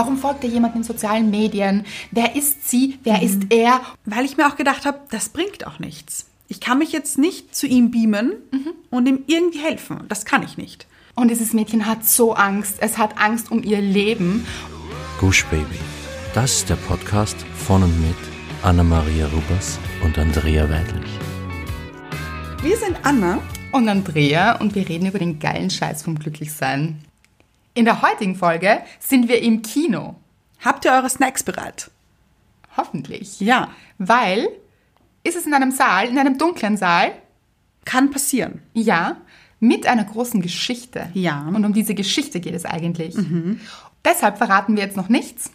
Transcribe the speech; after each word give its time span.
Warum 0.00 0.16
folgt 0.16 0.44
er 0.44 0.48
jemand 0.48 0.74
in 0.76 0.82
sozialen 0.82 1.28
Medien? 1.28 1.84
Wer 2.10 2.34
ist 2.34 2.70
sie? 2.70 2.98
Wer 3.04 3.20
ist 3.20 3.42
er? 3.50 3.82
Weil 4.06 4.24
ich 4.24 4.38
mir 4.38 4.46
auch 4.46 4.56
gedacht 4.56 4.86
habe, 4.86 4.98
das 5.10 5.28
bringt 5.28 5.66
auch 5.66 5.78
nichts. 5.78 6.24
Ich 6.48 6.58
kann 6.58 6.78
mich 6.78 6.90
jetzt 6.90 7.18
nicht 7.18 7.54
zu 7.54 7.66
ihm 7.66 7.90
beamen 7.90 8.32
und 8.90 9.06
ihm 9.06 9.24
irgendwie 9.26 9.58
helfen. 9.58 10.04
Das 10.08 10.24
kann 10.24 10.42
ich 10.42 10.56
nicht. 10.56 10.86
Und 11.14 11.28
dieses 11.28 11.52
Mädchen 11.52 11.84
hat 11.84 12.06
so 12.06 12.32
Angst. 12.32 12.76
Es 12.80 12.96
hat 12.96 13.18
Angst 13.18 13.50
um 13.50 13.62
ihr 13.62 13.82
Leben. 13.82 14.46
Gush 15.20 15.44
Baby. 15.50 15.78
Das 16.32 16.50
ist 16.54 16.70
der 16.70 16.76
Podcast 16.76 17.36
von 17.54 17.82
und 17.82 18.00
mit 18.00 18.16
Anna-Maria 18.62 19.26
Rubers 19.26 19.78
und 20.02 20.16
Andrea 20.16 20.66
Weidlich. 20.70 21.10
Wir 22.62 22.78
sind 22.78 22.96
Anna. 23.02 23.38
Und 23.72 23.86
Andrea 23.86 24.56
und 24.56 24.74
wir 24.74 24.88
reden 24.88 25.06
über 25.06 25.18
den 25.18 25.38
geilen 25.38 25.68
Scheiß 25.68 26.02
vom 26.02 26.18
Glücklichsein. 26.18 27.04
In 27.74 27.84
der 27.84 28.02
heutigen 28.02 28.34
Folge 28.34 28.82
sind 28.98 29.28
wir 29.28 29.40
im 29.40 29.62
Kino. 29.62 30.16
Habt 30.64 30.84
ihr 30.84 30.92
eure 30.92 31.08
Snacks 31.08 31.44
bereit? 31.44 31.90
Hoffentlich. 32.76 33.40
Ja. 33.40 33.70
Weil, 33.98 34.48
ist 35.22 35.36
es 35.36 35.46
in 35.46 35.54
einem 35.54 35.70
Saal, 35.70 36.08
in 36.08 36.18
einem 36.18 36.36
dunklen 36.36 36.76
Saal? 36.76 37.12
Kann 37.84 38.10
passieren. 38.10 38.62
Ja. 38.74 39.18
Mit 39.60 39.86
einer 39.86 40.04
großen 40.04 40.42
Geschichte. 40.42 41.10
Ja. 41.14 41.46
Und 41.48 41.64
um 41.64 41.72
diese 41.72 41.94
Geschichte 41.94 42.40
geht 42.40 42.54
es 42.54 42.64
eigentlich. 42.64 43.14
Deshalb 44.04 44.38
verraten 44.38 44.76
wir 44.76 44.82
jetzt 44.82 44.96
noch 44.96 45.08
nichts. 45.08 45.50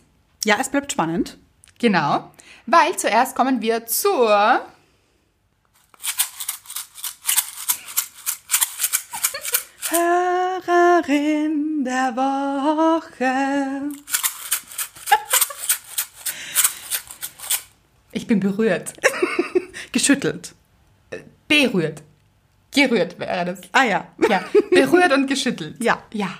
Ja, 0.45 0.57
es 0.59 0.69
bleibt 0.69 0.91
spannend. 0.91 1.37
Genau. 1.79 2.31
Weil 2.65 2.95
zuerst 2.97 3.35
kommen 3.35 3.61
wir 3.61 3.85
zur 3.87 4.61
Hörerin 10.63 11.83
der 11.83 12.15
Woche. 12.15 13.91
Ich 18.11 18.25
bin 18.27 18.39
berührt. 18.39 18.93
Geschüttelt. 19.91 20.55
Berührt. 21.47 22.03
Gerührt 22.73 23.19
wäre 23.19 23.45
das. 23.45 23.61
Ah 23.73 23.83
ja. 23.83 24.07
Ja, 24.29 24.45
berührt 24.71 25.11
und 25.11 25.27
geschüttelt. 25.27 25.83
Ja. 25.83 26.01
Ja. 26.13 26.37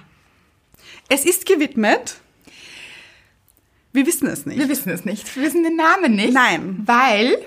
Es 1.10 1.26
ist 1.26 1.46
gewidmet. 1.46 2.16
Wir 3.92 4.06
wissen 4.06 4.28
es 4.28 4.46
nicht. 4.46 4.58
Wir 4.58 4.70
wissen 4.70 4.90
es 4.92 5.06
nicht. 5.06 5.36
Wir 5.36 5.44
wissen 5.44 5.64
den 5.64 5.76
Namen 5.76 6.16
nicht. 6.16 6.34
Nein. 6.34 6.84
Weil 6.86 7.38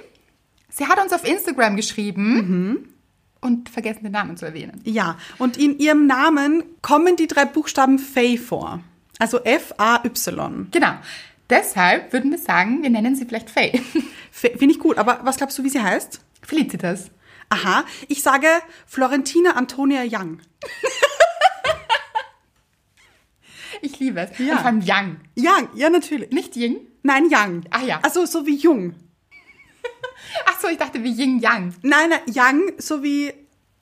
sie 0.69 0.87
hat 0.87 0.99
uns 1.03 1.13
auf 1.13 1.27
Instagram 1.27 1.77
geschrieben 1.77 2.95
und 3.41 3.69
vergessen 3.69 4.03
den 4.05 4.13
Namen 4.13 4.37
zu 4.37 4.47
erwähnen. 4.47 4.81
Ja, 4.85 5.17
und 5.39 5.57
in 5.57 5.79
ihrem 5.79 6.07
Namen 6.07 6.63
kommen 6.83 7.17
die 7.17 7.27
drei 7.27 7.45
Buchstaben 7.45 7.99
Faye 7.99 8.37
vor. 8.39 8.81
Also 9.19 9.43
F-A-Y. 9.45 10.69
Genau. 10.71 10.93
Deshalb 11.51 12.13
würden 12.13 12.31
wir 12.31 12.39
sagen, 12.39 12.83
wir 12.83 12.91
nennen 12.91 13.17
sie 13.17 13.25
vielleicht 13.25 13.49
Faye. 13.51 13.73
F- 14.33 14.59
Finde 14.59 14.71
ich 14.75 14.79
gut, 14.79 14.99
aber 14.99 15.21
was 15.23 15.37
glaubst 15.39 15.59
du, 15.59 15.65
wie 15.65 15.69
sie 15.71 15.83
heißt? 15.83 16.21
Felicitas. 16.43 17.11
Aha, 17.51 17.85
ich 18.09 18.23
sage 18.23 18.47
Florentina 18.87 19.53
Antonia 19.53 20.03
Young. 20.05 20.39
Ich 23.81 23.99
liebe 24.01 24.21
es. 24.21 24.37
Ja. 24.39 24.55
Und 24.55 24.59
vor 24.61 24.67
allem 24.67 24.81
Young. 24.85 25.17
Young, 25.37 25.69
ja 25.75 25.89
natürlich. 25.89 26.31
Nicht 26.33 26.57
Ying. 26.57 26.79
Nein, 27.03 27.27
Young. 27.31 27.63
Ah, 27.71 27.83
ja. 27.83 28.01
Also 28.03 28.27
so 28.27 28.45
wie 28.47 28.57
jung. 28.57 28.95
Ach 30.47 30.61
so, 30.61 30.69
ich 30.69 30.79
dachte 30.79 31.03
wie 31.03 31.11
Ying 31.13 31.39
Yang. 31.41 31.75
Nein, 31.83 32.11
nein, 32.11 32.21
Young 32.29 32.73
so 32.79 33.03
wie 33.03 33.33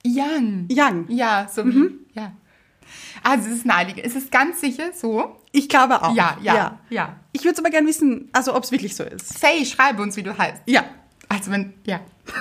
Young. 0.05 0.67
Young. 0.71 1.05
Ja, 1.09 1.47
so 1.53 1.65
wie. 1.65 1.91
Ja. 2.13 2.31
Also 3.23 3.49
es 3.49 3.57
ist 3.57 3.65
naheliegend. 3.65 4.05
Es 4.05 4.15
ist 4.15 4.31
ganz 4.31 4.61
sicher 4.61 4.91
so. 4.93 5.35
Ich 5.51 5.67
glaube 5.67 6.01
auch. 6.01 6.13
Ja, 6.15 6.37
ja, 6.41 6.79
ja. 6.89 7.15
Ich 7.33 7.41
würde 7.43 7.53
es 7.53 7.59
aber 7.59 7.69
gerne 7.69 7.87
wissen, 7.87 8.29
also 8.31 8.55
ob 8.55 8.63
es 8.63 8.71
wirklich 8.71 8.95
so 8.95 9.03
ist. 9.03 9.37
Faye, 9.37 9.65
schreibe 9.65 10.01
uns, 10.01 10.15
wie 10.15 10.23
du 10.23 10.37
heißt. 10.37 10.61
Ja. 10.65 10.85
Also 11.29 11.51
wenn, 11.51 11.73
ja. 11.85 11.99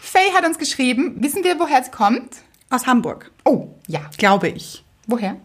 Faye 0.00 0.32
hat 0.34 0.44
uns 0.46 0.58
geschrieben, 0.58 1.16
wissen 1.22 1.44
wir, 1.44 1.58
woher 1.58 1.80
es 1.80 1.90
kommt? 1.90 2.36
Aus 2.70 2.86
Hamburg, 2.86 3.30
Oh, 3.44 3.68
ja. 3.86 4.00
glaube 4.16 4.48
ich. 4.48 4.84
Woher? 5.06 5.36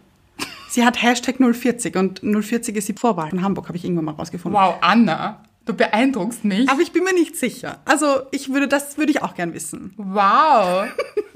Sie 0.68 0.84
hat 0.84 1.02
Hashtag 1.02 1.36
040 1.38 1.96
und 1.96 2.20
040 2.22 2.76
ist 2.76 2.88
die 2.88 2.94
Vorwahl 2.94 3.30
von 3.30 3.42
Hamburg, 3.42 3.68
habe 3.68 3.76
ich 3.76 3.84
irgendwann 3.84 4.06
mal 4.06 4.12
rausgefunden. 4.14 4.60
Wow, 4.60 4.76
Anna, 4.80 5.42
du 5.70 5.76
beeindruckst 5.76 6.44
mich. 6.44 6.68
Aber 6.68 6.80
ich 6.80 6.92
bin 6.92 7.04
mir 7.04 7.14
nicht 7.14 7.36
sicher. 7.36 7.78
Also 7.84 8.22
ich 8.30 8.52
würde, 8.52 8.68
das 8.68 8.98
würde 8.98 9.12
ich 9.12 9.22
auch 9.22 9.34
gern 9.34 9.54
wissen. 9.54 9.94
Wow. 9.96 10.88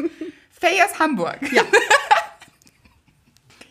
Faye 0.51 0.85
aus 0.85 0.99
Hamburg. 0.99 1.39
Ja. 1.53 1.63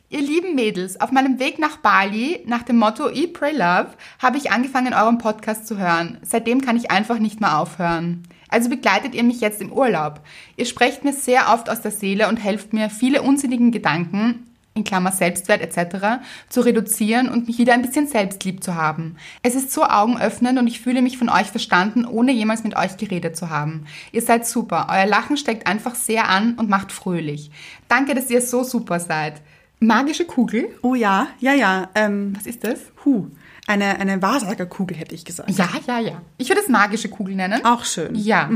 Ihr 0.10 0.22
lieben 0.22 0.54
Mädels, 0.54 1.02
auf 1.02 1.12
meinem 1.12 1.40
Weg 1.40 1.58
nach 1.58 1.78
Bali, 1.78 2.44
nach 2.46 2.62
dem 2.62 2.78
Motto 2.78 3.10
Eat, 3.10 3.34
Pray, 3.34 3.52
Love, 3.52 3.90
habe 4.20 4.38
ich 4.38 4.52
angefangen, 4.52 4.94
euren 4.94 5.18
Podcast 5.18 5.66
zu 5.66 5.80
hören. 5.80 6.20
Seitdem 6.22 6.62
kann 6.62 6.78
ich 6.78 6.92
einfach 6.92 7.18
nicht 7.18 7.42
mehr 7.42 7.58
aufhören. 7.58 8.22
Also 8.48 8.70
begleitet 8.70 9.16
ihr 9.16 9.24
mich 9.24 9.42
jetzt 9.42 9.60
im 9.60 9.74
Urlaub. 9.74 10.22
Ihr 10.56 10.66
sprecht 10.66 11.04
mir 11.04 11.14
sehr 11.14 11.52
oft 11.52 11.68
aus 11.68 11.82
der 11.82 11.90
Seele 11.90 12.28
und 12.28 12.38
helft 12.38 12.74
mir, 12.74 12.92
viele 12.92 13.24
unsinnigen 13.24 13.72
Gedanken, 13.72 14.53
in 14.74 14.84
Klammer 14.84 15.12
Selbstwert 15.12 15.62
etc., 15.62 16.24
zu 16.50 16.62
reduzieren 16.62 17.30
und 17.30 17.48
mich 17.48 17.58
wieder 17.58 17.74
ein 17.74 17.82
bisschen 17.82 18.08
selbstlieb 18.08 18.64
zu 18.64 18.76
haben. 18.76 19.18
Es 19.42 19.56
ist 19.56 19.72
so 19.72 19.84
augenöffnend 19.84 20.58
und 20.58 20.68
ich 20.68 20.82
fühle 20.82 21.02
mich 21.02 21.18
von 21.18 21.30
euch 21.30 21.48
verstanden, 21.48 22.06
ohne 22.06 22.32
jemals 22.32 22.64
mit 22.64 22.76
euch 22.76 22.98
geredet 22.98 23.38
zu 23.38 23.50
haben. 23.50 23.86
Ihr 24.12 24.22
seid 24.22 24.48
super. 24.48 24.88
Euer 24.90 25.06
Lachen 25.06 25.38
steckt 25.38 25.68
einfach 25.68 25.96
sehr 25.96 26.30
an 26.30 26.56
und 26.56 26.70
macht 26.70 26.92
fröhlich. 26.92 27.52
Danke, 27.88 28.16
dass 28.16 28.30
ihr 28.30 28.42
so 28.42 28.64
super 28.64 29.00
seid. 29.00 29.42
Magische 29.80 30.26
Kugel? 30.26 30.70
Oh 30.82 30.96
ja, 30.96 31.28
ja, 31.40 31.54
ja. 31.54 31.90
Ähm, 31.94 32.34
Was 32.36 32.46
ist 32.46 32.64
das? 32.64 32.80
Hu. 33.04 33.28
Eine, 33.66 34.00
eine 34.00 34.22
Wahrsagerkugel 34.22 34.98
hätte 34.98 35.16
ich 35.16 35.24
gesagt. 35.24 35.50
Ja, 35.52 35.70
ja, 35.88 36.00
ja. 36.00 36.22
Ich 36.38 36.50
würde 36.50 36.62
es 36.62 36.68
magische 36.68 37.10
Kugel 37.10 37.36
nennen. 37.36 37.64
Auch 37.64 37.86
schön. 37.86 38.14
Ja. 38.16 38.50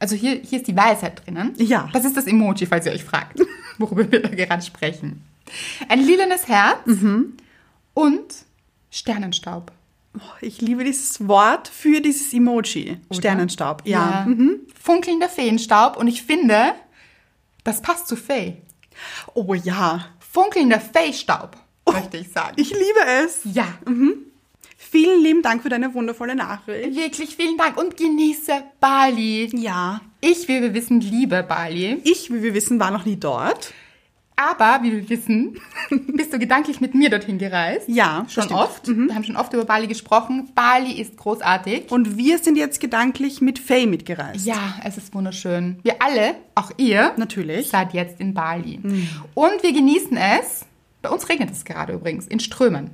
Also 0.00 0.16
hier, 0.16 0.40
hier 0.42 0.58
ist 0.58 0.66
die 0.66 0.76
Weisheit 0.76 1.24
drinnen. 1.24 1.54
Ja. 1.58 1.88
Das 1.92 2.04
ist 2.04 2.16
das 2.16 2.26
Emoji, 2.26 2.66
falls 2.66 2.86
ihr 2.86 2.92
euch 2.92 3.04
fragt, 3.04 3.40
worüber 3.78 4.10
wir 4.10 4.22
da 4.22 4.28
gerade 4.28 4.62
sprechen. 4.62 5.22
Ein 5.88 6.00
lilanes 6.04 6.48
Herz 6.48 6.78
und 7.94 8.34
Sternenstaub. 8.90 9.72
Oh, 10.16 10.20
Ich 10.40 10.60
liebe 10.60 10.84
dieses 10.84 11.26
Wort 11.28 11.68
für 11.68 12.00
dieses 12.00 12.32
Emoji. 12.32 12.98
Sternenstaub. 13.12 13.82
Ja. 13.86 14.24
Mhm. 14.26 14.60
Funkelnder 14.82 15.28
Feenstaub 15.28 15.96
und 15.96 16.08
ich 16.08 16.22
finde, 16.22 16.72
das 17.64 17.82
passt 17.82 18.08
zu 18.08 18.16
Fee. 18.16 18.56
Oh 19.34 19.54
ja. 19.54 20.06
Funkelnder 20.32 20.80
Feenstaub, 20.80 21.56
möchte 21.92 22.16
ich 22.18 22.30
sagen. 22.30 22.54
Ich 22.56 22.70
liebe 22.70 23.00
es. 23.24 23.40
ja, 23.44 23.66
Vielen 24.76 25.22
lieben 25.22 25.42
Dank 25.42 25.62
für 25.62 25.68
deine 25.68 25.92
wundervolle 25.92 26.34
Nachricht. 26.34 26.96
wirklich 26.96 27.36
vielen 27.36 27.56
Dank 27.58 27.76
und 27.76 27.96
genieße 27.96 28.62
Bali. 28.80 29.50
Ja. 29.54 30.00
Ich, 30.20 30.48
wie 30.48 30.62
wir 30.62 30.72
wissen, 30.72 31.00
liebe 31.00 31.42
Bali. 31.42 32.00
Ich, 32.04 32.32
wie 32.32 32.42
wir 32.42 32.54
wissen, 32.54 32.80
war 32.80 32.90
noch 32.90 33.04
nie 33.04 33.16
dort. 33.16 33.72
Aber, 34.40 34.84
wie 34.84 34.92
wir 34.92 35.08
wissen, 35.10 35.58
bist 36.14 36.32
du 36.32 36.38
gedanklich 36.38 36.80
mit 36.80 36.94
mir 36.94 37.10
dorthin 37.10 37.38
gereist. 37.38 37.88
Ja, 37.88 38.24
Schon 38.28 38.44
stimmt. 38.44 38.60
oft. 38.60 38.86
Wir 38.86 39.12
haben 39.14 39.24
schon 39.24 39.36
oft 39.36 39.52
über 39.52 39.64
Bali 39.64 39.88
gesprochen. 39.88 40.48
Bali 40.54 40.92
ist 40.92 41.16
großartig. 41.16 41.90
Und 41.90 42.16
wir 42.16 42.38
sind 42.38 42.56
jetzt 42.56 42.78
gedanklich 42.80 43.40
mit 43.40 43.58
Faye 43.58 43.86
mitgereist. 43.86 44.46
Ja, 44.46 44.76
es 44.84 44.96
ist 44.96 45.12
wunderschön. 45.12 45.80
Wir 45.82 45.96
alle, 46.00 46.36
auch 46.54 46.70
ihr, 46.76 47.14
Natürlich. 47.16 47.68
seid 47.68 47.94
jetzt 47.94 48.20
in 48.20 48.32
Bali. 48.32 48.78
Und 49.34 49.62
wir 49.64 49.72
genießen 49.72 50.16
es. 50.16 50.64
Bei 51.02 51.08
uns 51.10 51.28
regnet 51.28 51.50
es 51.50 51.64
gerade 51.64 51.94
übrigens, 51.94 52.28
in 52.28 52.38
Strömen. 52.38 52.90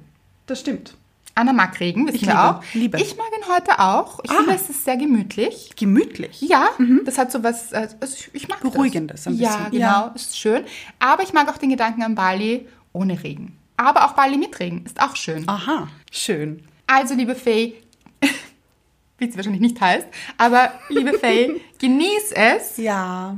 Das 0.47 0.61
stimmt. 0.61 0.97
Anna 1.37 1.53
mag 1.53 1.79
Regen, 1.81 2.07
wissen 2.07 2.17
Ich 2.17 2.23
wir 2.23 2.29
liebe, 2.29 2.41
auch. 2.45 2.63
liebe. 2.75 3.01
Ich 3.01 3.17
mag 3.17 3.27
ihn 3.37 3.53
heute 3.53 3.79
auch. 3.81 4.21
Ich 4.23 4.31
Ah. 4.31 4.35
finde, 4.37 4.55
es 4.55 4.71
ist 4.71 4.85
sehr 4.85 4.97
gemütlich. 4.97 5.71
Gemütlich. 5.77 6.41
Ja, 6.43 6.69
das 7.05 7.19
hat 7.19 7.33
so 7.33 7.43
was, 7.43 7.73
also 7.73 7.97
ich- 8.33 8.49
mag 8.49 8.61
Beruhigendes 8.61 9.25
das. 9.25 9.33
ein 9.33 9.39
Ja, 9.39 9.57
bisschen, 9.57 9.71
genau, 9.73 9.85
ja. 10.07 10.13
ist 10.15 10.39
schön. 10.39 10.65
Aber 11.01 11.23
ich 11.25 11.33
mag 11.33 11.49
auch 11.49 11.59
den 11.59 11.71
Gedanken 11.71 12.03
an 12.05 12.15
Bali 12.15 12.69
ohne 12.93 13.21
Regen. 13.23 13.59
Aber 13.77 14.05
auch 14.05 14.13
Bali 14.13 14.37
mit 14.37 14.59
Regen 14.61 14.85
ist 14.87 15.03
auch 15.03 15.17
schön. 15.17 15.49
Aha. 15.49 15.89
Schön. 16.13 16.63
Also, 16.87 17.15
liebe 17.15 17.35
Faye, 17.35 17.75
wie 19.19 19.29
sie 19.31 19.37
wahrscheinlich 19.37 19.61
nicht 19.63 19.81
heißt, 19.81 20.07
aber 20.39 20.73
liebe 20.89 21.19
Faye, 21.19 21.61
genieß 21.81 22.31
es 22.33 22.77
Ja. 22.77 23.37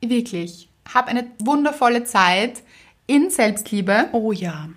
wirklich. 0.00 0.68
Hab 0.92 1.06
eine 1.06 1.30
wundervolle 1.38 2.02
Zeit 2.04 2.62
in 3.06 3.30
Selbstliebe. 3.30 4.08
Oh 4.12 4.32
ja. 4.32 4.68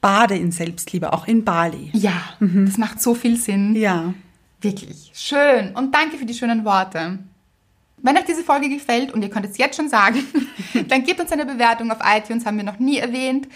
Bade 0.00 0.36
in 0.36 0.52
Selbstliebe, 0.52 1.12
auch 1.12 1.26
in 1.26 1.44
Bali. 1.44 1.90
Ja, 1.92 2.12
das 2.40 2.78
macht 2.78 3.02
so 3.02 3.14
viel 3.14 3.36
Sinn. 3.36 3.74
Ja. 3.74 4.14
Wirklich. 4.60 5.10
Schön. 5.14 5.74
Und 5.74 5.94
danke 5.94 6.16
für 6.18 6.24
die 6.24 6.34
schönen 6.34 6.64
Worte. 6.64 7.18
Wenn 8.00 8.16
euch 8.16 8.24
diese 8.24 8.44
Folge 8.44 8.68
gefällt 8.68 9.12
und 9.12 9.22
ihr 9.22 9.30
könnt 9.30 9.46
es 9.46 9.58
jetzt 9.58 9.76
schon 9.76 9.88
sagen, 9.88 10.24
dann 10.88 11.02
gebt 11.04 11.18
uns 11.20 11.32
eine 11.32 11.44
Bewertung 11.46 11.90
auf 11.90 11.98
iTunes, 12.04 12.46
haben 12.46 12.56
wir 12.56 12.64
noch 12.64 12.78
nie 12.78 12.98
erwähnt. 12.98 13.48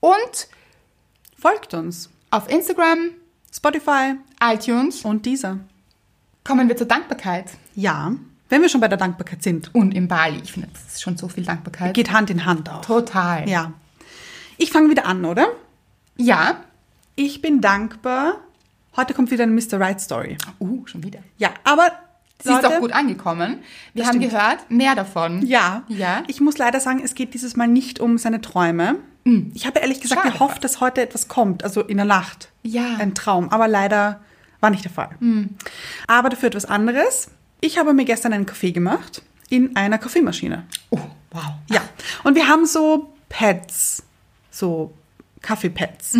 Und 0.00 0.48
Folgt 1.36 1.74
uns. 1.74 2.08
auf 2.30 2.48
Instagram, 2.48 3.10
Spotify 3.52 4.14
iTunes, 4.40 5.02
und 5.04 5.26
dieser. 5.26 5.58
kommen 6.44 6.68
wir 6.68 6.76
zur 6.76 6.86
Dankbarkeit. 6.86 7.46
Ja. 7.74 8.12
Wenn 8.48 8.62
wir 8.62 8.68
schon 8.68 8.80
bei 8.80 8.88
der 8.88 8.98
Dankbarkeit 8.98 9.42
sind. 9.42 9.74
Und 9.74 9.92
in 9.94 10.06
Bali. 10.08 10.40
Ich 10.42 10.52
finde, 10.52 10.68
das 10.72 10.94
ist 10.94 11.02
schon 11.02 11.16
so 11.16 11.28
viel 11.28 11.44
Dankbarkeit. 11.44 11.92
Geht 11.94 12.12
Hand 12.12 12.30
in 12.30 12.46
Hand 12.46 12.70
auch. 12.70 12.80
Total. 12.84 13.48
Ja. 13.48 13.72
Ich 14.56 14.70
fange 14.70 14.88
wieder 14.90 15.06
an, 15.06 15.24
oder? 15.24 15.48
Ja. 16.18 16.56
Ich 17.16 17.40
bin 17.40 17.60
dankbar. 17.60 18.34
Heute 18.96 19.14
kommt 19.14 19.30
wieder 19.30 19.44
eine 19.44 19.52
Mr. 19.52 19.80
Right 19.80 20.00
Story. 20.00 20.36
Uh, 20.58 20.86
schon 20.86 21.02
wieder. 21.02 21.20
Ja, 21.38 21.50
aber 21.64 21.92
Sie 22.42 22.52
ist 22.52 22.64
auch 22.64 22.78
gut 22.78 22.92
angekommen. 22.92 23.60
Wir 23.94 24.06
haben 24.06 24.16
stimmt. 24.16 24.30
gehört, 24.32 24.70
mehr 24.70 24.94
davon. 24.94 25.44
Ja. 25.44 25.82
Ja. 25.88 26.22
Ich 26.28 26.40
muss 26.40 26.56
leider 26.58 26.78
sagen, 26.78 27.00
es 27.02 27.14
geht 27.14 27.34
dieses 27.34 27.56
Mal 27.56 27.66
nicht 27.66 27.98
um 27.98 28.18
seine 28.18 28.40
Träume. 28.40 28.96
Ich 29.54 29.66
habe 29.66 29.80
ehrlich 29.80 30.00
gesagt 30.00 30.22
Schade. 30.22 30.32
gehofft, 30.32 30.64
dass 30.64 30.80
heute 30.80 31.02
etwas 31.02 31.28
kommt, 31.28 31.62
also 31.62 31.82
in 31.82 31.98
der 31.98 32.06
Nacht. 32.06 32.50
Ja. 32.62 32.96
Ein 32.98 33.14
Traum. 33.14 33.50
Aber 33.50 33.68
leider 33.68 34.20
war 34.60 34.70
nicht 34.70 34.84
der 34.84 34.90
Fall. 34.90 35.10
Aber 36.06 36.28
dafür 36.30 36.46
etwas 36.46 36.64
anderes. 36.64 37.30
Ich 37.60 37.76
habe 37.76 37.92
mir 37.92 38.04
gestern 38.04 38.32
einen 38.32 38.46
Kaffee 38.46 38.72
gemacht 38.72 39.22
in 39.50 39.76
einer 39.76 39.98
Kaffeemaschine. 39.98 40.64
Oh, 40.90 41.00
wow. 41.32 41.44
Ja. 41.70 41.82
Und 42.24 42.36
wir 42.36 42.48
haben 42.48 42.64
so 42.64 43.12
Pads, 43.28 44.02
so 44.50 44.94
Kaffeepads. 45.42 46.18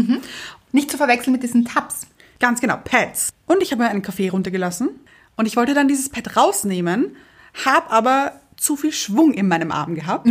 Nicht 0.72 0.90
zu 0.90 0.96
verwechseln 0.96 1.32
mit 1.32 1.42
diesen 1.42 1.64
Tabs. 1.64 2.06
Ganz 2.40 2.60
genau, 2.60 2.76
Pads. 2.82 3.30
Und 3.46 3.62
ich 3.62 3.72
habe 3.72 3.82
mir 3.82 3.88
einen 3.88 4.02
Kaffee 4.02 4.28
runtergelassen 4.28 4.90
und 5.36 5.46
ich 5.46 5.56
wollte 5.56 5.74
dann 5.74 5.88
dieses 5.88 6.08
Pad 6.08 6.36
rausnehmen, 6.36 7.16
habe 7.64 7.90
aber 7.90 8.40
zu 8.56 8.76
viel 8.76 8.92
Schwung 8.92 9.32
in 9.32 9.48
meinem 9.48 9.72
Arm 9.72 9.94
gehabt. 9.94 10.26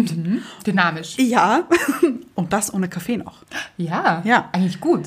Dynamisch. 0.66 1.18
Ja, 1.18 1.68
und 2.36 2.54
das 2.54 2.74
ohne 2.74 2.90
Kaffee 2.90 3.18
noch. 3.18 3.44
Ja. 3.78 4.22
Ja. 4.26 4.50
Eigentlich 4.52 4.80
gut. 4.80 5.04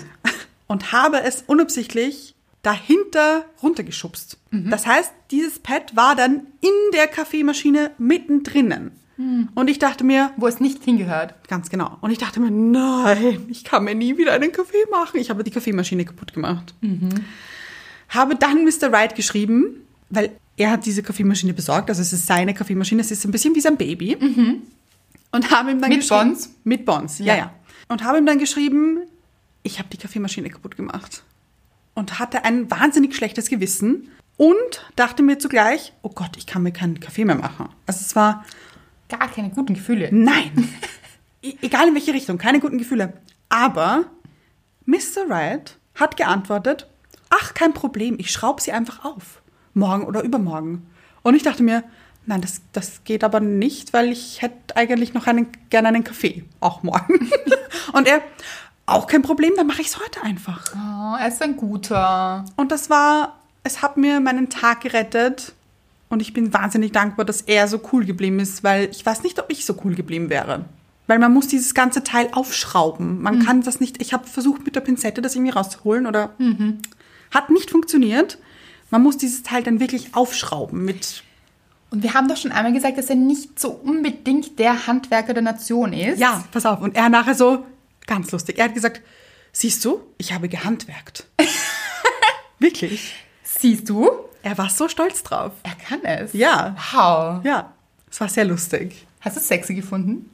Und 0.67 0.93
habe 0.93 1.23
es 1.23 1.43
unabsichtlich 1.47 2.35
dahinter 2.63 3.45
runtergeschubst. 3.63 4.39
Das 4.51 4.87
heißt, 4.87 5.13
dieses 5.31 5.59
Pad 5.59 5.97
war 5.97 6.15
dann 6.17 6.47
in 6.61 6.71
der 6.95 7.07
Kaffeemaschine 7.09 7.93
mittendrin. 7.99 8.91
Und 9.55 9.69
ich 9.69 9.79
dachte 9.79 10.05
mir, 10.05 10.31
Wo 10.37 10.47
es 10.47 10.61
nicht 10.61 10.83
hingehört. 10.85 11.35
ganz 11.49 11.69
genau, 11.71 11.99
und 12.01 12.11
ich 12.11 12.19
dachte 12.19 12.41
mir, 12.41 12.51
nein, 12.51 13.47
ich 13.49 13.65
kann 13.65 13.85
mir 13.85 13.95
nie 13.95 14.17
wieder 14.17 14.33
einen 14.33 14.53
Kaffee 14.53 14.87
machen. 14.91 15.19
Ich 15.21 15.31
habe 15.31 15.45
die 15.45 15.51
Kaffeemaschine 15.51 16.05
kaputt 16.05 16.33
gemacht. 16.33 16.75
Habe 18.09 18.37
dann 18.37 18.65
Mr. 18.65 18.91
Wright 18.93 19.15
geschrieben, 19.15 19.77
weil 20.09 20.31
er 20.57 20.71
hat 20.73 20.85
diese 20.87 21.03
Kaffeemaschine 21.03 21.55
besorgt, 21.55 21.89
also 21.91 22.03
es 22.03 22.13
ist 22.13 22.27
seine 22.27 22.55
Kaffeemaschine, 22.55 23.01
es 23.01 23.11
ist 23.11 23.25
ein 23.25 23.31
bisschen 23.31 23.55
wie 23.55 23.61
sein 23.61 23.77
Baby. 23.77 24.17
Und 25.33 25.51
habe 25.51 25.71
ihm 25.71 25.81
dann 25.81 25.91
Mit 25.91 26.01
geschrieben? 26.01 26.37
Mit 26.65 26.85
Bons, 26.87 27.19
ja, 27.21 27.27
Ja. 27.27 27.37
ja. 27.37 27.55
Und 27.89 28.05
habe 28.05 28.19
ihm 28.19 28.27
dann 28.27 28.39
geschrieben, 28.39 28.99
ich 29.63 29.79
habe 29.79 29.89
die 29.93 29.97
Kaffeemaschine 29.97 30.51
kaputt 30.51 30.77
gemacht. 30.77 31.23
Und 31.95 32.19
hatte 32.19 32.45
ein 32.45 32.71
wahnsinnig 32.71 33.15
schlechtes 33.15 33.49
Gewissen 33.49 34.09
und 34.37 34.91
dachte 34.97 35.23
mir 35.23 35.39
zugleich, 35.39 35.93
oh 36.03 36.09
Gott, 36.09 36.37
ich 36.37 36.47
kann 36.47 36.63
mir 36.63 36.73
keinen 36.73 36.99
Kaffee 37.01 37.25
mehr 37.25 37.35
machen. 37.37 37.69
Also 37.87 38.01
es 38.01 38.17
war, 38.17 38.45
Gar 39.11 39.29
keine 39.29 39.51
guten 39.51 39.75
Gefühle. 39.75 40.09
nein, 40.13 40.51
E- 41.43 41.55
egal 41.63 41.89
in 41.89 41.95
welche 41.95 42.13
Richtung, 42.13 42.37
keine 42.39 42.61
guten 42.61 42.77
Gefühle. 42.79 43.15
Aber 43.49 44.05
Mr. 44.85 45.29
Wright 45.29 45.79
hat 45.95 46.17
geantwortet, 46.17 46.87
ach, 47.31 47.55
kein 47.55 47.73
Problem, 47.73 48.17
ich 48.19 48.31
schraube 48.31 48.61
sie 48.61 48.73
einfach 48.73 49.05
auf. 49.05 49.41
Morgen 49.75 50.05
oder 50.05 50.23
übermorgen. 50.23 50.87
Und 51.23 51.35
ich 51.35 51.43
dachte 51.43 51.63
mir, 51.63 51.83
nein, 52.27 52.41
das, 52.43 52.61
das 52.73 53.05
geht 53.05 53.25
aber 53.25 53.41
nicht, 53.41 53.93
weil 53.95 54.11
ich 54.13 54.43
hätte 54.43 54.77
eigentlich 54.77 55.15
noch 55.15 55.27
einen, 55.27 55.49
gerne 55.71 55.89
einen 55.89 56.05
Kaffee, 56.05 56.45
auch 56.61 56.83
morgen. 56.83 57.31
Und 57.95 58.07
er, 58.07 58.21
auch 58.87 59.07
kein 59.07 59.23
Problem, 59.23 59.53
dann 59.57 59.67
mache 59.67 59.81
ich 59.81 59.89
es 59.89 59.99
heute 59.99 60.23
einfach. 60.23 60.75
Oh, 60.75 61.17
er 61.19 61.29
ist 61.29 61.41
ein 61.41 61.57
guter. 61.57 62.45
Und 62.57 62.71
das 62.73 62.91
war, 62.91 63.39
es 63.63 63.81
hat 63.83 63.97
mir 63.97 64.21
meinen 64.21 64.51
Tag 64.51 64.81
gerettet. 64.83 65.55
Und 66.11 66.21
ich 66.21 66.35
bin 66.35 66.53
wahnsinnig 66.53 66.93
dankbar, 66.93 67.25
dass 67.25 67.41
er 67.41 67.67
so 67.69 67.81
cool 67.93 68.05
geblieben 68.05 68.41
ist, 68.41 68.63
weil 68.63 68.89
ich 68.91 69.07
weiß 69.07 69.23
nicht, 69.23 69.39
ob 69.39 69.47
ich 69.51 69.65
so 69.65 69.75
cool 69.85 69.95
geblieben 69.95 70.29
wäre. 70.29 70.67
Weil 71.07 71.19
man 71.19 71.33
muss 71.33 71.47
dieses 71.49 71.73
ganze 71.73 72.05
Teil 72.05 72.29
aufschrauben. 72.33 73.23
Man 73.23 73.45
kann 73.45 73.63
das 73.63 73.81
nicht, 73.81 74.03
ich 74.03 74.13
habe 74.13 74.27
versucht 74.27 74.65
mit 74.65 74.77
der 74.77 74.81
Pinzette 74.81 75.23
das 75.23 75.35
irgendwie 75.35 75.53
rauszuholen 75.53 76.07
oder 76.07 76.35
hat 77.31 77.51
nicht 77.51 77.71
funktioniert. 77.71 78.39
Man 78.91 79.03
muss 79.03 79.17
dieses 79.17 79.43
Teil 79.43 79.63
dann 79.63 79.79
wirklich 79.81 80.15
aufschrauben 80.15 80.85
mit, 80.85 81.23
Und 81.91 82.03
wir 82.03 82.15
haben 82.15 82.29
doch 82.29 82.37
schon 82.37 82.53
einmal 82.53 82.73
gesagt, 82.73 82.99
dass 82.99 83.09
er 83.09 83.17
nicht 83.17 83.59
so 83.59 83.71
unbedingt 83.71 84.59
der 84.59 84.87
Handwerker 84.89 85.33
der 85.33 85.43
Nation 85.43 85.93
ist. 85.93 86.19
ja, 86.21 86.45
pass 86.51 86.67
auf. 86.67 86.81
Und 86.81 86.97
er 86.97 87.09
nachher 87.09 87.35
so, 87.35 87.65
ganz 88.07 88.31
lustig, 88.33 88.59
er 88.59 88.65
hat 88.67 88.75
gesagt, 88.75 89.01
siehst 89.53 89.85
du, 89.85 90.01
ich 90.19 90.33
habe 90.33 90.49
gehandwerkt. 90.49 91.27
wirklich. 92.59 93.15
Siehst 93.45 93.89
du? 93.89 94.11
Er 94.43 94.57
war 94.59 94.71
so 94.71 94.89
stolz 94.89 95.23
drauf. 95.23 95.53
Er 95.63 95.75
kann 95.75 96.05
es. 96.05 96.33
Ja. 96.33 96.75
Wow. 96.93 97.45
Ja, 97.45 97.73
es 98.11 98.21
war 98.21 98.29
sehr 98.29 98.45
lustig. 98.45 99.07
Hast 99.21 99.37
du 99.37 99.41
es 99.41 99.49
sexy 99.49 99.75
gefunden? 99.75 100.31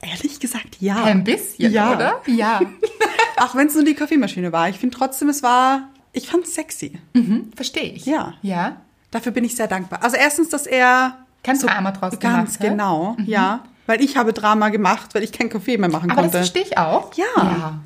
Ehrlich 0.00 0.40
gesagt, 0.40 0.78
ja. 0.80 1.04
Ein 1.04 1.22
bisschen, 1.22 1.70
Ja. 1.72 1.92
oder? 1.94 2.20
Ja. 2.26 2.60
Auch 3.36 3.54
wenn 3.54 3.66
es 3.68 3.74
nur 3.74 3.84
die 3.84 3.94
Kaffeemaschine 3.94 4.50
war. 4.52 4.68
Ich 4.68 4.78
finde 4.78 4.96
trotzdem, 4.96 5.28
es 5.28 5.42
war, 5.42 5.88
ich 6.12 6.28
fand 6.28 6.44
es 6.44 6.54
sexy. 6.54 6.98
Mhm, 7.12 7.52
Verstehe 7.54 7.92
ich. 7.92 8.06
Ja. 8.06 8.34
Ja. 8.42 8.76
Dafür 9.10 9.32
bin 9.32 9.44
ich 9.44 9.54
sehr 9.54 9.68
dankbar. 9.68 10.02
Also 10.02 10.16
erstens, 10.16 10.48
dass 10.48 10.66
er... 10.66 11.18
Kein 11.44 11.58
Drama 11.58 11.90
draus 11.92 12.18
Ganz 12.18 12.20
gemacht 12.20 12.52
hat. 12.54 12.60
genau, 12.60 13.16
ja. 13.26 13.64
Weil 13.86 14.00
ich 14.00 14.16
habe 14.16 14.32
Drama 14.32 14.68
gemacht, 14.70 15.12
weil 15.14 15.24
ich 15.24 15.32
keinen 15.32 15.50
Kaffee 15.50 15.76
mehr 15.76 15.90
machen 15.90 16.10
Aber 16.10 16.22
das 16.22 16.30
konnte. 16.32 16.38
verstehe 16.38 16.62
ich 16.62 16.78
auch. 16.78 17.12
Ja. 17.14 17.24
ja. 17.36 17.80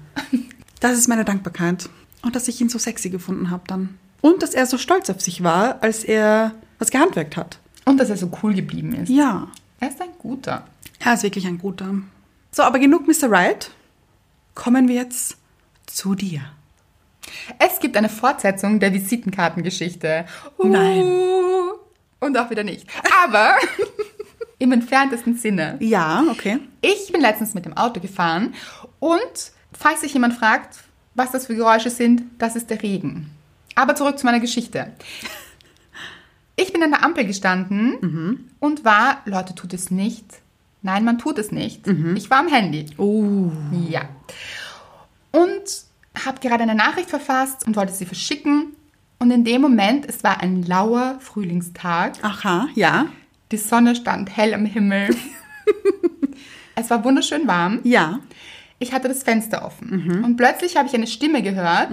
Das 0.80 0.92
ist 0.92 1.08
meine 1.08 1.24
Dankbarkeit. 1.24 1.88
Und 2.22 2.36
dass 2.36 2.48
ich 2.48 2.60
ihn 2.60 2.68
so 2.68 2.78
sexy 2.78 3.08
gefunden 3.08 3.50
habe 3.50 3.62
dann. 3.66 3.98
Und 4.20 4.42
dass 4.42 4.54
er 4.54 4.66
so 4.66 4.78
stolz 4.78 5.10
auf 5.10 5.20
sich 5.20 5.42
war, 5.42 5.82
als 5.82 6.04
er 6.04 6.52
was 6.78 6.90
gehandwerkt 6.90 7.36
hat. 7.36 7.58
Und 7.84 7.98
dass 7.98 8.10
er 8.10 8.16
so 8.16 8.30
cool 8.42 8.54
geblieben 8.54 8.94
ist. 8.94 9.08
Ja. 9.08 9.48
Er 9.78 9.88
ist 9.88 10.00
ein 10.00 10.10
guter. 10.18 10.66
Er 10.98 11.14
ist 11.14 11.22
wirklich 11.22 11.46
ein 11.46 11.58
guter. 11.58 11.94
So, 12.50 12.62
aber 12.62 12.78
genug 12.78 13.06
Mr. 13.06 13.30
Right. 13.30 13.70
Kommen 14.54 14.88
wir 14.88 14.96
jetzt 14.96 15.36
zu 15.86 16.14
dir. 16.14 16.40
Es 17.58 17.80
gibt 17.80 17.96
eine 17.96 18.08
Fortsetzung 18.08 18.80
der 18.80 18.92
Visitenkartengeschichte. 18.92 20.26
Uh, 20.58 20.66
Nein. 20.66 21.04
Und 22.20 22.38
auch 22.38 22.50
wieder 22.50 22.64
nicht. 22.64 22.86
Aber 23.24 23.56
im 24.58 24.72
entferntesten 24.72 25.36
Sinne. 25.36 25.76
Ja, 25.80 26.24
okay. 26.30 26.58
Ich 26.80 27.12
bin 27.12 27.20
letztens 27.20 27.54
mit 27.54 27.66
dem 27.66 27.76
Auto 27.76 28.00
gefahren 28.00 28.54
und 28.98 29.52
falls 29.72 30.00
sich 30.00 30.14
jemand 30.14 30.34
fragt, 30.34 30.78
was 31.14 31.30
das 31.30 31.46
für 31.46 31.54
Geräusche 31.54 31.90
sind, 31.90 32.22
das 32.38 32.56
ist 32.56 32.70
der 32.70 32.82
Regen. 32.82 33.30
Aber 33.76 33.94
zurück 33.94 34.18
zu 34.18 34.26
meiner 34.26 34.40
Geschichte. 34.40 34.92
Ich 36.56 36.72
bin 36.72 36.82
an 36.82 36.90
der 36.90 37.04
Ampel 37.04 37.26
gestanden 37.26 38.48
und 38.58 38.84
war, 38.84 39.20
Leute, 39.26 39.54
tut 39.54 39.74
es 39.74 39.90
nicht. 39.90 40.24
Nein, 40.82 41.04
man 41.04 41.18
tut 41.18 41.38
es 41.38 41.52
nicht. 41.52 41.86
Ich 42.16 42.30
war 42.30 42.38
am 42.38 42.48
Handy. 42.48 42.86
Oh. 42.96 43.50
Ja. 43.88 44.08
Und 45.32 45.62
habe 46.24 46.40
gerade 46.40 46.62
eine 46.62 46.74
Nachricht 46.74 47.10
verfasst 47.10 47.66
und 47.66 47.76
wollte 47.76 47.92
sie 47.92 48.06
verschicken. 48.06 48.74
Und 49.18 49.30
in 49.30 49.44
dem 49.44 49.60
Moment, 49.60 50.06
es 50.08 50.24
war 50.24 50.40
ein 50.40 50.62
lauer 50.62 51.18
Frühlingstag. 51.20 52.14
Aha, 52.22 52.68
ja. 52.74 53.06
Die 53.52 53.58
Sonne 53.58 53.94
stand 53.94 54.34
hell 54.34 54.54
am 54.54 54.64
Himmel. 54.64 55.14
es 56.74 56.88
war 56.88 57.04
wunderschön 57.04 57.46
warm. 57.46 57.80
Ja. 57.84 58.20
Ich 58.78 58.92
hatte 58.92 59.08
das 59.08 59.22
Fenster 59.22 59.64
offen. 59.64 60.22
Und 60.24 60.36
plötzlich 60.36 60.76
habe 60.76 60.88
ich 60.88 60.94
eine 60.94 61.06
Stimme 61.06 61.42
gehört. 61.42 61.92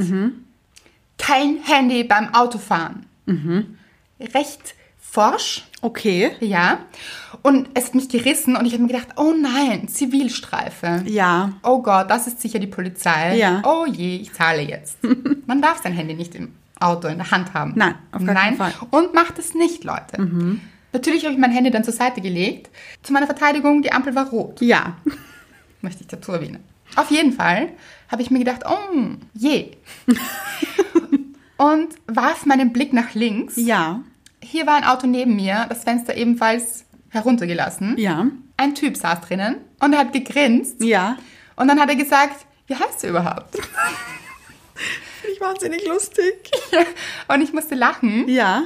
Kein 1.26 1.60
Handy 1.64 2.04
beim 2.04 2.34
Autofahren. 2.34 3.06
Recht 4.20 4.76
forsch, 5.00 5.64
Okay. 5.82 6.32
ja. 6.40 6.80
Und 7.42 7.70
es 7.74 7.88
hat 7.88 7.96
mich 7.96 8.10
gerissen 8.10 8.56
und 8.56 8.66
ich 8.66 8.74
habe 8.74 8.84
mir 8.84 8.88
gedacht, 8.90 9.10
oh 9.18 9.34
nein, 9.40 9.88
Zivilstreife. 9.88 11.04
Ja. 11.06 11.54
Oh 11.64 11.82
Gott, 11.82 12.10
das 12.10 12.26
ist 12.28 12.42
sicher 12.42 12.58
die 12.60 12.68
Polizei. 12.68 13.36
Ja. 13.38 13.62
Oh 13.66 13.86
je, 13.86 14.18
ich 14.18 14.34
zahle 14.34 14.62
jetzt. 14.62 14.98
Man 15.46 15.62
darf 15.62 15.82
sein 15.84 15.94
Handy 15.94 16.14
nicht 16.14 16.36
im 16.36 16.54
Auto 16.80 17.08
in 17.10 17.18
der 17.18 17.32
Hand 17.32 17.54
haben. 17.54 17.74
Nein, 17.76 17.96
auf 18.12 18.24
gar 18.26 18.36
keinen 18.36 18.58
Fall. 18.58 18.74
Und 18.92 19.14
macht 19.14 19.38
es 19.40 19.54
nicht, 19.54 19.84
Leute. 19.84 20.60
Natürlich 20.94 21.24
habe 21.24 21.34
ich 21.34 21.40
mein 21.40 21.52
Handy 21.52 21.70
dann 21.72 21.84
zur 21.84 21.94
Seite 21.94 22.22
gelegt. 22.22 22.70
Zu 23.02 23.14
meiner 23.14 23.26
Verteidigung, 23.26 23.82
die 23.82 23.92
Ampel 23.92 24.16
war 24.16 24.28
rot. 24.30 24.62
Ja. 24.62 24.98
Möchte 25.82 26.02
ich 26.02 26.08
dazu 26.08 26.32
erwähnen. 26.34 26.64
Auf 26.96 27.10
jeden 27.12 27.34
Fall 27.34 27.70
habe 28.10 28.22
ich 28.22 28.30
mir 28.32 28.40
gedacht, 28.40 28.62
oh 28.70 29.02
je. 29.34 29.72
und 31.64 31.96
warf 32.08 32.46
meinen 32.46 32.74
Blick 32.74 32.92
nach 32.92 33.14
links. 33.14 33.54
Ja. 33.56 34.04
Hier 34.42 34.68
war 34.68 34.76
ein 34.76 34.84
Auto 34.84 35.08
neben 35.08 35.38
mir, 35.38 35.66
das 35.70 35.86
Fenster 35.86 36.16
ebenfalls 36.18 36.84
heruntergelassen. 37.10 37.98
Ja. 37.98 38.28
Ein 38.58 38.76
Typ 38.76 38.98
saß 38.98 39.22
drinnen 39.22 39.62
und 39.80 39.94
er 39.94 40.00
hat 40.00 40.12
gegrinst. 40.12 40.84
Ja. 40.84 41.16
Und 41.56 41.70
dann 41.70 41.80
hat 41.80 41.88
er 41.88 41.96
gesagt, 41.96 42.46
wie 42.68 42.76
heißt 42.76 43.04
du 43.04 43.08
überhaupt? 43.08 43.56
Finde 45.22 45.34
ich 45.34 45.40
wahnsinnig 45.40 45.88
lustig. 45.88 46.52
und 47.30 47.42
ich 47.42 47.54
musste 47.54 47.76
lachen. 47.76 48.28
Ja. 48.28 48.64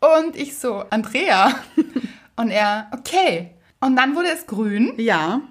Und 0.00 0.36
ich 0.36 0.56
so, 0.56 0.84
Andrea. 0.88 1.54
Und 2.36 2.50
er, 2.50 2.90
okay. 2.92 3.50
Und 3.80 3.96
dann 3.96 4.16
wurde 4.16 4.28
es 4.30 4.46
grün. 4.46 4.94
Ja. 4.96 5.42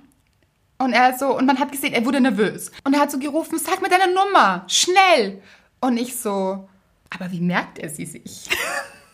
Und 0.80 0.94
er 0.94 1.16
so, 1.16 1.38
und 1.38 1.46
man 1.46 1.60
hat 1.60 1.72
gesehen, 1.72 1.94
er 1.94 2.04
wurde 2.04 2.20
nervös. 2.20 2.72
Und 2.84 2.96
er 2.96 3.02
hat 3.02 3.12
so 3.12 3.20
gerufen, 3.20 3.60
sag 3.60 3.80
mir 3.84 3.90
deine 3.90 4.12
Nummer, 4.12 4.64
schnell. 4.68 5.44
Und 5.82 5.98
ich 5.98 6.16
so, 6.18 6.68
aber 7.10 7.32
wie 7.32 7.42
merkt 7.42 7.80
er 7.80 7.90
sie 7.90 8.06
sich? 8.06 8.50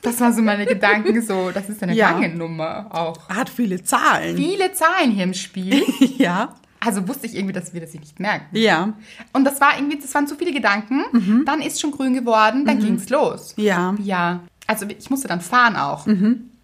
Das 0.02 0.20
waren 0.20 0.34
so 0.34 0.42
meine 0.42 0.66
Gedanken, 0.66 1.22
so, 1.22 1.52
das 1.52 1.70
ist 1.70 1.82
eine 1.82 1.94
Ja. 1.96 2.12
lange 2.12 2.30
Nummer 2.30 2.88
auch. 2.92 3.30
Er 3.30 3.36
hat 3.38 3.50
viele 3.50 3.84
Zahlen. 3.84 4.36
Viele 4.38 4.72
Zahlen 4.74 5.12
hier 5.12 5.24
im 5.24 5.34
Spiel. 5.34 5.84
Ja. 6.18 6.54
also 6.80 7.08
wusste 7.08 7.26
ich 7.28 7.36
irgendwie, 7.36 7.54
dass 7.54 7.74
wir 7.74 7.82
das 7.82 7.94
nicht 7.94 8.20
merken. 8.20 8.56
Ja. 8.56 8.94
Und 9.34 9.44
das 9.46 9.60
war 9.62 9.76
irgendwie, 9.76 9.98
das 10.00 10.14
waren 10.14 10.28
zu 10.28 10.36
viele 10.36 10.54
Gedanken. 10.54 11.44
Dann 11.46 11.62
ist 11.62 11.82
schon 11.82 11.92
grün 11.92 12.14
geworden, 12.14 12.66
dann 12.66 12.80
ging's 12.80 13.10
los. 13.10 13.54
Ja. 13.58 13.96
Ja. 14.00 14.42
Also 14.68 14.86
ich 14.88 15.10
musste 15.10 15.28
dann 15.28 15.42
fahren 15.42 15.76
auch. 15.76 16.06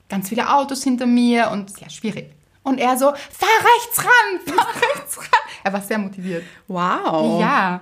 Ganz 0.09 0.29
viele 0.29 0.51
Autos 0.53 0.83
hinter 0.83 1.05
mir 1.05 1.49
und 1.51 1.79
ja, 1.79 1.89
schwierig. 1.89 2.31
Und 2.63 2.79
er 2.79 2.95
so, 2.97 3.05
fahr 3.05 3.49
rechts 3.75 3.97
ran, 3.99 4.55
fahr 4.55 4.67
rechts 4.95 5.17
ran. 5.17 5.25
Er 5.63 5.73
war 5.73 5.81
sehr 5.81 5.97
motiviert. 5.97 6.43
Wow. 6.67 7.39
Ja. 7.41 7.81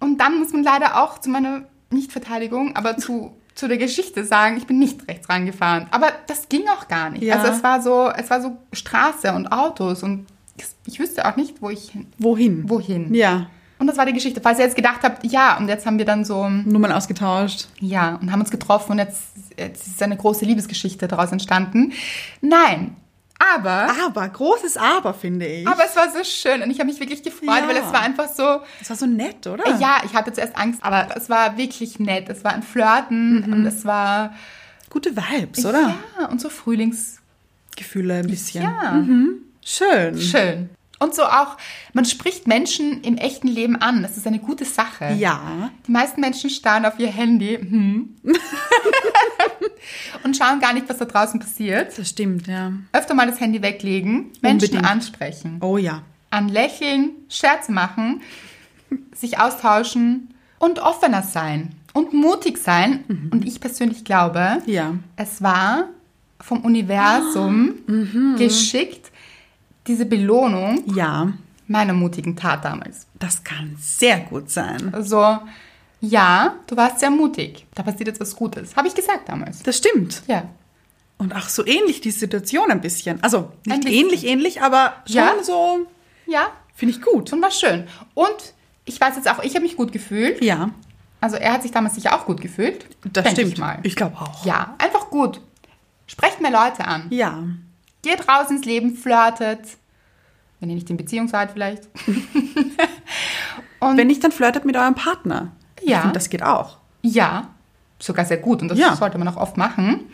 Und 0.00 0.18
dann 0.20 0.38
muss 0.38 0.52
man 0.52 0.62
leider 0.62 1.02
auch 1.02 1.18
zu 1.18 1.30
meiner 1.30 1.62
Nichtverteidigung, 1.90 2.76
aber 2.76 2.96
zu, 2.96 3.34
zu 3.54 3.68
der 3.68 3.78
Geschichte 3.78 4.24
sagen, 4.24 4.56
ich 4.56 4.66
bin 4.66 4.78
nicht 4.78 5.08
rechts 5.08 5.28
rangefahren. 5.28 5.86
Aber 5.90 6.08
das 6.26 6.48
ging 6.48 6.62
auch 6.68 6.88
gar 6.88 7.10
nicht. 7.10 7.22
Ja. 7.22 7.36
Also 7.36 7.52
es 7.52 7.62
war 7.62 7.80
so, 7.82 8.10
es 8.10 8.28
war 8.30 8.40
so 8.42 8.56
Straße 8.72 9.32
und 9.32 9.48
Autos 9.52 10.02
und 10.02 10.26
ich 10.86 10.98
wüsste 10.98 11.26
auch 11.26 11.36
nicht, 11.36 11.60
wo 11.60 11.70
ich 11.70 11.90
hin, 11.90 12.06
Wohin? 12.18 12.68
wohin. 12.68 13.12
Ja. 13.14 13.48
Und 13.78 13.88
das 13.88 13.98
war 13.98 14.06
die 14.06 14.14
Geschichte. 14.14 14.40
Falls 14.40 14.58
ihr 14.58 14.64
jetzt 14.64 14.76
gedacht 14.76 15.00
habt, 15.02 15.24
ja, 15.26 15.58
und 15.58 15.68
jetzt 15.68 15.84
haben 15.84 15.98
wir 15.98 16.06
dann 16.06 16.24
so, 16.24 16.48
Nummern 16.48 16.92
ausgetauscht. 16.92 17.68
ja, 17.80 18.14
und 18.16 18.32
haben 18.32 18.40
uns 18.40 18.50
getroffen 18.50 18.92
und 18.92 18.98
jetzt, 18.98 19.22
jetzt 19.58 19.86
ist 19.86 20.02
eine 20.02 20.16
große 20.16 20.44
Liebesgeschichte 20.46 21.08
daraus 21.08 21.30
entstanden. 21.32 21.92
Nein. 22.40 22.96
Aber, 23.38 23.88
Aber, 24.06 24.28
großes 24.28 24.76
Aber, 24.76 25.12
finde 25.14 25.46
ich. 25.46 25.66
aber 25.68 25.84
es 25.84 25.94
war 25.94 26.10
so 26.10 26.24
schön 26.24 26.62
und 26.62 26.70
ich 26.70 26.78
habe 26.80 26.88
mich 26.90 26.98
wirklich 27.00 27.22
gefreut, 27.22 27.48
Ja. 27.62 27.68
weil 27.68 27.76
es 27.76 27.92
war 27.92 28.00
einfach 28.00 28.28
so, 28.28 28.60
das 28.78 28.88
war 28.90 28.96
so 28.96 29.06
nett, 29.06 29.46
oder? 29.46 29.64
Äh, 29.66 29.78
Ja, 29.80 30.00
ich 30.04 30.14
hatte 30.14 30.32
zuerst 30.32 30.56
Angst, 30.56 30.82
aber 30.82 31.08
es 31.16 31.28
war 31.28 31.56
wirklich 31.58 31.98
nett. 31.98 32.28
Es 32.28 32.44
war 32.44 32.52
ein 32.54 32.62
Flirten 32.62 33.44
und 33.52 33.66
es 33.66 33.84
war 33.84 34.34
Gute 34.88 35.14
Vibes, 35.16 35.66
oder? 35.66 35.94
ja 36.18 36.26
und 36.28 36.40
so 36.40 36.48
Frühlings 36.48 37.18
Gefühle 37.76 38.14
ein 38.14 38.26
bisschen. 38.26 38.62
ja 38.62 39.04
Schön. 39.62 40.18
schön. 40.18 40.70
Und 40.98 41.14
so 41.14 41.24
auch, 41.24 41.58
man 41.92 42.06
spricht 42.06 42.46
Menschen 42.46 43.02
im 43.02 43.18
echten 43.18 43.48
Leben 43.48 43.76
an. 43.76 44.00
Das 44.02 44.16
ist 44.16 44.26
eine 44.26 44.38
gute 44.38 44.64
Sache. 44.64 45.12
Ja. 45.18 45.70
Die 45.86 45.90
meisten 45.92 46.22
Menschen 46.22 46.48
starren 46.48 46.86
auf 46.86 46.98
ihr 46.98 47.08
Handy 47.08 47.58
hm. 47.58 48.16
und 50.24 50.36
schauen 50.36 50.60
gar 50.60 50.72
nicht, 50.72 50.88
was 50.88 50.98
da 50.98 51.04
draußen 51.04 51.38
passiert. 51.40 51.96
Das 51.98 52.08
stimmt, 52.08 52.46
ja. 52.46 52.72
Öfter 52.92 53.14
mal 53.14 53.26
das 53.26 53.40
Handy 53.40 53.62
weglegen, 53.62 54.30
Menschen 54.42 54.66
Unbedingt. 54.70 54.84
ansprechen, 54.90 55.58
Oh 55.60 55.76
ja. 55.78 56.02
an 56.30 56.48
lächeln, 56.48 57.10
Scherze 57.28 57.72
machen, 57.72 58.20
sich 59.14 59.38
austauschen 59.38 60.34
und 60.58 60.78
offener 60.80 61.22
sein 61.22 61.72
und 61.92 62.12
mutig 62.12 62.58
sein. 62.58 63.04
Und 63.32 63.46
ich 63.46 63.60
persönlich 63.60 64.04
glaube, 64.04 64.62
Ja. 64.66 64.94
es 65.16 65.42
war 65.42 65.84
vom 66.40 66.60
Universum 66.64 67.74
geschickt, 68.38 69.10
diese 69.86 70.04
Belohnung 70.06 70.82
Ja. 70.94 71.32
meiner 71.68 71.92
mutigen 71.94 72.36
Tat 72.36 72.64
damals. 72.64 73.06
Das 73.18 73.44
kann 73.44 73.76
sehr 73.78 74.18
gut 74.20 74.50
sein. 74.50 74.92
Also, 74.92 75.38
ja, 76.00 76.54
du 76.66 76.76
warst 76.76 77.00
sehr 77.00 77.10
mutig. 77.10 77.66
Da 77.74 77.82
passiert 77.82 78.08
jetzt 78.08 78.20
was 78.20 78.36
Gutes. 78.36 78.76
Habe 78.76 78.88
ich 78.88 78.94
gesagt 78.94 79.28
damals. 79.28 79.62
Das 79.62 79.76
stimmt. 79.78 80.22
Ja. 80.26 80.48
Und 81.18 81.34
auch 81.34 81.48
so 81.48 81.64
ähnlich 81.66 82.00
die 82.02 82.10
Situation 82.10 82.70
ein 82.70 82.80
bisschen. 82.82 83.22
Also 83.22 83.50
nicht 83.64 83.84
bisschen. 83.84 83.98
ähnlich, 83.98 84.26
ähnlich, 84.26 84.62
aber 84.62 84.92
schon 85.06 85.14
Ja. 85.16 85.32
so, 85.42 85.86
Ja, 86.26 86.48
finde 86.74 86.94
ich 86.94 87.02
gut. 87.02 87.32
und 87.32 87.40
war 87.40 87.50
schön. 87.50 87.86
Und 88.14 88.54
ich 88.84 89.00
weiß 89.00 89.16
jetzt 89.16 89.28
auch, 89.30 89.42
ich 89.42 89.54
habe 89.54 89.62
mich 89.62 89.76
gut 89.76 89.92
gefühlt. 89.92 90.42
Ja, 90.42 90.70
Also 91.20 91.36
er 91.36 91.54
hat 91.54 91.62
sich 91.62 91.72
damals 91.72 91.94
sicher 91.94 92.14
auch 92.14 92.26
gut 92.26 92.40
gefühlt. 92.42 92.84
das 93.12 93.30
stimmt. 93.30 93.52
Ich 93.54 93.58
mal. 93.58 93.78
Ich 93.82 93.96
glaube 93.96 94.16
auch. 94.20 94.44
Ja, 94.44 94.74
einfach 94.78 95.08
gut. 95.10 95.40
Sprecht 96.06 96.40
mehr 96.42 96.50
Leute 96.52 96.84
an. 96.86 97.06
Ja. 97.10 97.42
Geht 98.02 98.28
raus 98.28 98.50
ins 98.50 98.64
Leben, 98.66 98.94
flirtet. 98.96 99.60
Wenn 100.60 100.68
ihr 100.68 100.74
nicht 100.76 100.88
in 100.90 100.96
Beziehung 100.98 101.26
seid 101.28 101.50
vielleicht. 101.52 101.84
Und 103.80 103.96
Wenn 103.96 104.06
nicht, 104.06 104.22
dann 104.24 104.32
flirtet 104.32 104.64
mit 104.64 104.76
eurem 104.76 104.94
Partner. 104.94 105.52
Ich 105.86 105.92
Ja. 105.92 106.00
finde, 106.00 106.14
das 106.14 106.28
geht 106.28 106.42
auch. 106.42 106.78
ja, 107.02 107.48
sogar 108.00 108.24
sehr 108.26 108.38
gut. 108.38 108.60
Und 108.60 108.68
das 108.68 108.78
Ja. 108.78 108.96
sollte 108.96 109.16
man 109.18 109.28
auch 109.28 109.36
oft 109.36 109.56
machen. 109.56 110.10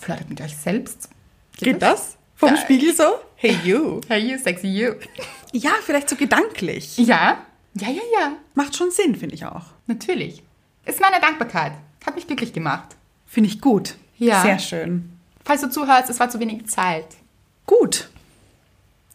Flirtet 0.00 0.30
mit 0.30 0.40
euch 0.40 0.56
selbst. 0.56 1.10
Geht 1.58 1.82
das? 1.82 2.16
Vom 2.36 2.50
Geil. 2.50 2.58
Spiegel 2.58 2.94
so? 2.94 3.02
Hey 3.34 3.58
you. 3.64 4.00
Hey, 4.08 4.20
you 4.30 4.38
sexy 4.38 4.68
you. 4.68 4.94
Ja, 5.52 5.72
vielleicht 5.84 6.08
so 6.08 6.14
gedanklich. 6.16 6.96
Ja, 6.98 7.38
ja, 7.74 7.88
ja, 7.88 8.02
ja. 8.18 8.32
Macht 8.54 8.76
schon 8.76 8.90
Sinn, 8.92 9.16
finde 9.16 9.34
ich 9.34 9.44
auch. 9.44 9.64
Natürlich. 9.88 10.42
Ist 10.86 11.00
meine 11.00 11.20
Dankbarkeit. 11.20 11.72
Hat 12.06 12.14
mich 12.14 12.26
glücklich 12.28 12.52
gemacht. 12.52 12.94
Finde 13.26 13.48
ich 13.50 13.60
gut. 13.60 13.96
Ja. 14.18 14.40
Sehr 14.42 14.58
schön. 14.60 15.18
Falls 15.44 15.60
du 15.62 15.68
zuhörst, 15.70 16.08
es 16.10 16.20
war 16.20 16.30
zu 16.30 16.38
wenig 16.38 16.66
Zeit. 16.68 17.06
Gut. 17.66 18.08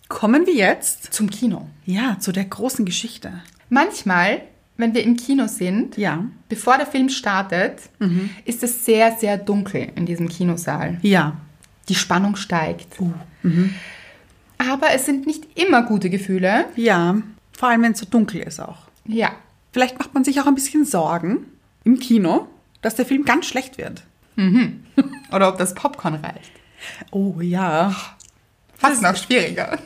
Kommen 0.09 0.45
wir 0.45 0.53
jetzt, 0.53 1.13
Zum 1.13 1.29
Kino. 1.29 1.67
ja, 1.85 2.19
zu 2.19 2.31
der 2.33 2.45
großen 2.45 2.85
Geschichte. 2.85 3.41
Manchmal, 3.69 4.41
wenn 4.77 4.93
wir 4.93 5.03
im 5.03 5.15
Kino 5.17 5.47
sind, 5.47 5.97
Ja. 5.97 6.23
bevor 6.49 6.77
der 6.77 6.87
Film 6.87 7.09
startet, 7.09 7.79
ist 8.45 8.63
es 8.63 8.85
sehr, 8.85 9.11
sehr 9.17 9.37
dunkel 9.37 9.91
in 9.95 10.05
diesem 10.05 10.27
Kinosaal. 10.29 10.97
Ja. 11.01 11.37
Die 11.89 11.95
Spannung 11.95 12.35
steigt. 12.35 12.97
Aber 14.57 14.91
es 14.93 15.05
sind 15.05 15.27
nicht 15.27 15.45
immer 15.59 15.83
gute 15.83 16.09
Gefühle. 16.09 16.65
Ja. 16.75 17.17
Vor 17.51 17.69
allem, 17.69 17.81
wenn 17.83 17.91
es 17.91 17.99
so 17.99 18.05
dunkel 18.05 18.41
ist 18.41 18.59
auch. 18.59 18.87
Ja. 19.05 19.31
Vielleicht 19.71 19.97
macht 19.99 20.13
man 20.13 20.23
sich 20.23 20.39
auch 20.39 20.47
ein 20.47 20.55
bisschen 20.55 20.85
Sorgen 20.85 21.45
im 21.83 21.99
Kino, 21.99 22.47
dass 22.81 22.95
der 22.95 23.05
Film 23.05 23.25
ganz 23.25 23.45
schlecht 23.47 23.77
wird. 23.77 24.03
Oder 25.31 25.49
ob 25.49 25.57
das 25.57 25.75
Popcorn 25.75 26.15
reicht. 26.15 26.51
Oh 27.11 27.39
ja. 27.41 27.95
Fast 28.83 29.01
noch 29.01 29.15
schwieriger. 29.15 29.79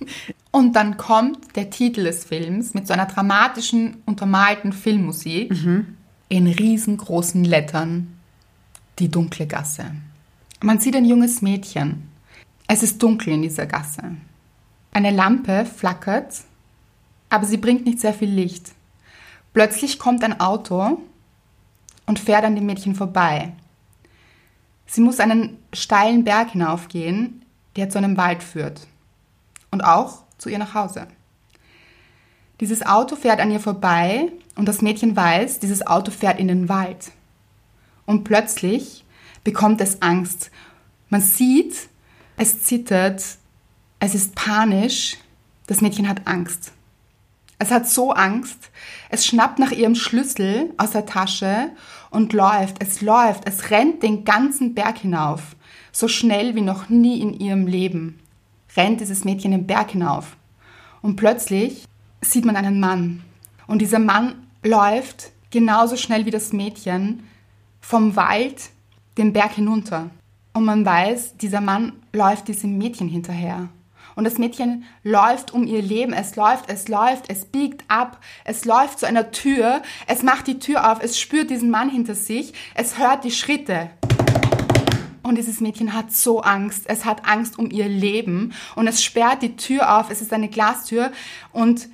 Und 0.50 0.74
dann 0.74 0.96
kommt 0.96 1.54
der 1.54 1.70
Titel 1.70 2.02
des 2.02 2.24
Films 2.24 2.74
mit 2.74 2.86
so 2.86 2.92
einer 2.92 3.06
dramatischen, 3.06 4.02
untermalten 4.06 4.72
Filmmusik 4.72 5.52
in 6.28 6.46
riesengroßen 6.48 7.44
Lettern. 7.44 8.18
Die 8.98 9.08
dunkle 9.08 9.46
Gasse. 9.46 9.92
Man 10.60 10.80
sieht 10.80 10.96
ein 10.96 11.04
junges 11.04 11.42
Mädchen. 11.42 12.08
Es 12.66 12.82
ist 12.82 13.00
dunkel 13.02 13.34
in 13.34 13.42
dieser 13.42 13.66
Gasse. 13.66 14.16
Eine 14.92 15.12
Lampe 15.12 15.64
flackert, 15.64 16.34
aber 17.28 17.46
sie 17.46 17.56
bringt 17.56 17.86
nicht 17.86 18.00
sehr 18.00 18.12
viel 18.12 18.30
Licht. 18.30 18.72
Plötzlich 19.52 19.98
kommt 19.98 20.24
ein 20.24 20.40
Auto 20.40 21.00
und 22.06 22.18
fährt 22.18 22.44
an 22.44 22.56
dem 22.56 22.66
Mädchen 22.66 22.96
vorbei. 22.96 23.52
Sie 24.86 25.00
muss 25.00 25.20
einen 25.20 25.58
steilen 25.72 26.24
Berg 26.24 26.50
hinaufgehen, 26.50 27.39
der 27.76 27.88
zu 27.90 27.98
einem 27.98 28.16
Wald 28.16 28.42
führt. 28.42 28.86
Und 29.70 29.84
auch 29.84 30.24
zu 30.38 30.48
ihr 30.48 30.58
nach 30.58 30.74
Hause. 30.74 31.06
Dieses 32.60 32.84
Auto 32.84 33.16
fährt 33.16 33.40
an 33.40 33.50
ihr 33.50 33.60
vorbei 33.60 34.30
und 34.56 34.66
das 34.66 34.82
Mädchen 34.82 35.16
weiß, 35.16 35.60
dieses 35.60 35.86
Auto 35.86 36.10
fährt 36.10 36.38
in 36.38 36.48
den 36.48 36.68
Wald. 36.68 37.12
Und 38.04 38.24
plötzlich 38.24 39.04
bekommt 39.44 39.80
es 39.80 40.02
Angst. 40.02 40.50
Man 41.08 41.22
sieht, 41.22 41.88
es 42.36 42.62
zittert, 42.62 43.22
es 43.98 44.14
ist 44.14 44.34
panisch, 44.34 45.16
das 45.66 45.80
Mädchen 45.80 46.08
hat 46.08 46.26
Angst. 46.26 46.72
Es 47.60 47.70
hat 47.70 47.86
so 47.86 48.12
Angst. 48.12 48.70
Es 49.10 49.26
schnappt 49.26 49.58
nach 49.58 49.70
ihrem 49.70 49.94
Schlüssel 49.94 50.72
aus 50.78 50.92
der 50.92 51.04
Tasche 51.04 51.70
und 52.08 52.32
läuft. 52.32 52.82
Es 52.82 53.02
läuft. 53.02 53.46
Es 53.46 53.70
rennt 53.70 54.02
den 54.02 54.24
ganzen 54.24 54.74
Berg 54.74 54.98
hinauf. 54.98 55.56
So 55.92 56.08
schnell 56.08 56.54
wie 56.54 56.60
noch 56.60 56.88
nie 56.88 57.20
in 57.20 57.38
ihrem 57.38 57.66
Leben. 57.66 58.18
Rennt 58.76 59.00
dieses 59.00 59.24
Mädchen 59.24 59.50
den 59.50 59.66
Berg 59.66 59.90
hinauf. 59.90 60.36
Und 61.02 61.16
plötzlich 61.16 61.84
sieht 62.20 62.44
man 62.44 62.56
einen 62.56 62.80
Mann. 62.80 63.22
Und 63.66 63.80
dieser 63.80 63.98
Mann 63.98 64.34
läuft 64.62 65.32
genauso 65.50 65.96
schnell 65.96 66.26
wie 66.26 66.30
das 66.30 66.52
Mädchen 66.52 67.24
vom 67.80 68.16
Wald 68.16 68.70
den 69.18 69.32
Berg 69.32 69.52
hinunter. 69.52 70.10
Und 70.52 70.64
man 70.64 70.84
weiß, 70.84 71.36
dieser 71.36 71.60
Mann 71.60 71.92
läuft 72.12 72.48
diesem 72.48 72.78
Mädchen 72.78 73.08
hinterher. 73.08 73.68
Und 74.16 74.24
das 74.24 74.38
Mädchen 74.38 74.84
läuft 75.02 75.52
um 75.52 75.66
ihr 75.66 75.82
Leben. 75.82 76.12
Es 76.12 76.36
läuft, 76.36 76.68
es 76.68 76.88
läuft, 76.88 77.30
es 77.30 77.44
biegt 77.44 77.84
ab. 77.88 78.20
Es 78.44 78.64
läuft 78.64 78.98
zu 78.98 79.06
einer 79.06 79.30
Tür. 79.30 79.82
Es 80.06 80.22
macht 80.22 80.46
die 80.46 80.58
Tür 80.58 80.90
auf. 80.90 81.02
Es 81.02 81.18
spürt 81.18 81.50
diesen 81.50 81.70
Mann 81.70 81.88
hinter 81.88 82.14
sich. 82.14 82.52
Es 82.74 82.98
hört 82.98 83.24
die 83.24 83.30
Schritte. 83.30 83.90
Und 85.22 85.36
dieses 85.36 85.60
Mädchen 85.60 85.92
hat 85.92 86.12
so 86.12 86.40
Angst. 86.40 86.84
Es 86.86 87.04
hat 87.04 87.26
Angst 87.26 87.58
um 87.58 87.70
ihr 87.70 87.88
Leben. 87.88 88.52
Und 88.74 88.86
es 88.86 89.02
sperrt 89.02 89.42
die 89.42 89.56
Tür 89.56 89.98
auf. 89.98 90.10
Es 90.10 90.22
ist 90.22 90.32
eine 90.32 90.48
Glastür. 90.48 91.12
Und 91.52 91.88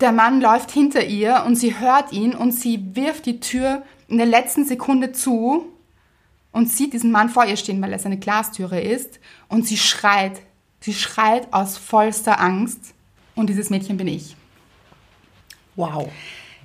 der 0.00 0.12
Mann 0.12 0.40
läuft 0.40 0.70
hinter 0.70 1.04
ihr 1.04 1.44
und 1.46 1.56
sie 1.56 1.78
hört 1.78 2.12
ihn 2.12 2.34
und 2.34 2.52
sie 2.52 2.96
wirft 2.96 3.26
die 3.26 3.38
Tür 3.40 3.82
in 4.08 4.16
der 4.16 4.26
letzten 4.26 4.64
Sekunde 4.64 5.12
zu 5.12 5.66
und 6.52 6.70
sieht 6.70 6.94
diesen 6.94 7.12
Mann 7.12 7.28
vor 7.28 7.44
ihr 7.44 7.56
stehen, 7.56 7.80
weil 7.82 7.92
es 7.92 8.06
eine 8.06 8.18
Glastüre 8.18 8.80
ist. 8.80 9.20
Und 9.48 9.66
sie 9.66 9.76
schreit. 9.76 10.40
Sie 10.80 10.94
schreit 10.94 11.52
aus 11.52 11.76
vollster 11.76 12.40
Angst. 12.40 12.94
Und 13.34 13.48
dieses 13.48 13.70
Mädchen 13.70 13.96
bin 13.96 14.08
ich. 14.08 14.36
Wow. 15.76 16.10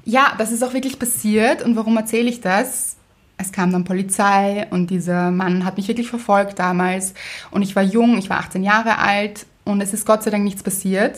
Ja, 0.05 0.33
das 0.37 0.51
ist 0.51 0.63
auch 0.63 0.73
wirklich 0.73 0.97
passiert. 0.97 1.61
Und 1.61 1.75
warum 1.75 1.97
erzähle 1.97 2.29
ich 2.29 2.41
das? 2.41 2.95
Es 3.37 3.51
kam 3.51 3.71
dann 3.71 3.83
Polizei 3.83 4.65
und 4.69 4.89
dieser 4.89 5.29
Mann 5.31 5.65
hat 5.65 5.77
mich 5.77 5.87
wirklich 5.87 6.09
verfolgt 6.09 6.57
damals. 6.59 7.13
Und 7.51 7.61
ich 7.63 7.75
war 7.75 7.83
jung, 7.83 8.17
ich 8.17 8.29
war 8.29 8.39
18 8.39 8.63
Jahre 8.63 8.97
alt. 8.99 9.45
und 9.65 9.81
es 9.81 9.93
ist 9.93 10.05
Gott 10.05 10.21
sei 10.23 10.29
Dank 10.31 10.43
nichts 10.43 10.61
passiert, 10.63 11.17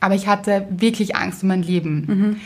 aber 0.00 0.14
ich 0.14 0.26
hatte 0.28 0.66
wirklich 0.70 1.16
Angst 1.16 1.42
um 1.42 1.48
mein 1.48 1.62
Leben. 1.62 2.40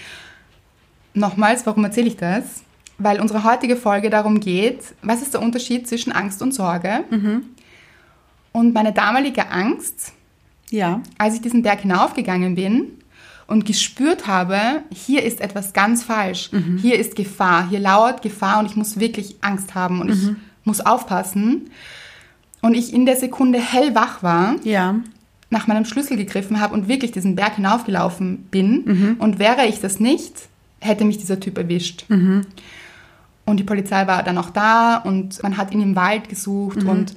Nochmals, 1.14 1.64
warum 1.66 1.84
erzähle 1.84 2.08
ich 2.08 2.16
das? 2.16 2.62
Weil 2.98 3.20
unsere 3.20 3.44
heutige 3.44 3.76
Folge 3.76 4.08
darum 4.10 4.40
geht, 4.40 4.94
was 5.02 5.20
ist 5.22 5.34
der 5.34 5.42
Unterschied 5.42 5.86
zwischen 5.86 6.12
Angst 6.12 6.40
und 6.42 6.52
Sorge? 6.54 7.04
Und 8.52 8.72
meine 8.74 8.92
damalige 8.92 9.48
Angst, 9.50 10.12
Ja. 10.70 11.02
als 11.18 11.34
ich 11.34 11.40
diesen 11.42 11.62
Berg 11.62 11.80
hinaufgegangen 11.80 12.54
bin 12.54 12.92
und 13.46 13.66
gespürt 13.66 14.26
habe, 14.26 14.58
hier 14.92 15.22
ist 15.22 15.40
etwas 15.40 15.72
ganz 15.72 16.02
falsch, 16.02 16.50
hier 16.80 16.98
ist 16.98 17.14
Gefahr, 17.16 17.68
hier 17.68 17.80
lauert 17.80 18.22
Gefahr 18.22 18.58
und 18.60 18.66
ich 18.66 18.76
muss 18.76 18.98
wirklich 18.98 19.36
Angst 19.42 19.74
haben 19.74 20.00
und 20.00 20.08
ich 20.10 20.28
muss 20.64 20.80
aufpassen. 20.80 21.70
Und 22.62 22.74
ich 22.74 22.94
in 22.94 23.04
der 23.04 23.16
Sekunde 23.16 23.58
hellwach 23.58 24.22
war, 24.22 24.56
Ja. 24.64 24.94
nach 25.50 25.66
meinem 25.66 25.84
Schlüssel 25.84 26.16
gegriffen 26.16 26.58
habe 26.60 26.72
und 26.74 26.88
wirklich 26.88 27.12
diesen 27.12 27.36
Berg 27.36 27.56
hinaufgelaufen 27.56 28.44
bin. 28.50 29.16
Und 29.18 29.38
wäre 29.38 29.66
ich 29.66 29.80
das 29.80 30.00
nicht, 30.00 30.32
hätte 30.80 31.04
mich 31.04 31.18
dieser 31.18 31.38
Typ 31.38 31.58
erwischt. 31.58 32.06
Und 33.46 33.58
die 33.60 33.64
Polizei 33.64 34.06
war 34.06 34.22
dann 34.22 34.38
auch 34.38 34.48
da 34.50 34.96
und 34.96 35.42
man 35.42 35.58
hat 35.58 35.72
ihn 35.74 35.82
im 35.82 35.94
Wald 35.96 36.30
gesucht 36.30 36.78
und 36.88 37.14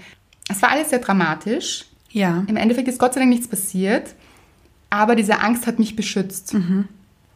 es 0.50 0.62
war 0.62 0.70
alles 0.72 0.90
sehr 0.90 1.00
dramatisch. 1.00 1.86
Ja. 2.12 2.44
Im 2.48 2.58
Endeffekt 2.58 2.88
ist 2.90 3.00
Gott 3.00 3.14
sei 3.14 3.22
Dank 3.22 3.30
nichts 3.30 3.48
passiert, 3.48 4.14
aber 4.90 5.16
diese 5.16 5.40
Angst 5.40 5.68
hat 5.68 5.80
mich 5.80 5.96
beschützt. 5.96 6.56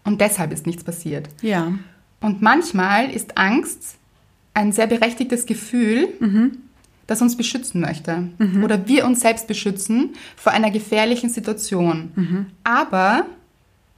Und 0.03 0.21
deshalb 0.21 0.51
ist 0.51 0.65
nichts 0.65 0.83
passiert. 0.83 1.29
Ja. 1.41 1.73
Und 2.19 2.41
manchmal 2.41 3.09
ist 3.09 3.37
Angst 3.37 3.97
ein 4.53 4.71
sehr 4.71 4.87
berechtigtes 4.87 5.45
Gefühl, 5.45 6.09
das 7.07 7.21
uns 7.21 7.35
beschützen 7.37 7.81
möchte. 7.81 8.29
Oder 8.63 8.87
wir 8.87 9.05
uns 9.05 9.21
selbst 9.21 9.47
beschützen 9.47 10.11
vor 10.35 10.51
einer 10.53 10.71
gefährlichen 10.71 11.29
Situation. 11.29 12.47
Aber 12.63 13.25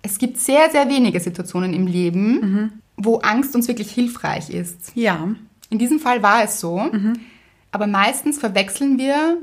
es 0.01 0.17
gibt 0.17 0.39
sehr, 0.39 0.69
sehr 0.71 0.89
wenige 0.89 1.19
Situationen 1.19 1.73
im 1.73 1.87
Leben, 1.87 2.81
wo 2.97 3.17
Angst 3.17 3.55
uns 3.55 3.67
wirklich 3.67 3.91
hilfreich 3.91 4.49
ist. 4.49 4.91
Ja. 4.95 5.29
In 5.69 5.79
diesem 5.79 5.99
Fall 5.99 6.21
war 6.21 6.43
es 6.43 6.59
so. 6.59 6.89
Aber 7.71 7.87
meistens 7.87 8.37
verwechseln 8.39 8.97
wir 8.97 9.37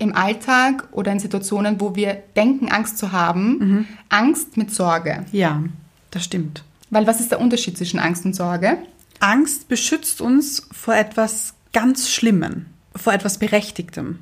im 0.00 0.14
Alltag 0.16 0.88
oder 0.92 1.12
in 1.12 1.20
Situationen, 1.20 1.80
wo 1.80 1.94
wir 1.94 2.14
denken, 2.34 2.68
Angst 2.70 2.98
zu 2.98 3.12
haben, 3.12 3.86
Angst 4.08 4.56
mit 4.56 4.72
Sorge. 4.72 5.24
Ja. 5.30 5.62
Das 6.10 6.24
stimmt. 6.24 6.64
Weil 6.90 7.06
was 7.06 7.20
ist 7.20 7.30
der 7.30 7.40
Unterschied 7.40 7.78
zwischen 7.78 8.00
Angst 8.00 8.24
und 8.24 8.34
Sorge? 8.34 8.78
Angst 9.20 9.68
beschützt 9.68 10.20
uns 10.20 10.66
vor 10.72 10.94
etwas 10.96 11.54
ganz 11.72 12.10
Schlimmem, 12.10 12.66
vor 12.96 13.12
etwas 13.12 13.38
Berechtigtem. 13.38 14.18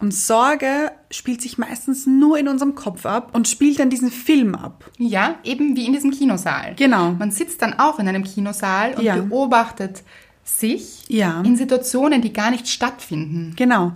Und 0.00 0.14
Sorge 0.14 0.92
spielt 1.10 1.42
sich 1.42 1.58
meistens 1.58 2.06
nur 2.06 2.38
in 2.38 2.46
unserem 2.46 2.76
Kopf 2.76 3.04
ab 3.04 3.30
und 3.34 3.48
spielt 3.48 3.80
dann 3.80 3.90
diesen 3.90 4.12
Film 4.12 4.54
ab. 4.54 4.88
Ja, 4.96 5.34
eben 5.42 5.74
wie 5.76 5.86
in 5.86 5.92
diesem 5.92 6.12
Kinosaal. 6.12 6.74
Genau. 6.76 7.10
Man 7.12 7.32
sitzt 7.32 7.60
dann 7.62 7.74
auch 7.80 7.98
in 7.98 8.06
einem 8.06 8.22
Kinosaal 8.22 8.94
und 8.94 9.02
Ja. 9.02 9.16
beobachtet 9.16 10.04
sich 10.44 11.04
Ja. 11.08 11.42
in 11.42 11.56
Situationen, 11.56 12.22
die 12.22 12.32
gar 12.32 12.50
nicht 12.52 12.68
stattfinden. 12.68 13.54
Genau. 13.56 13.92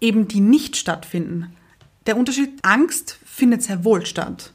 Eben 0.00 0.28
die 0.28 0.40
nicht 0.40 0.76
stattfinden. 0.76 1.54
Der 2.06 2.16
Unterschied, 2.16 2.50
Angst 2.62 3.18
findet 3.24 3.62
sehr 3.62 3.84
wohl 3.84 4.04
statt. 4.04 4.52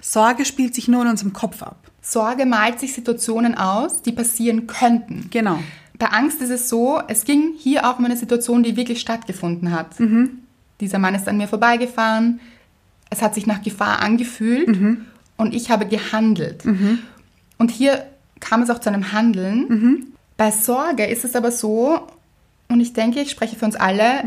Sorge 0.00 0.44
spielt 0.44 0.74
sich 0.74 0.88
nur 0.88 1.02
in 1.02 1.08
unserem 1.08 1.32
Kopf 1.32 1.62
ab. 1.62 1.90
Sorge 2.02 2.46
malt 2.46 2.78
sich 2.80 2.92
Situationen 2.92 3.54
aus, 3.54 4.02
die 4.02 4.12
passieren 4.12 4.66
könnten. 4.66 5.28
Genau. 5.30 5.58
Bei 5.98 6.06
Angst 6.06 6.40
ist 6.40 6.50
es 6.50 6.68
so, 6.68 7.00
es 7.08 7.24
ging 7.24 7.52
hier 7.58 7.88
auch 7.88 7.98
um 7.98 8.04
eine 8.04 8.16
Situation, 8.16 8.62
die 8.62 8.76
wirklich 8.76 9.00
stattgefunden 9.00 9.72
hat. 9.72 9.96
Dieser 10.80 10.98
Mann 10.98 11.14
ist 11.14 11.28
an 11.28 11.36
mir 11.36 11.48
vorbeigefahren, 11.48 12.40
es 13.10 13.20
hat 13.20 13.34
sich 13.34 13.46
nach 13.46 13.62
Gefahr 13.62 14.00
angefühlt 14.00 14.68
und 15.36 15.54
ich 15.54 15.70
habe 15.70 15.86
gehandelt. 15.86 16.64
Und 17.58 17.70
hier 17.70 18.06
kam 18.40 18.62
es 18.62 18.70
auch 18.70 18.78
zu 18.78 18.88
einem 18.88 19.12
Handeln. 19.12 20.14
Bei 20.36 20.50
Sorge 20.50 21.04
ist 21.04 21.24
es 21.24 21.36
aber 21.36 21.50
so, 21.50 22.06
und 22.68 22.80
ich 22.80 22.92
denke, 22.94 23.20
ich 23.20 23.30
spreche 23.30 23.56
für 23.56 23.66
uns 23.66 23.76
alle, 23.76 24.22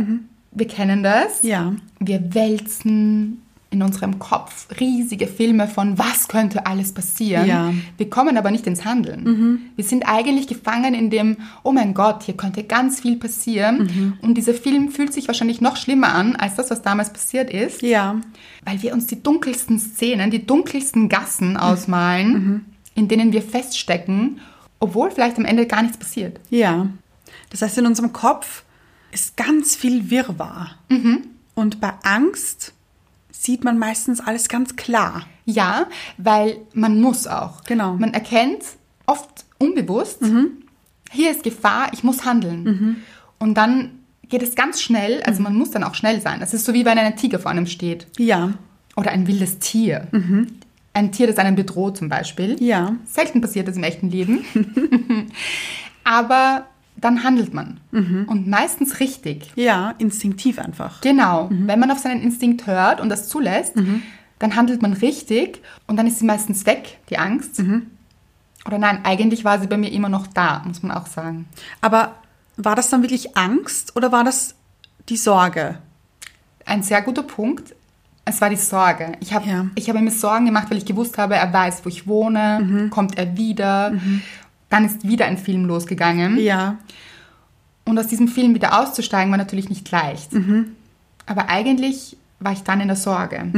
wir 0.55 0.67
kennen 0.67 1.03
das. 1.03 1.41
Ja. 1.43 1.73
Wir 1.99 2.33
wälzen 2.33 3.39
in 3.69 3.81
unserem 3.81 4.19
Kopf 4.19 4.67
riesige 4.79 5.25
Filme 5.25 5.67
von, 5.67 5.97
was 5.97 6.27
könnte 6.27 6.67
alles 6.67 6.91
passieren. 6.91 7.47
Ja. 7.47 7.73
Wir 7.97 8.07
kommen 8.07 8.37
aber 8.37 8.51
nicht 8.51 8.67
ins 8.67 8.85
Handeln. 8.85 9.71
Wir 9.75 9.83
sind 9.83 10.03
eigentlich 10.07 10.45
gefangen 10.47 10.93
in 10.93 11.09
dem, 11.09 11.37
oh 11.63 11.71
mein 11.71 11.95
Gott, 11.95 12.21
hier 12.21 12.37
könnte 12.37 12.63
ganz 12.65 12.99
viel 13.01 13.15
passieren. 13.17 14.15
Und 14.21 14.35
dieser 14.35 14.53
Film 14.53 14.89
fühlt 14.91 15.11
sich 15.11 15.25
wahrscheinlich 15.27 15.59
noch 15.59 15.75
schlimmer 15.75 16.13
an, 16.13 16.35
als 16.35 16.53
das, 16.53 16.69
was 16.69 16.83
damals 16.83 17.11
passiert 17.11 17.49
ist, 17.51 17.81
Ja. 17.81 18.17
weil 18.63 18.83
wir 18.83 18.93
uns 18.93 19.07
die 19.07 19.23
dunkelsten 19.23 19.79
Szenen, 19.79 20.29
die 20.29 20.45
dunkelsten 20.45 21.09
Gassen 21.09 21.57
ausmalen, 21.57 22.65
in 22.93 23.07
denen 23.07 23.33
wir 23.33 23.41
feststecken, 23.41 24.39
obwohl 24.79 25.09
vielleicht 25.09 25.37
am 25.39 25.45
Ende 25.45 25.65
gar 25.65 25.81
nichts 25.81 25.97
passiert. 25.97 26.39
Ja. 26.51 26.89
Das 27.49 27.63
heißt, 27.63 27.79
in 27.79 27.87
unserem 27.87 28.13
Kopf 28.13 28.63
ist 29.13 29.37
ganz 29.37 29.75
viel 29.75 30.09
Wirrwarr. 30.09 30.71
Und 31.55 31.79
bei 31.79 31.93
Angst 32.03 32.73
sieht 33.31 33.63
man 33.63 33.77
meistens 33.77 34.19
alles 34.19 34.49
ganz 34.49 34.75
klar. 34.75 35.27
Ja, 35.45 35.87
weil 36.17 36.57
man 36.73 37.01
muss 37.01 37.27
auch. 37.27 37.63
Genau. 37.65 37.95
Man 37.95 38.13
erkennt 38.13 38.63
oft 39.05 39.45
unbewusst, 39.57 40.19
hier 41.11 41.31
ist 41.31 41.43
Gefahr, 41.43 41.89
ich 41.93 42.03
muss 42.03 42.25
handeln. 42.25 43.03
Und 43.39 43.55
dann 43.55 43.99
geht 44.29 44.41
es 44.41 44.55
ganz 44.55 44.81
schnell, 44.81 45.21
also 45.23 45.41
man 45.43 45.55
muss 45.55 45.71
dann 45.71 45.83
auch 45.83 45.93
schnell 45.93 46.21
sein. 46.21 46.41
Es 46.41 46.53
ist 46.53 46.65
so 46.65 46.73
wie 46.73 46.85
wenn 46.85 46.97
ein 46.97 47.15
Tiger 47.17 47.39
vor 47.39 47.51
einem 47.51 47.67
steht. 47.67 48.07
Ja. 48.17 48.53
Oder 48.95 49.11
ein 49.11 49.27
wildes 49.27 49.59
Tier. 49.59 50.07
Ein 50.93 51.11
Tier, 51.11 51.27
das 51.27 51.37
einen 51.37 51.55
bedroht 51.55 51.97
zum 51.97 52.09
Beispiel. 52.09 52.55
Ja. 52.63 52.95
Selten 53.05 53.41
passiert 53.41 53.67
das 53.67 53.77
im 53.77 53.83
echten 53.83 54.09
Leben. 54.09 54.45
Aber 56.03 56.67
dann 56.97 57.23
handelt 57.23 57.53
man. 57.53 57.79
Und 57.91 58.47
meistens 58.47 58.99
richtig. 58.99 59.51
Ja, 59.55 59.93
instinktiv 59.97 60.59
einfach. 60.59 61.01
Genau. 61.01 61.47
Wenn 61.51 61.79
man 61.79 61.91
auf 61.91 61.99
seinen 61.99 62.21
Instinkt 62.21 62.65
hört 62.67 63.01
und 63.01 63.09
das 63.09 63.27
zulässt, 63.27 63.73
dann 64.39 64.55
handelt 64.55 64.81
man 64.81 64.93
richtig 64.93 65.61
und 65.87 65.97
dann 65.97 66.07
ist 66.07 66.19
sie 66.19 66.25
meistens 66.25 66.65
weg, 66.65 66.99
die 67.09 67.17
Angst. 67.17 67.61
Oder 68.65 68.77
nein, 68.77 68.99
eigentlich 69.03 69.43
war 69.43 69.59
sie 69.59 69.67
bei 69.67 69.77
mir 69.77 69.91
immer 69.91 70.09
noch 70.09 70.27
da, 70.27 70.61
muss 70.65 70.81
man 70.83 70.91
auch 70.95 71.07
sagen. 71.07 71.47
Aber 71.81 72.15
war 72.55 72.75
das 72.75 72.89
dann 72.89 73.01
wirklich 73.01 73.35
Angst 73.35 73.95
oder 73.95 74.11
war 74.11 74.23
das 74.23 74.55
die 75.09 75.17
Sorge? 75.17 75.79
Ein 76.65 76.83
sehr 76.83 77.01
guter 77.01 77.23
Punkt. 77.23 77.75
Es 78.25 78.39
war 78.39 78.49
die 78.49 78.55
Sorge. 78.55 79.11
Ich 79.19 79.33
habe 79.33 79.49
Ja. 79.49 79.65
ich 79.75 79.89
habe 79.89 79.99
mir 79.99 80.11
Sorgen 80.11 80.45
gemacht, 80.45 80.67
weil 80.69 80.77
ich 80.77 80.85
gewusst 80.85 81.17
habe, 81.17 81.35
er 81.35 81.51
weiß, 81.51 81.81
wo 81.83 81.89
ich 81.89 82.07
wohne, 82.07 82.87
kommt 82.89 83.17
er 83.17 83.35
wieder. 83.35 83.93
Dann 84.73 84.85
ist 84.85 85.07
wieder 85.07 85.27
ein 85.27 85.37
Film 85.37 85.65
losgegangen. 85.65 86.39
Ja. 86.39 86.79
Und 87.85 87.99
aus 87.99 88.07
diesem 88.07 88.27
Film 88.27 88.55
wieder 88.55 88.81
auszusteigen 88.81 89.29
war 89.29 89.37
natürlich 89.37 89.69
nicht 89.69 89.91
leicht. 89.91 90.31
Aber 91.27 91.47
eigentlich 91.47 92.17
war 92.39 92.53
ich 92.53 92.63
dann 92.63 92.81
in 92.81 92.87
der 92.87 92.97
Sorge. 92.97 93.51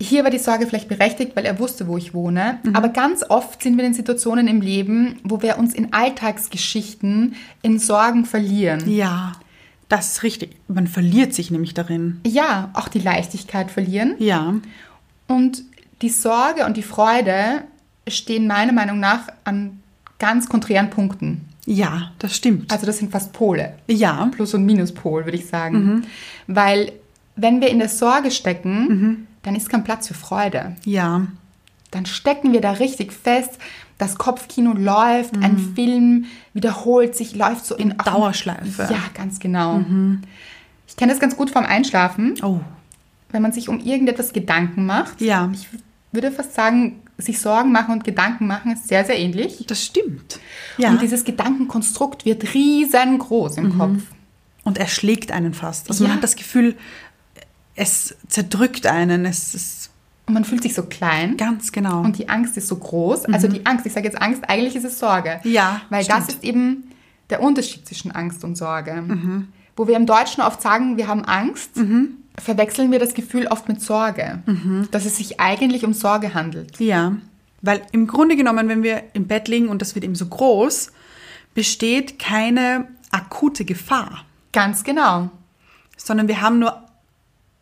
Hier 0.00 0.24
war 0.24 0.32
die 0.32 0.38
Sorge 0.38 0.66
vielleicht 0.66 0.88
berechtigt, 0.88 1.36
weil 1.36 1.44
er 1.44 1.60
wusste, 1.60 1.86
wo 1.86 1.96
ich 1.96 2.14
wohne. 2.14 2.58
Aber 2.72 2.88
ganz 2.88 3.22
oft 3.28 3.62
sind 3.62 3.76
wir 3.76 3.84
in 3.84 3.94
Situationen 3.94 4.48
im 4.48 4.60
Leben, 4.60 5.20
wo 5.22 5.40
wir 5.40 5.56
uns 5.56 5.72
in 5.72 5.92
Alltagsgeschichten 5.92 7.36
in 7.62 7.78
Sorgen 7.78 8.24
verlieren. 8.24 8.90
Ja. 8.90 9.34
Das 9.88 10.14
ist 10.14 10.22
richtig. 10.24 10.56
Man 10.66 10.88
verliert 10.88 11.32
sich 11.32 11.52
nämlich 11.52 11.74
darin. 11.74 12.20
Ja, 12.26 12.70
auch 12.72 12.88
die 12.88 12.98
Leichtigkeit 12.98 13.70
verlieren. 13.70 14.16
Ja. 14.18 14.54
Und 15.28 15.62
die 16.02 16.08
Sorge 16.08 16.66
und 16.66 16.76
die 16.76 16.82
Freude 16.82 17.62
stehen 18.08 18.48
meiner 18.48 18.72
Meinung 18.72 18.98
nach 18.98 19.28
an 19.44 19.78
ganz 20.18 20.48
konträren 20.48 20.90
Punkten. 20.90 21.48
Ja, 21.66 22.12
das 22.18 22.36
stimmt. 22.36 22.70
Also 22.70 22.84
das 22.86 22.98
sind 22.98 23.10
fast 23.10 23.32
Pole. 23.32 23.74
ja. 23.86 24.28
Plus- 24.34 24.54
und 24.54 24.66
Minuspol, 24.66 25.24
würde 25.24 25.36
ich 25.38 25.46
sagen. 25.46 26.04
Weil 26.46 26.92
wenn 27.36 27.60
wir 27.60 27.68
in 27.70 27.78
der 27.78 27.88
Sorge 27.88 28.30
stecken, 28.30 29.26
dann 29.42 29.56
ist 29.56 29.68
kein 29.70 29.82
Platz 29.84 30.08
für 30.08 30.14
Freude. 30.14 30.76
Ja. 30.84 31.26
Dann 31.90 32.06
stecken 32.06 32.52
wir 32.52 32.60
da 32.60 32.72
richtig 32.72 33.12
fest. 33.12 33.58
Das 33.98 34.16
Kopfkino 34.18 34.72
läuft, 34.72 35.36
ein 35.40 35.56
Film 35.74 36.26
wiederholt 36.52 37.14
sich, 37.16 37.34
läuft 37.36 37.64
so 37.64 37.76
in 37.76 37.96
Dauerschleife. 37.96 38.88
Ja, 38.90 38.98
ganz 39.14 39.38
genau. 39.38 39.80
Ich 40.88 40.96
kenne 40.96 41.12
das 41.12 41.20
ganz 41.20 41.36
gut 41.36 41.50
vom 41.50 41.64
Einschlafen, 41.64 42.34
Oh. 42.42 42.60
wenn 43.30 43.40
man 43.42 43.52
sich 43.52 43.68
um 43.68 43.80
irgendetwas 43.80 44.32
Gedanken 44.32 44.84
macht. 44.86 45.20
Ja. 45.20 45.48
Ich 45.54 45.68
würde 46.12 46.30
fast 46.32 46.54
sagen, 46.54 47.00
sich 47.18 47.38
Sorgen 47.38 47.70
machen 47.72 47.92
und 47.92 48.04
Gedanken 48.04 48.46
machen 48.46 48.72
ist 48.72 48.88
sehr, 48.88 49.04
sehr 49.04 49.18
ähnlich. 49.18 49.64
Das 49.68 49.84
stimmt. 49.84 50.40
Ja. 50.78 50.90
Und 50.90 51.00
dieses 51.02 51.24
Gedankenkonstrukt 51.24 52.24
wird 52.24 52.54
riesengroß 52.54 53.56
im 53.58 53.78
Kopf. 53.78 54.02
Und 54.64 54.78
er 54.78 54.88
schlägt 54.88 55.30
einen 55.30 55.54
fast. 55.54 55.88
Also 55.90 56.04
Ja. 56.04 56.08
man 56.08 56.16
hat 56.16 56.24
das 56.24 56.36
Gefühl, 56.36 56.74
es 57.76 58.16
zerdrückt 58.28 58.86
einen. 58.86 59.24
Es 59.26 59.54
ist 59.54 59.90
Und 60.26 60.34
man 60.34 60.44
fühlt 60.44 60.62
sich 60.62 60.74
so 60.74 60.84
klein. 60.84 61.36
ganz 61.36 61.70
genau. 61.72 62.00
Und 62.00 62.18
die 62.18 62.28
Angst 62.28 62.56
ist 62.56 62.68
so 62.68 62.76
groß. 62.76 63.26
Also 63.26 63.46
die 63.48 63.66
Angst, 63.66 63.84
ich 63.86 63.92
sage 63.92 64.06
jetzt 64.06 64.20
Angst, 64.20 64.42
eigentlich 64.48 64.74
ist 64.76 64.84
es 64.84 64.98
Sorge. 64.98 65.40
Ja, 65.44 65.82
Weil 65.90 66.04
das 66.04 66.24
stimmt. 66.24 66.28
ist 66.30 66.44
eben 66.44 66.84
der 67.30 67.42
Unterschied 67.42 67.86
zwischen 67.86 68.10
Angst 68.12 68.42
und 68.44 68.56
Sorge. 68.56 69.44
Wo 69.76 69.86
wir 69.86 69.96
im 69.96 70.06
Deutschen 70.06 70.42
oft 70.42 70.62
sagen, 70.62 70.96
wir 70.96 71.08
haben 71.08 71.24
Angst, 71.24 71.72
verwechseln 72.38 72.90
wir 72.90 72.98
das 72.98 73.14
Gefühl 73.14 73.46
oft 73.46 73.68
mit 73.68 73.80
Sorge, 73.80 74.42
dass 74.90 75.04
es 75.04 75.16
sich 75.18 75.40
eigentlich 75.40 75.84
um 75.84 75.92
Sorge 75.92 76.34
handelt. 76.34 76.78
Ja, 76.80 77.16
weil 77.62 77.80
im 77.92 78.06
Grunde 78.06 78.36
genommen, 78.36 78.68
wenn 78.68 78.82
wir 78.82 79.02
im 79.14 79.26
Bett 79.26 79.48
liegen 79.48 79.68
und 79.68 79.80
das 79.80 79.94
wird 79.94 80.04
eben 80.04 80.14
so 80.14 80.26
groß, 80.26 80.92
besteht 81.54 82.18
keine 82.18 82.88
akute 83.10 83.64
Gefahr, 83.64 84.24
Ganz 84.52 84.84
genau. 84.84 85.30
sondern 85.96 86.28
wir 86.28 86.40
haben 86.42 86.58
nur 86.58 86.82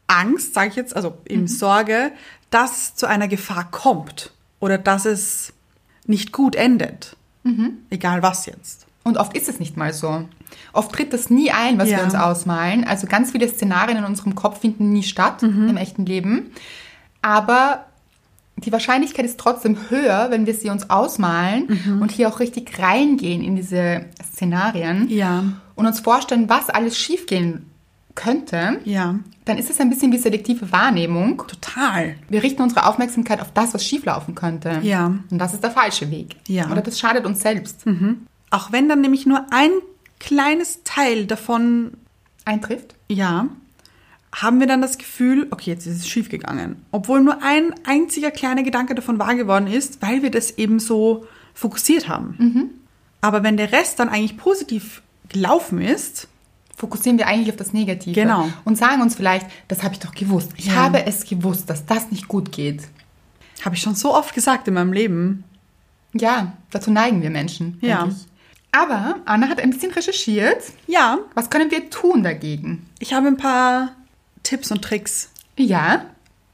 Angst, 0.09 0.55
sage 0.55 0.71
ich 0.71 0.77
jetzt, 0.77 0.97
also 0.97 1.19
eben 1.29 1.47
Sorge, 1.47 2.13
dass 2.51 2.83
es 2.83 2.95
zu 2.97 3.07
einer 3.07 3.29
Gefahr 3.29 3.71
kommt 3.71 4.33
oder 4.61 4.77
dass 4.79 5.05
es 5.05 5.53
nicht 6.07 6.33
gut 6.33 6.57
endet. 6.57 7.17
Egal 7.91 8.23
was 8.23 8.47
jetzt. 8.47 8.87
Und 9.05 9.17
oft 9.19 9.37
ist 9.37 9.49
es 9.49 9.59
nicht 9.59 9.77
mal 9.77 9.93
so. 9.93 10.25
Oft 10.73 10.93
tritt 10.93 11.13
das 11.13 11.29
nie 11.31 11.51
ein, 11.51 11.79
was 11.79 11.91
Ja. 11.91 11.99
wir 11.99 12.05
uns 12.05 12.15
ausmalen. 12.15 12.85
Also 12.85 13.07
ganz 13.07 13.33
viele 13.33 13.49
Szenarien 13.49 13.99
in 13.99 14.05
unserem 14.05 14.35
Kopf 14.35 14.61
finden 14.61 14.93
nie 14.93 15.03
statt 15.03 15.43
im 15.43 15.77
echten 15.77 16.07
Leben. 16.07 16.53
Aber 17.21 17.87
die 18.57 18.71
Wahrscheinlichkeit 18.71 19.25
ist 19.25 19.39
trotzdem 19.41 19.77
höher, 19.89 20.29
wenn 20.31 20.47
wir 20.47 20.55
sie 20.55 20.69
uns 20.71 20.89
ausmalen 20.91 21.99
und 22.01 22.13
hier 22.13 22.29
auch 22.29 22.39
richtig 22.39 22.79
reingehen 22.79 23.43
in 23.43 23.57
diese 23.57 24.05
Szenarien 24.23 25.09
Ja. 25.09 25.43
und 25.75 25.87
uns 25.87 26.01
vorstellen, 26.01 26.49
was 26.49 26.69
alles 26.71 26.97
schiefgehen 26.97 27.69
könnte. 28.15 28.79
Ja, 28.85 29.17
Dann 29.47 29.59
ist 29.59 29.71
es 29.71 29.81
ein 29.81 29.91
bisschen 29.91 30.13
wie 30.13 30.19
selektive 30.19 30.71
Wahrnehmung. 30.71 31.43
total. 31.49 32.15
Wir 32.29 32.43
richten 32.45 32.63
unsere 32.63 32.87
Aufmerksamkeit 32.87 33.41
auf 33.41 33.51
das, 33.53 33.75
was 33.75 33.85
schieflaufen 33.85 34.37
könnte. 34.37 34.79
Ja. 34.83 35.07
Und 35.31 35.39
das 35.39 35.55
ist 35.55 35.65
der 35.65 35.71
falsche 35.73 36.11
Weg. 36.13 36.37
Ja. 36.47 36.71
Oder 36.71 36.83
das 36.83 37.01
schadet 37.01 37.25
uns 37.25 37.41
selbst. 37.41 37.85
Auch 38.53 38.71
wenn 38.71 38.89
dann 38.89 39.01
nämlich 39.01 39.27
nur 39.27 39.45
ein 39.51 39.71
kleines 40.21 40.83
Teil 40.85 41.27
davon, 41.27 41.95
Eintrifft. 42.45 42.95
ja, 43.09 43.49
haben 44.35 44.61
wir 44.61 44.67
dann 44.67 44.81
das 44.81 44.97
Gefühl, 44.99 45.47
okay, 45.51 45.71
jetzt 45.71 45.87
ist 45.87 45.99
es 45.99 46.09
schiefgegangen. 46.09 46.77
Obwohl 46.91 47.21
nur 47.23 47.43
ein 47.43 47.75
einziger 47.85 48.31
kleiner 48.31 48.63
Gedanke 48.63 48.95
davon 48.95 49.19
wahr 49.19 49.35
geworden 49.35 49.67
ist, 49.67 50.01
weil 50.01 50.23
wir 50.23 50.31
das 50.31 50.53
eben 50.53 50.79
so 50.79 51.27
fokussiert 51.55 52.09
haben. 52.09 52.71
Aber 53.21 53.43
wenn 53.43 53.57
der 53.59 53.73
Rest 53.73 53.99
dann 53.99 54.09
eigentlich 54.09 54.37
positiv 54.39 55.03
gelaufen 55.29 55.81
ist, 55.83 56.29
fokussieren 56.77 57.19
wir 57.19 57.27
eigentlich 57.27 57.51
auf 57.51 57.57
das 57.57 57.73
Negative. 57.75 58.15
Genau. 58.15 58.49
Und 58.65 58.77
sagen 58.79 59.03
uns 59.03 59.15
vielleicht, 59.15 59.47
das 59.69 59.83
habe 59.83 59.95
ich 59.95 60.01
doch 60.01 60.15
gewusst. 60.15 60.51
Ich 60.57 60.67
Ja. 60.67 60.75
habe 60.77 61.05
es 61.05 61.25
gewusst, 61.27 61.69
dass 61.69 61.85
das 61.87 62.11
nicht 62.11 62.27
gut 62.29 62.53
geht. 62.53 62.83
habe 63.65 63.75
ich 63.77 63.83
schon 63.83 63.95
so 63.95 64.15
oft 64.15 64.35
gesagt 64.35 64.67
in 64.67 64.75
meinem 64.75 64.93
Leben. 64.93 65.45
Ja, 66.15 66.55
dazu 66.71 66.91
neigen 66.91 67.23
wir 67.23 67.31
Menschen. 67.31 67.79
Ja. 67.83 68.03
denke 68.05 68.17
ich. 68.19 68.27
Aber 68.73 69.17
Anna 69.27 69.49
hat 69.49 69.61
ein 69.61 69.71
bisschen 69.71 69.93
recherchiert. 69.93 70.63
Ja, 70.87 71.19
Was 71.35 71.51
können 71.51 71.71
wir 71.71 71.91
tun 71.91 72.23
dagegen? 72.23 72.87
ich 72.99 73.13
habe 73.13 73.29
ein 73.29 73.37
paar 73.37 73.93
Tipps 74.43 74.71
und 74.73 74.83
Tricks. 74.83 75.31
Ja, 75.57 76.07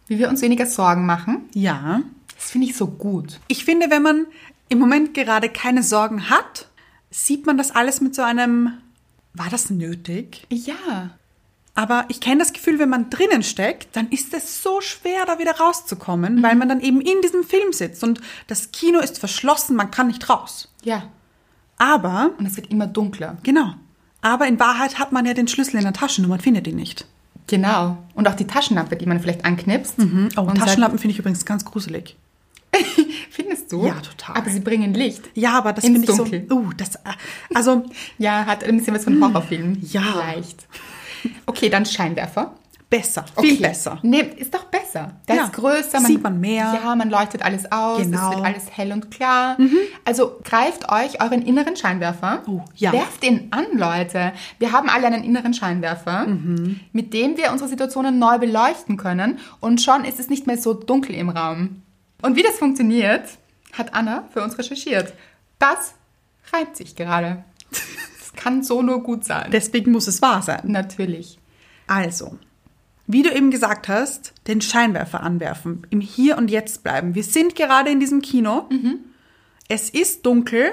wie 0.09 0.19
wir 0.19 0.29
uns 0.29 0.43
weniger 0.43 0.67
Sorgen 0.67 1.07
machen. 1.07 1.49
Ja. 1.55 2.01
Das 2.35 2.51
finde 2.51 2.67
ich 2.67 2.77
so 2.77 2.87
gut. 2.87 3.39
Ich 3.49 3.65
finde, 3.65 3.91
wenn 3.91 4.03
man 4.03 4.27
im 4.69 4.79
Moment 4.79 5.15
gerade 5.15 5.49
keine 5.49 5.83
Sorgen 5.83 6.29
hat, 6.31 6.67
sieht 7.11 7.47
man 7.47 7.57
das 7.57 7.71
alles 7.71 8.01
mit 8.01 8.15
so 8.15 8.23
einem, 8.23 8.73
war 9.35 9.49
das 9.51 9.71
nötig? 9.71 10.47
Ja. 10.51 11.11
Aber 11.75 12.07
ich 12.09 12.21
kenne 12.21 12.39
das 12.41 12.53
Gefühl, 12.53 12.79
wenn 12.81 12.89
man 12.89 13.09
drinnen 13.11 13.43
steckt, 13.45 13.95
dann 13.95 14.09
ist 14.11 14.35
es 14.35 14.63
so 14.63 14.81
schwer, 14.81 15.25
da 15.27 15.39
wieder 15.39 15.59
rauszukommen, 15.59 16.43
weil 16.43 16.57
man 16.57 16.69
dann 16.69 16.81
eben 16.81 17.01
in 17.01 17.21
diesem 17.23 17.45
Film 17.45 17.73
sitzt 17.73 18.03
und 18.03 18.21
das 18.49 18.73
Kino 18.73 18.99
ist 18.99 19.19
verschlossen, 19.19 19.77
man 19.77 19.93
kann 19.93 20.09
nicht 20.09 20.29
raus. 20.29 20.69
Ja. 20.83 21.05
Aber, 21.79 22.33
Und 22.38 22.47
es 22.47 22.57
wird 22.57 22.71
immer 22.71 22.87
dunkler. 22.87 23.38
genau, 23.43 23.75
aber 24.21 24.47
in 24.49 24.59
Wahrheit 24.59 24.99
hat 24.99 25.12
man 25.12 25.25
ja 25.27 25.35
den 25.35 25.47
Schlüssel 25.49 25.77
in 25.77 25.85
der 25.85 25.93
Tasche, 25.93 26.21
nur 26.23 26.31
man 26.31 26.41
findet 26.41 26.67
ihn 26.67 26.77
nicht. 26.77 27.07
Genau. 27.47 27.97
Und 28.14 28.29
auch 28.29 28.35
die 28.35 28.47
Taschenlampe, 28.47 28.97
die 28.97 29.07
man 29.07 29.21
vielleicht 29.21 29.45
anknipst. 29.45 29.95
Oh, 30.37 30.41
und 30.41 30.59
Taschenlampen 30.59 30.99
finde 30.99 31.12
ich 31.12 31.19
übrigens 31.19 31.45
ganz 31.47 31.64
gruselig. 31.64 32.17
Findest 33.31 33.73
du? 33.73 33.87
Ja, 33.87 33.95
total. 33.95 34.37
Aber 34.37 34.51
sie 34.51 34.61
bringen 34.61 34.93
Licht. 34.93 35.23
Ja, 35.35 35.57
aber 35.57 35.73
das 35.73 35.85
finde 35.85 36.01
ich 36.01 36.07
Dunkel. 36.07 36.47
so. 36.49 36.57
Uh, 36.57 36.71
das, 36.77 36.97
äh, 36.97 36.99
also, 37.55 37.85
Ja, 38.19 38.45
hat 38.45 38.64
ein 38.64 38.77
bisschen 38.77 38.95
was 38.95 39.05
von 39.05 39.23
Horrorfilm. 39.23 39.79
Ja. 39.81 40.03
Vielleicht. 40.03 40.67
Okay, 41.47 41.69
dann 41.71 41.87
Scheinwerfer. 41.87 42.55
Besser, 42.90 43.24
Okay. 43.37 43.48
viel 43.48 43.61
besser. 43.61 43.98
Nee, 44.03 44.20
ist 44.37 44.55
doch 44.55 44.64
besser. 44.64 45.12
Der 45.29 45.37
Ja. 45.37 45.44
ist 45.44 45.53
größer. 45.53 46.01
Sieht 46.01 46.22
man 46.22 46.40
mehr. 46.40 46.81
Ja, 46.83 46.94
man 46.96 47.11
leuchtet 47.11 47.42
alles 47.44 47.70
aus. 47.70 47.98
Genau. 47.98 48.31
Es 48.31 48.37
wird 48.37 48.46
alles 48.46 48.64
hell 48.77 48.92
und 48.92 49.11
klar. 49.11 49.59
Also 50.07 50.38
greift 50.42 50.90
euch 50.90 51.20
euren 51.22 51.42
inneren 51.42 51.77
Scheinwerfer. 51.77 52.42
Oh, 52.46 52.62
ja. 52.77 52.92
Werft 52.92 53.22
ihn 53.24 53.48
an, 53.51 53.66
Leute. 53.74 54.33
Wir 54.59 54.72
haben 54.72 54.88
alle 54.88 55.07
einen 55.07 55.22
inneren 55.22 55.53
Scheinwerfer, 55.53 56.27
Mhm. 56.27 56.81
mit 56.92 57.12
dem 57.12 57.37
wir 57.37 57.53
unsere 57.53 57.68
Situationen 57.68 58.18
neu 58.18 58.38
beleuchten 58.38 58.96
können. 58.96 59.38
Und 59.61 59.83
schon 59.83 60.05
ist 60.07 60.18
es 60.18 60.31
nicht 60.31 60.46
mehr 60.46 60.57
so 60.59 60.72
dunkel 60.72 61.14
im 61.14 61.29
Raum. 61.29 61.83
Und 62.22 62.37
wie 62.37 62.42
das 62.42 62.57
funktioniert, 62.59 63.22
hat 63.74 63.92
Anna 63.94 64.24
für 64.33 64.42
uns 64.42 64.57
recherchiert. 64.59 65.12
Das 65.59 65.94
reimt 66.53 66.77
sich 66.77 66.96
gerade. 66.96 67.44
Das 68.18 68.44
kann 68.44 68.62
so 68.62 68.83
nur 68.83 69.03
gut 69.03 69.24
sein. 69.24 69.51
Deswegen 69.51 69.90
muss 69.90 70.07
es 70.07 70.22
wahr 70.22 70.42
sein. 70.42 70.61
Natürlich. 70.64 71.38
Also, 71.88 72.38
wie 73.09 73.23
du 73.23 73.35
eben 73.35 73.51
gesagt 73.51 73.88
hast, 73.88 74.35
den 74.47 74.61
Scheinwerfer 74.61 75.23
anwerfen, 75.23 75.87
im 75.90 76.01
Hier 76.01 76.37
und 76.37 76.51
Jetzt 76.51 76.85
bleiben. 76.85 77.14
Wir 77.14 77.25
sind 77.25 77.57
gerade 77.57 77.90
in 77.90 78.01
diesem 78.01 78.21
Kino. 78.21 78.68
Es 79.66 79.88
ist 79.88 80.27
dunkel, 80.27 80.73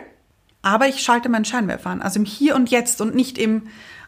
aber 0.61 0.87
ich 0.87 1.01
schalte 1.01 1.29
meinen 1.29 1.45
Scheinwerfer 1.45 1.89
an. 1.89 2.01
Also 2.01 2.19
im 2.19 2.25
Hier 2.25 2.55
und 2.55 2.69
Jetzt 2.69 2.99
und 2.99 3.15
nicht 3.15 3.37
im, 3.37 3.63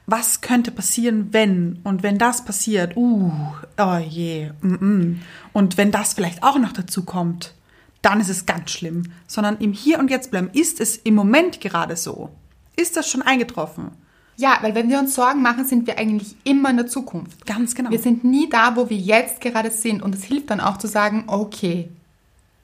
was 0.07 0.41
könnte 0.41 0.71
passieren, 0.71 1.29
wenn? 1.31 1.79
Und 1.85 2.03
wenn 2.03 2.17
das 2.17 2.43
passiert, 2.43 2.97
uh, 2.97 3.31
oh 3.77 3.97
je, 3.97 4.51
mm, 4.61 4.85
mm. 4.85 5.21
Und 5.53 5.77
wenn 5.77 5.91
das 5.91 6.13
vielleicht 6.13 6.43
auch 6.43 6.59
noch 6.59 6.73
dazu 6.73 7.05
kommt, 7.05 7.53
dann 8.01 8.19
ist 8.19 8.29
es 8.29 8.45
ganz 8.45 8.71
schlimm. 8.71 9.03
Sondern 9.25 9.57
im 9.59 9.71
Hier 9.71 9.99
und 9.99 10.11
Jetzt 10.11 10.31
bleiben. 10.31 10.49
Ist 10.51 10.81
es 10.81 10.97
im 10.97 11.15
Moment 11.15 11.61
gerade 11.61 11.95
so? 11.95 12.29
Ist 12.75 12.97
das 12.97 13.09
schon 13.09 13.21
eingetroffen? 13.21 13.91
Ja, 14.39 14.59
weil 14.61 14.75
wenn 14.75 14.87
wir 14.89 14.99
uns 14.99 15.15
Sorgen 15.15 15.41
machen, 15.41 15.65
sind 15.65 15.87
wir 15.87 15.97
eigentlich 15.97 16.35
immer 16.43 16.69
in 16.69 16.77
der 16.77 16.87
Zukunft. 16.87 17.45
Ganz 17.47 17.73
genau. 17.73 17.89
Wir 17.89 17.99
sind 17.99 18.23
nie 18.23 18.47
da, 18.49 18.75
wo 18.75 18.89
wir 18.89 18.97
jetzt 18.97 19.41
gerade 19.41 19.71
sind. 19.71 20.01
Und 20.03 20.13
es 20.13 20.23
hilft 20.23 20.51
dann 20.51 20.59
auch 20.61 20.77
zu 20.77 20.87
sagen, 20.87 21.23
okay, 21.27 21.89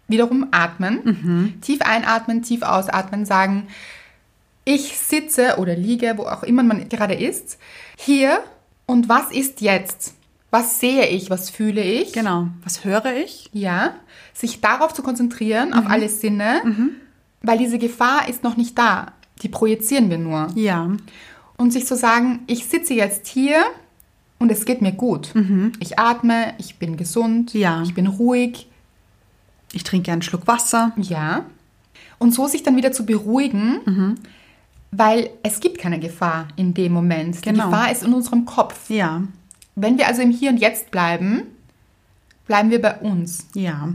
wiederum 0.07 0.47
atmen, 0.51 0.99
Mhm. 1.03 1.61
tief 1.61 1.81
einatmen, 1.81 2.43
tief 2.43 2.61
ausatmen, 2.61 3.25
sagen, 3.25 3.67
ich 4.65 4.97
sitze 4.99 5.55
oder 5.57 5.75
liege, 5.75 6.13
wo 6.17 6.23
auch 6.23 6.43
immer 6.43 6.63
man 6.63 6.87
gerade 6.89 7.15
ist, 7.15 7.57
hier 7.97 8.39
und 8.85 9.09
was 9.09 9.31
ist 9.31 9.59
jetzt? 9.61 10.13
Was 10.51 10.79
sehe 10.79 11.07
ich? 11.07 11.29
Was 11.31 11.49
fühle 11.49 11.81
ich? 11.81 12.13
Genau. 12.13 12.49
Was 12.63 12.85
höre 12.85 13.15
ich? 13.15 13.49
Ja, 13.53 13.95
sich 14.33 14.61
darauf 14.61 14.93
zu 14.93 15.01
konzentrieren, 15.01 15.69
Mhm. 15.69 15.73
auf 15.73 15.85
alle 15.89 16.07
Sinne, 16.09 16.61
weil 17.41 17.57
diese 17.57 17.79
Gefahr 17.79 18.29
ist 18.29 18.43
noch 18.43 18.55
nicht 18.57 18.77
da. 18.77 19.13
Die 19.41 19.49
projizieren 19.49 20.09
wir 20.11 20.19
nur. 20.19 20.47
Ja. 20.55 20.89
Und 21.57 21.71
sich 21.71 21.85
zu 21.85 21.95
sagen, 21.95 22.39
ich 22.47 22.65
sitze 22.65 22.93
jetzt 22.93 23.27
hier 23.27 23.63
und 24.39 24.51
es 24.51 24.65
geht 24.65 24.81
mir 24.81 24.91
gut. 24.91 25.33
Ich 25.79 25.97
atme, 25.99 26.53
ich 26.57 26.75
bin 26.77 26.97
gesund, 26.97 27.53
Ja. 27.53 27.81
ich 27.83 27.93
bin 27.93 28.07
ruhig, 28.07 28.67
Ich 29.75 29.83
trinke 29.83 30.11
einen 30.11 30.21
Schluck 30.21 30.45
Wasser. 30.47 30.91
ja. 30.97 31.45
Und 32.19 32.33
so 32.33 32.47
sich 32.47 32.63
dann 32.63 32.75
wieder 32.77 32.91
zu 32.91 33.05
beruhigen, 33.05 34.17
weil 34.91 35.29
es 35.43 35.59
gibt 35.59 35.77
keine 35.79 35.99
Gefahr 35.99 36.47
in 36.55 36.73
dem 36.73 36.93
Moment. 36.93 37.37
Die 37.37 37.49
Genau. 37.49 37.65
Gefahr 37.65 37.91
ist 37.91 38.03
in 38.03 38.13
unserem 38.13 38.45
Kopf. 38.45 38.89
Ja, 38.89 39.23
Wenn 39.75 39.97
wir 39.97 40.07
also 40.07 40.21
im 40.21 40.29
Hier 40.31 40.51
und 40.51 40.57
Jetzt 40.57 40.91
bleiben, 40.91 41.43
bleiben 42.47 42.69
wir 42.69 42.81
bei 42.81 42.97
uns. 42.99 43.47
ja. 43.55 43.93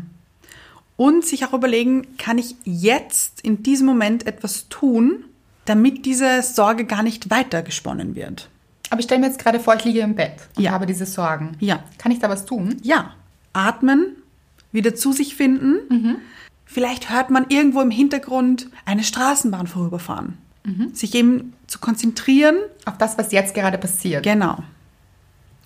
Und 0.96 1.24
sich 1.24 1.44
auch 1.46 1.52
überlegen, 1.52 2.08
kann 2.18 2.38
ich 2.38 2.56
jetzt 2.64 3.40
in 3.42 3.62
diesem 3.62 3.86
Moment 3.86 4.26
etwas 4.26 4.68
tun, 4.68 5.24
damit 5.68 6.06
diese 6.06 6.42
Sorge 6.42 6.84
gar 6.84 7.02
nicht 7.02 7.30
weiter 7.30 7.62
gesponnen 7.62 8.14
wird. 8.14 8.48
Aber 8.90 9.00
ich 9.00 9.04
stelle 9.04 9.20
mir 9.20 9.26
jetzt 9.26 9.38
gerade 9.38 9.60
vor, 9.60 9.74
ich 9.76 9.84
liege 9.84 10.00
im 10.00 10.14
Bett 10.14 10.34
und 10.56 10.62
Ja. 10.62 10.70
habe 10.72 10.86
diese 10.86 11.04
Sorgen. 11.06 11.56
Ja. 11.60 11.82
Kann 11.98 12.10
ich 12.12 12.18
da 12.20 12.28
was 12.30 12.46
tun? 12.46 12.76
Ja, 12.82 13.12
atmen, 13.52 14.16
wieder 14.72 14.94
zu 14.94 15.12
sich 15.12 15.34
finden. 15.36 16.16
Vielleicht 16.64 17.10
hört 17.10 17.30
man 17.30 17.46
irgendwo 17.48 17.80
im 17.80 17.90
Hintergrund 17.90 18.68
eine 18.86 19.02
Straßenbahn 19.04 19.66
vorüberfahren. 19.66 20.38
Sich 20.92 21.14
eben 21.14 21.54
zu 21.66 21.78
konzentrieren. 21.78 22.56
Auf 22.84 22.98
das, 22.98 23.16
was 23.16 23.32
jetzt 23.32 23.54
gerade 23.54 23.78
passiert. 23.78 24.22
Genau. 24.22 24.58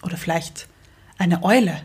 Oder 0.05 0.17
vielleicht 0.17 0.69
eine 1.19 1.43
Eule, 1.43 1.77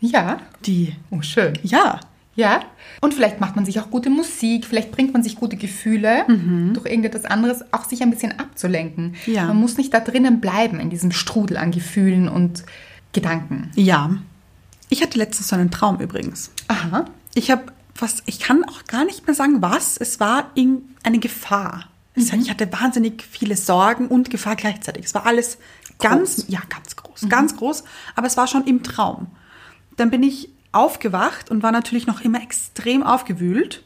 Ja. 0.00 0.38
die, 0.66 0.94
Oh, 1.10 1.22
schön. 1.22 1.54
ja, 1.62 2.00
Ja. 2.38 2.60
Und 3.00 3.14
vielleicht 3.14 3.40
macht 3.40 3.56
man 3.56 3.64
sich 3.64 3.80
auch 3.80 3.90
gute 3.90 4.10
Musik, 4.10 4.64
vielleicht 4.64 4.92
bringt 4.92 5.12
man 5.12 5.22
sich 5.22 5.36
gute 5.36 5.56
Gefühle 5.56 6.24
durch 6.72 6.86
irgendetwas 6.86 7.24
anderes, 7.24 7.64
auch 7.72 7.84
sich 7.84 8.02
ein 8.02 8.10
bisschen 8.10 8.38
abzulenken. 8.38 9.16
Ja. 9.26 9.46
Man 9.46 9.56
muss 9.56 9.76
nicht 9.76 9.92
da 9.92 10.00
drinnen 10.00 10.40
bleiben, 10.40 10.78
in 10.80 10.88
diesem 10.88 11.10
Strudel 11.12 11.56
an 11.56 11.70
Gefühlen 11.72 12.28
und 12.28 12.64
Gedanken. 13.12 13.70
ja. 13.74 14.10
Ich 14.90 15.02
hatte 15.02 15.18
letztens 15.18 15.48
so 15.48 15.56
einen 15.56 15.70
Traum 15.70 16.00
übrigens. 16.00 16.50
Aha. 16.68 17.04
Ich 17.34 17.50
habe 17.50 17.64
was, 18.00 18.22
ich 18.26 18.38
kann 18.40 18.64
auch 18.64 18.84
gar 18.84 19.04
nicht 19.04 19.26
mehr 19.26 19.34
sagen, 19.34 19.60
was. 19.60 19.96
Es 19.98 20.18
war 20.18 20.50
in, 20.54 20.82
eine 21.02 21.18
Gefahr. 21.18 21.84
Es, 22.14 22.32
Ich 22.32 22.50
hatte 22.50 22.72
wahnsinnig 22.72 23.22
viele 23.22 23.56
Sorgen 23.56 24.08
und 24.08 24.30
Gefahr 24.30 24.56
gleichzeitig. 24.56 25.04
Es 25.04 25.14
war 25.14 25.26
alles 25.26 25.58
ganz, 25.98 26.46
ja, 26.48 26.60
ganz 26.68 26.96
groß. 26.96 27.20
groß, 27.20 27.28
ganz 27.28 27.56
groß, 27.56 27.84
aber 28.14 28.26
es 28.26 28.36
war 28.36 28.46
schon 28.46 28.64
im 28.64 28.82
Traum. 28.82 29.26
Dann 29.96 30.10
bin 30.10 30.22
ich 30.22 30.48
aufgewacht 30.72 31.50
und 31.50 31.62
war 31.62 31.72
natürlich 31.72 32.06
noch 32.06 32.20
immer 32.20 32.42
extrem 32.42 33.02
aufgewühlt 33.02 33.82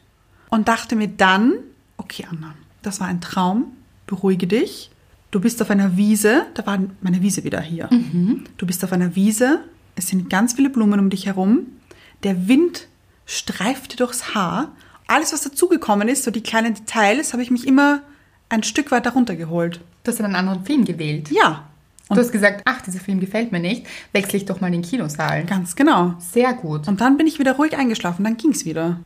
und 0.50 0.68
dachte 0.68 0.96
mir 0.96 1.08
dann, 1.08 1.54
okay 1.96 2.26
Anna, 2.30 2.54
das 2.82 3.00
war 3.00 3.06
ein 3.06 3.20
Traum, 3.20 3.72
beruhige 4.06 4.46
dich. 4.46 4.90
Du 5.30 5.40
bist 5.40 5.62
auf 5.62 5.70
einer 5.70 5.96
Wiese, 5.96 6.46
da 6.54 6.66
war 6.66 6.78
meine 7.00 7.22
Wiese 7.22 7.44
wieder 7.44 7.60
hier. 7.60 7.88
Du 8.58 8.66
bist 8.66 8.84
auf 8.84 8.92
einer 8.92 9.14
Wiese, 9.16 9.60
es 9.94 10.08
sind 10.08 10.28
ganz 10.28 10.54
viele 10.54 10.68
Blumen 10.70 11.00
um 11.00 11.08
dich 11.10 11.26
herum, 11.26 11.66
der 12.22 12.48
Wind 12.48 12.88
streift 13.24 13.92
dir 13.92 13.96
durchs 13.96 14.34
Haar. 14.34 14.72
Alles, 15.06 15.32
was 15.32 15.42
dazugekommen 15.42 16.08
ist, 16.08 16.24
so 16.24 16.30
die 16.30 16.42
kleinen 16.42 16.74
Details, 16.74 17.32
habe 17.32 17.42
ich 17.42 17.50
mich 17.50 17.66
immer 17.66 18.02
ein 18.48 18.62
Stück 18.62 18.90
weiter 18.90 19.12
runtergeholt. 19.12 19.80
Du 20.04 20.10
hast 20.10 20.20
einen 20.20 20.36
anderen 20.36 20.64
Film 20.64 20.84
gewählt. 20.84 21.30
Ja, 21.30 21.68
Du 22.08 22.16
hast 22.16 22.32
gesagt, 22.32 22.62
ach, 22.66 22.82
dieser 22.82 23.00
Film 23.00 23.20
gefällt 23.20 23.52
mir 23.52 23.60
nicht, 23.60 23.86
wechsle 24.12 24.36
ich 24.38 24.44
doch 24.44 24.60
mal 24.60 24.70
den 24.70 24.82
Kinosaal. 24.82 25.44
ganz 25.44 25.76
genau. 25.76 26.14
Sehr 26.18 26.52
gut. 26.52 26.86
Und 26.88 27.00
dann 27.00 27.16
bin 27.16 27.26
ich 27.26 27.38
wieder 27.38 27.52
ruhig 27.52 27.76
eingeschlafen, 27.76 28.24
dann 28.24 28.36
ging's 28.36 28.64
wieder. 28.64 29.00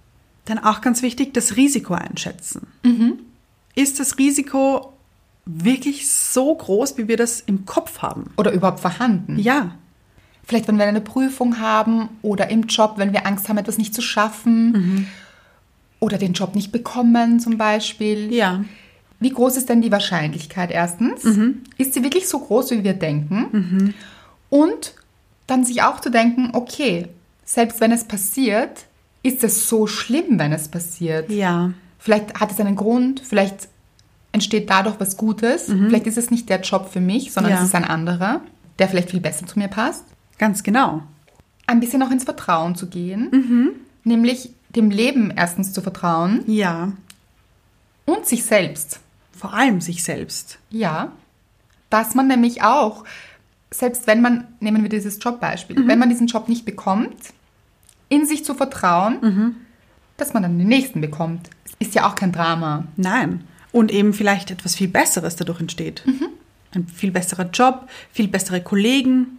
Dann 0.46 0.58
auch 0.58 0.80
ganz 0.80 1.02
wichtig, 1.02 1.32
das 1.34 1.56
Risiko 1.56 1.94
einschätzen. 1.94 2.66
Ist 3.74 4.00
das 4.00 4.18
Risiko 4.18 4.92
wirklich 5.44 6.10
so 6.10 6.54
groß, 6.54 6.98
wie 6.98 7.06
wir 7.06 7.16
das 7.16 7.40
im 7.40 7.64
Kopf 7.66 8.02
haben? 8.02 8.32
Oder 8.36 8.50
überhaupt 8.52 8.80
vorhanden. 8.80 9.38
Ja, 9.38 9.72
Vielleicht, 10.48 10.68
wenn 10.68 10.78
wir 10.78 10.84
eine 10.84 11.00
Prüfung 11.00 11.58
haben 11.58 12.08
oder 12.22 12.50
im 12.50 12.62
Job, 12.68 12.94
wenn 12.98 13.12
wir 13.12 13.26
Angst 13.26 13.48
haben, 13.48 13.58
etwas 13.58 13.78
nicht 13.78 13.92
zu 13.92 14.00
schaffen 14.00 15.08
oder 15.98 16.18
den 16.18 16.34
Job 16.34 16.54
nicht 16.54 16.70
bekommen 16.70 17.40
zum 17.40 17.58
Beispiel. 17.58 18.32
ja, 18.32 18.64
Wie 19.20 19.30
groß 19.30 19.56
ist 19.56 19.68
denn 19.68 19.80
die 19.82 19.90
Wahrscheinlichkeit 19.92 20.70
erstens? 20.70 21.24
Ist 21.78 21.94
sie 21.94 22.02
wirklich 22.02 22.28
so 22.28 22.38
groß, 22.38 22.70
wie 22.72 22.84
wir 22.84 22.92
denken? 22.94 23.94
Und 24.50 24.94
dann 25.46 25.64
sich 25.64 25.82
auch 25.82 26.00
zu 26.00 26.10
denken, 26.10 26.50
okay, 26.52 27.08
selbst 27.44 27.80
wenn 27.80 27.92
es 27.92 28.04
passiert, 28.04 28.86
ist 29.22 29.42
es 29.44 29.68
so 29.68 29.86
schlimm, 29.86 30.38
wenn 30.38 30.52
es 30.52 30.68
passiert. 30.68 31.30
ja, 31.30 31.72
Vielleicht 31.98 32.34
hat 32.38 32.52
es 32.52 32.60
einen 32.60 32.76
Grund, 32.76 33.20
vielleicht 33.24 33.68
entsteht 34.32 34.70
dadurch 34.70 35.00
was 35.00 35.16
Gutes. 35.16 35.64
Vielleicht 35.64 36.06
ist 36.06 36.18
es 36.18 36.30
nicht 36.30 36.48
der 36.48 36.60
Job 36.60 36.88
für 36.92 37.00
mich, 37.00 37.32
sondern 37.32 37.52
Ja. 37.54 37.58
es 37.60 37.68
ist 37.68 37.74
ein 37.74 37.84
anderer, 37.84 38.42
der 38.78 38.86
vielleicht 38.88 39.10
viel 39.10 39.20
besser 39.20 39.46
zu 39.46 39.58
mir 39.58 39.68
passt. 39.68 40.04
ganz 40.38 40.62
genau. 40.62 41.02
Ein 41.66 41.80
bisschen 41.80 42.02
auch 42.02 42.10
ins 42.12 42.22
Vertrauen 42.24 42.76
zu 42.76 42.86
gehen, 42.88 43.74
nämlich 44.04 44.50
dem 44.76 44.90
Leben 44.90 45.32
erstens 45.34 45.72
zu 45.72 45.80
vertrauen 45.80 46.42
Ja, 46.46 46.92
und 48.04 48.26
sich 48.26 48.44
selbst. 48.44 49.00
Vor 49.36 49.54
allem 49.54 49.80
sich 49.80 50.02
selbst. 50.02 50.58
Ja, 50.70 51.12
dass 51.90 52.14
man 52.14 52.26
nämlich 52.26 52.62
auch, 52.62 53.04
selbst 53.70 54.06
wenn 54.06 54.20
man, 54.20 54.48
nehmen 54.60 54.82
wir 54.82 54.88
dieses 54.88 55.18
Jobbeispiel, 55.22 55.86
wenn 55.86 55.98
man 55.98 56.08
diesen 56.08 56.26
Job 56.26 56.48
nicht 56.48 56.64
bekommt, 56.64 57.14
in 58.08 58.26
sich 58.26 58.44
zu 58.44 58.54
vertrauen, 58.54 59.56
dass 60.16 60.34
man 60.34 60.42
dann 60.42 60.58
den 60.58 60.68
nächsten 60.68 61.00
bekommt. 61.00 61.50
Ist 61.78 61.94
ja 61.94 62.08
auch 62.08 62.14
kein 62.14 62.32
Drama. 62.32 62.84
Nein. 62.96 63.44
Und 63.72 63.92
eben 63.92 64.12
vielleicht 64.12 64.50
etwas 64.50 64.74
viel 64.74 64.88
Besseres 64.88 65.36
dadurch 65.36 65.60
entsteht. 65.60 66.02
Ein 66.74 66.86
viel 66.88 67.10
besserer 67.10 67.50
Job, 67.50 67.88
viel 68.12 68.28
bessere 68.28 68.62
Kollegen. 68.62 69.38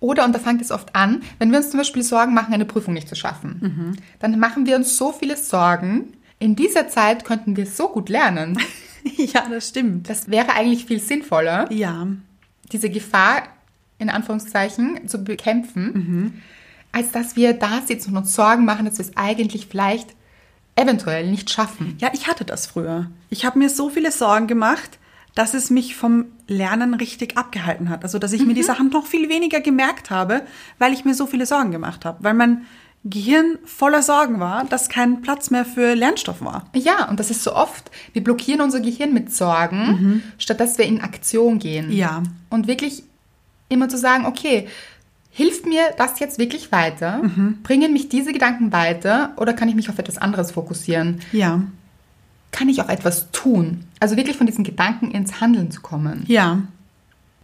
Oder, 0.00 0.24
und 0.24 0.32
da 0.34 0.38
fängt 0.38 0.60
es 0.60 0.70
oft 0.70 0.94
an, 0.96 1.22
wenn 1.38 1.50
wir 1.50 1.58
uns 1.58 1.70
zum 1.70 1.78
Beispiel 1.78 2.02
Sorgen 2.02 2.34
machen, 2.34 2.52
eine 2.52 2.64
Prüfung 2.64 2.94
nicht 2.94 3.08
zu 3.08 3.14
schaffen, 3.14 3.96
dann 4.18 4.38
machen 4.38 4.66
wir 4.66 4.76
uns 4.76 4.96
so 4.96 5.12
viele 5.12 5.36
Sorgen. 5.36 6.14
In 6.42 6.56
dieser 6.56 6.88
Zeit 6.88 7.24
könnten 7.24 7.56
wir 7.56 7.66
so 7.66 7.88
gut 7.88 8.08
lernen. 8.08 8.58
ja, 9.16 9.46
das 9.48 9.68
stimmt. 9.68 10.08
Das 10.08 10.28
wäre 10.28 10.54
eigentlich 10.54 10.86
viel 10.86 10.98
sinnvoller, 10.98 11.70
Ja, 11.70 12.08
diese 12.72 12.90
Gefahr 12.90 13.44
in 13.98 14.10
Anführungszeichen 14.10 15.06
zu 15.06 15.22
bekämpfen, 15.22 16.42
als 16.90 17.12
dass 17.12 17.36
wir 17.36 17.52
da 17.52 17.80
sitzen 17.86 18.10
und 18.10 18.16
uns 18.16 18.34
Sorgen 18.34 18.64
machen, 18.64 18.86
dass 18.86 18.98
wir 18.98 19.04
es 19.04 19.16
eigentlich 19.16 19.68
vielleicht 19.68 20.16
eventuell 20.74 21.30
nicht 21.30 21.48
schaffen. 21.50 21.96
Ja, 22.00 22.10
ich 22.12 22.26
hatte 22.26 22.44
das 22.44 22.66
früher. 22.66 23.08
Ich 23.30 23.44
habe 23.44 23.60
mir 23.60 23.68
so 23.68 23.88
viele 23.88 24.10
Sorgen 24.10 24.48
gemacht, 24.48 24.98
dass 25.36 25.54
es 25.54 25.70
mich 25.70 25.94
vom 25.94 26.24
Lernen 26.48 26.94
richtig 26.94 27.38
abgehalten 27.38 27.88
hat. 27.88 28.02
Also, 28.02 28.18
dass 28.18 28.32
ich 28.32 28.44
mir 28.44 28.54
die 28.54 28.64
Sachen 28.64 28.88
noch 28.88 29.06
viel 29.06 29.28
weniger 29.28 29.60
gemerkt 29.60 30.10
habe, 30.10 30.42
weil 30.78 30.92
ich 30.92 31.04
mir 31.04 31.14
so 31.14 31.26
viele 31.26 31.46
Sorgen 31.46 31.70
gemacht 31.70 32.04
habe. 32.04 32.24
Weil 32.24 32.34
mein 32.34 32.66
Gehirn 33.04 33.58
voller 33.64 34.02
Sorgen 34.02 34.38
war, 34.38 34.64
dass 34.64 34.88
kein 34.88 35.22
Platz 35.22 35.50
mehr 35.50 35.64
für 35.64 35.94
Lernstoff 35.94 36.40
war. 36.40 36.68
Ja, 36.74 37.08
und 37.08 37.18
das 37.18 37.30
ist 37.30 37.42
so 37.42 37.54
oft. 37.54 37.90
Wir 38.12 38.22
blockieren 38.22 38.60
unser 38.60 38.80
Gehirn 38.80 39.12
mit 39.12 39.34
Sorgen, 39.34 40.22
statt 40.38 40.60
dass 40.60 40.78
wir 40.78 40.84
in 40.84 41.00
Aktion 41.00 41.58
gehen. 41.58 41.90
Ja. 41.90 42.22
Und 42.48 42.68
wirklich 42.68 43.02
immer 43.68 43.88
zu 43.88 43.98
sagen, 43.98 44.26
okay, 44.26 44.68
hilft 45.30 45.66
mir 45.66 45.82
das 45.98 46.20
jetzt 46.20 46.38
wirklich 46.38 46.70
weiter? 46.70 47.22
Bringen 47.64 47.92
mich 47.92 48.08
diese 48.08 48.32
Gedanken 48.32 48.72
weiter 48.72 49.32
oder 49.36 49.52
kann 49.52 49.68
ich 49.68 49.74
mich 49.74 49.88
auf 49.88 49.98
etwas 49.98 50.18
anderes 50.18 50.52
fokussieren? 50.52 51.20
Ja. 51.32 51.62
Kann 52.52 52.68
ich 52.68 52.82
auch 52.82 52.88
etwas 52.88 53.32
tun? 53.32 53.84
Also 53.98 54.16
wirklich 54.16 54.36
von 54.36 54.46
diesen 54.46 54.62
Gedanken 54.62 55.10
ins 55.10 55.40
Handeln 55.40 55.70
zu 55.72 55.80
kommen. 55.80 56.22
Ja. 56.28 56.60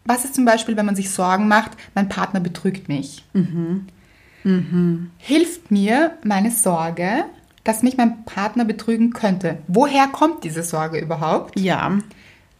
Was 0.04 0.24
ist 0.24 0.34
zum 0.34 0.44
Beispiel, 0.44 0.76
wenn 0.76 0.86
man 0.86 0.96
sich 0.96 1.10
Sorgen 1.10 1.48
macht, 1.48 1.72
mein 1.94 2.08
Partner 2.08 2.40
betrügt 2.40 2.88
mich? 2.88 3.24
Hilft 5.18 5.70
mir 5.70 6.12
meine 6.24 6.50
Sorge, 6.50 7.24
dass 7.64 7.82
mich 7.82 7.96
mein 7.96 8.24
Partner 8.24 8.64
betrügen 8.64 9.12
könnte? 9.12 9.58
Woher 9.66 10.06
kommt 10.08 10.44
diese 10.44 10.62
Sorge 10.62 10.98
überhaupt? 10.98 11.58
Ja. 11.58 11.98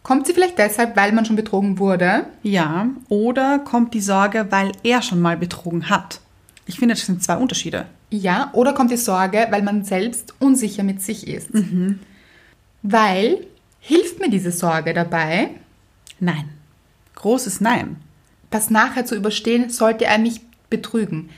Kommt 0.03 0.27
sie 0.27 0.33
vielleicht 0.33 0.57
deshalb, 0.57 0.95
weil 0.95 1.11
man 1.11 1.25
schon 1.25 1.35
betrogen 1.35 1.79
wurde? 1.79 2.25
Ja. 2.43 2.87
Oder 3.09 3.59
kommt 3.59 3.93
die 3.93 4.01
Sorge, 4.01 4.47
weil 4.49 4.71
er 4.83 5.01
schon 5.01 5.21
mal 5.21 5.37
betrogen 5.37 5.89
hat? 5.89 6.21
Ich 6.65 6.79
finde, 6.79 6.95
das 6.95 7.05
sind 7.05 7.23
zwei 7.23 7.37
Unterschiede. 7.37 7.85
Ja, 8.11 8.49
oder 8.53 8.73
kommt 8.73 8.91
die 8.91 8.97
Sorge, 8.97 9.47
weil 9.49 9.61
man 9.63 9.83
selbst 9.83 10.33
unsicher 10.39 10.83
mit 10.83 11.01
sich 11.01 11.27
ist? 11.27 11.49
Weil 12.83 13.45
hilft 13.79 14.19
mir 14.19 14.29
diese 14.29 14.51
Sorge 14.51 14.93
dabei, 14.93 15.49
Nein. 16.19 16.49
Großes 17.15 17.61
Nein. 17.61 17.97
das 18.49 18.69
nachher 18.69 19.05
zu 19.05 19.15
überstehen, 19.15 19.69
sollte 19.69 20.05
er 20.05 20.17
mich 20.17 20.41
betrügen? 20.69 21.29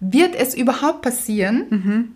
Wird 0.00 0.34
es 0.34 0.54
überhaupt 0.54 1.02
passieren? 1.02 2.14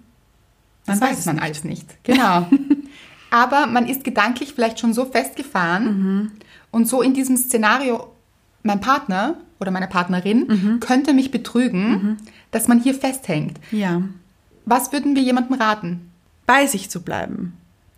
Das 0.87 1.01
Man 1.01 1.11
weiß 1.11 1.27
man 1.27 1.37
nicht. 1.37 1.45
alles 1.45 1.65
nicht. 1.65 2.05
Genau. 2.05 2.47
Aber 3.31 3.67
man 3.67 3.87
ist 3.87 4.05
gedanklich 4.05 4.55
vielleicht 4.55 4.81
schon 4.81 4.93
so 4.95 5.05
festgefahren 5.05 6.33
und 6.71 6.89
so 6.89 7.03
in 7.03 7.13
diesem 7.15 7.37
Szenario, 7.37 8.13
mein 8.63 8.81
Partner 8.81 9.37
oder 9.61 9.71
meine 9.71 9.87
Partnerin 9.89 10.79
könnte 10.81 11.13
mich 11.13 11.31
betrügen, 11.31 12.17
dass 12.51 12.69
man 12.69 12.81
hier 12.81 12.95
festhängt. 12.95 13.59
Ja. 13.71 14.03
Was 14.65 14.93
würden 14.93 15.15
wir 15.15 15.23
jemandem 15.23 15.61
raten? 15.61 16.11
Bei 16.47 16.67
sich 16.67 16.89
zu 16.91 17.03
bleiben. 17.03 17.53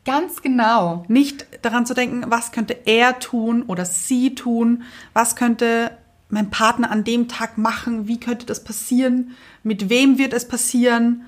Ganz 0.04 0.42
genau. 0.42 1.04
Nicht 1.08 1.46
daran 1.62 1.86
zu 1.86 1.94
denken, 1.94 2.24
was 2.28 2.50
könnte 2.52 2.76
er 2.86 3.18
tun 3.20 3.62
oder 3.62 3.84
sie 3.84 4.34
tun, 4.34 4.82
was 5.12 5.36
könnte 5.36 5.92
mein 6.28 6.50
Partner 6.50 6.90
an 6.90 7.04
dem 7.04 7.28
Tag 7.28 7.58
machen, 7.58 8.08
wie 8.08 8.18
könnte 8.18 8.46
das 8.46 8.64
passieren, 8.64 9.32
mit 9.62 9.88
wem 9.90 10.18
wird 10.18 10.32
es 10.32 10.46
passieren, 10.48 11.22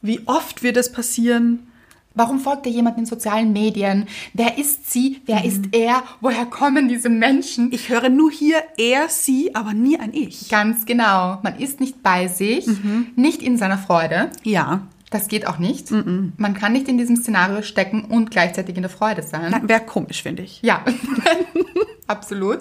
wie 0.00 0.20
oft 0.26 0.62
wird 0.62 0.76
es 0.76 0.90
passieren. 0.92 1.68
Warum 2.14 2.40
folgt 2.40 2.66
er 2.66 2.72
jemand 2.72 2.98
in 2.98 3.06
sozialen 3.06 3.54
Medien? 3.54 4.06
Wer 4.34 4.58
ist 4.58 4.90
sie? 4.90 5.22
Wer 5.24 5.46
ist 5.46 5.64
er? 5.72 6.02
Woher 6.20 6.44
kommen 6.44 6.86
diese 6.88 7.08
Menschen? 7.08 7.72
Ich 7.72 7.88
höre 7.88 8.10
nur 8.10 8.30
hier 8.30 8.62
er, 8.76 9.08
sie, 9.08 9.54
aber 9.54 9.72
nie 9.72 9.98
ein 9.98 10.12
Ich. 10.12 10.50
Ganz 10.50 10.84
genau. 10.84 11.38
Man 11.42 11.58
ist 11.58 11.80
nicht 11.80 12.02
bei 12.02 12.28
sich, 12.28 12.66
nicht 13.16 13.42
in 13.42 13.56
seiner 13.56 13.78
Freude. 13.78 14.30
Ja, 14.42 14.82
Das 15.08 15.28
geht 15.28 15.46
auch 15.46 15.58
nicht. 15.58 15.90
Man 15.90 16.52
kann 16.54 16.72
nicht 16.74 16.88
in 16.88 16.98
diesem 16.98 17.16
Szenario 17.16 17.62
stecken 17.62 18.04
und 18.04 18.30
gleichzeitig 18.30 18.76
in 18.76 18.82
der 18.82 18.90
Freude 18.90 19.22
sein. 19.22 19.66
wäre 19.66 19.80
komisch, 19.80 20.22
finde 20.22 20.42
ich. 20.42 20.60
Ja, 20.62 20.84
absolut. 22.06 22.60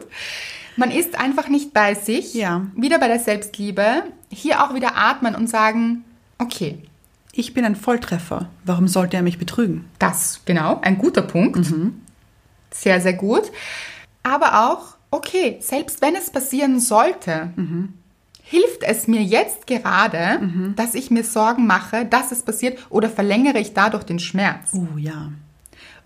Man 0.77 0.91
ist 0.91 1.19
einfach 1.19 1.47
nicht 1.49 1.73
bei 1.73 1.93
sich. 1.95 2.33
Ja. 2.33 2.65
Wieder 2.75 2.99
bei 2.99 3.07
der 3.07 3.19
Selbstliebe. 3.19 4.03
Hier 4.29 4.63
auch 4.63 4.73
wieder 4.73 4.95
atmen 4.97 5.35
und 5.35 5.47
sagen, 5.49 6.03
okay, 6.37 6.79
Ich 7.33 7.53
bin 7.53 7.63
ein 7.63 7.75
Volltreffer. 7.75 8.49
Warum 8.65 8.87
sollte 8.87 9.15
er 9.15 9.23
mich 9.23 9.37
betrügen? 9.39 9.85
Das, 9.99 10.41
genau, 10.45 10.79
ein 10.81 10.97
guter 10.97 11.21
Punkt. 11.21 11.73
Sehr, 12.71 12.99
sehr 12.99 13.13
gut. 13.13 13.43
Aber 14.23 14.69
auch, 14.69 14.95
okay, 15.11 15.57
selbst 15.61 16.01
wenn 16.01 16.15
es 16.15 16.29
passieren 16.29 16.79
sollte, 16.79 17.53
hilft 18.43 18.83
es 18.83 19.07
mir 19.07 19.21
jetzt 19.23 19.65
gerade, 19.65 20.73
dass 20.75 20.93
ich 20.93 21.09
mir 21.09 21.23
Sorgen 21.23 21.65
mache, 21.67 22.05
dass 22.05 22.31
es 22.33 22.43
passiert 22.43 22.79
oder 22.89 23.09
verlängere 23.09 23.59
ich 23.59 23.73
dadurch 23.73 24.03
den 24.03 24.19
Schmerz? 24.19 24.71
Oh 24.73 24.97
ja. 24.97 25.31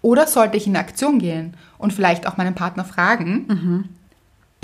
Oder 0.03 0.27
sollte 0.27 0.57
ich 0.57 0.67
in 0.67 0.75
Aktion 0.75 1.17
gehen 1.17 1.55
und 1.79 1.91
vielleicht 1.91 2.27
auch 2.27 2.37
meinen 2.37 2.53
Partner 2.53 2.85
fragen, 2.85 3.89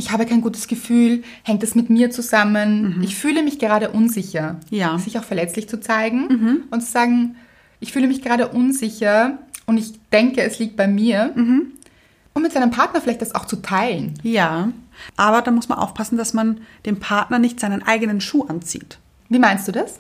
ich 0.02 0.12
habe 0.12 0.26
kein 0.26 0.42
gutes 0.42 0.68
Gefühl, 0.68 1.24
hängt 1.44 1.62
es 1.62 1.76
mit 1.76 1.92
mir 1.92 2.10
zusammen, 2.10 3.02
ich 3.04 3.16
fühle 3.16 3.44
mich 3.44 3.60
gerade 3.60 3.92
unsicher. 3.92 4.60
Ja. 4.72 4.98
Sich 4.98 5.20
auch 5.20 5.24
verletzlich 5.24 5.70
zu 5.70 5.80
zeigen 5.80 6.66
und 6.72 6.82
zu 6.82 6.92
sagen, 6.92 7.36
ich 7.80 7.94
fühle 7.94 8.08
mich 8.08 8.24
gerade 8.24 8.48
unsicher 8.48 9.38
und 9.68 9.78
ich 9.78 9.94
denke, 10.12 10.42
es 10.42 10.58
liegt 10.58 10.76
bei 10.76 10.88
mir. 10.88 11.34
Und 11.36 12.42
mit 12.42 12.52
seinem 12.52 12.72
Partner 12.72 13.00
vielleicht 13.00 13.22
das 13.22 13.36
auch 13.36 13.46
zu 13.46 13.58
teilen. 13.58 14.16
Ja, 14.24 14.72
aber 15.18 15.44
da 15.44 15.52
muss 15.52 15.70
man 15.70 15.78
aufpassen, 15.78 16.18
dass 16.18 16.34
man 16.34 16.62
dem 16.88 17.00
Partner 17.00 17.38
nicht 17.38 17.60
seinen 17.60 17.84
eigenen 17.84 18.22
Schuh 18.22 18.46
anzieht. 18.46 18.98
Wie 19.30 19.40
meinst 19.40 19.68
du 19.68 19.72
das? 19.72 20.00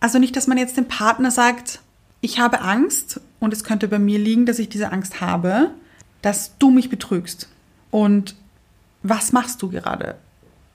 Also 0.00 0.18
nicht, 0.18 0.36
dass 0.36 0.46
man 0.46 0.56
jetzt 0.56 0.78
dem 0.78 0.88
Partner 0.88 1.30
sagt, 1.30 1.80
ich 2.22 2.40
habe 2.40 2.62
Angst 2.62 3.20
und 3.40 3.52
es 3.52 3.62
könnte 3.62 3.88
bei 3.88 3.98
mir 3.98 4.18
liegen, 4.18 4.46
dass 4.46 4.58
ich 4.58 4.70
diese 4.70 4.90
Angst 4.90 5.20
habe, 5.20 5.70
dass 6.22 6.56
du 6.58 6.70
mich 6.70 6.88
betrügst. 6.88 7.48
Und 7.90 8.36
was 9.02 9.32
machst 9.32 9.60
du 9.62 9.68
gerade? 9.70 10.16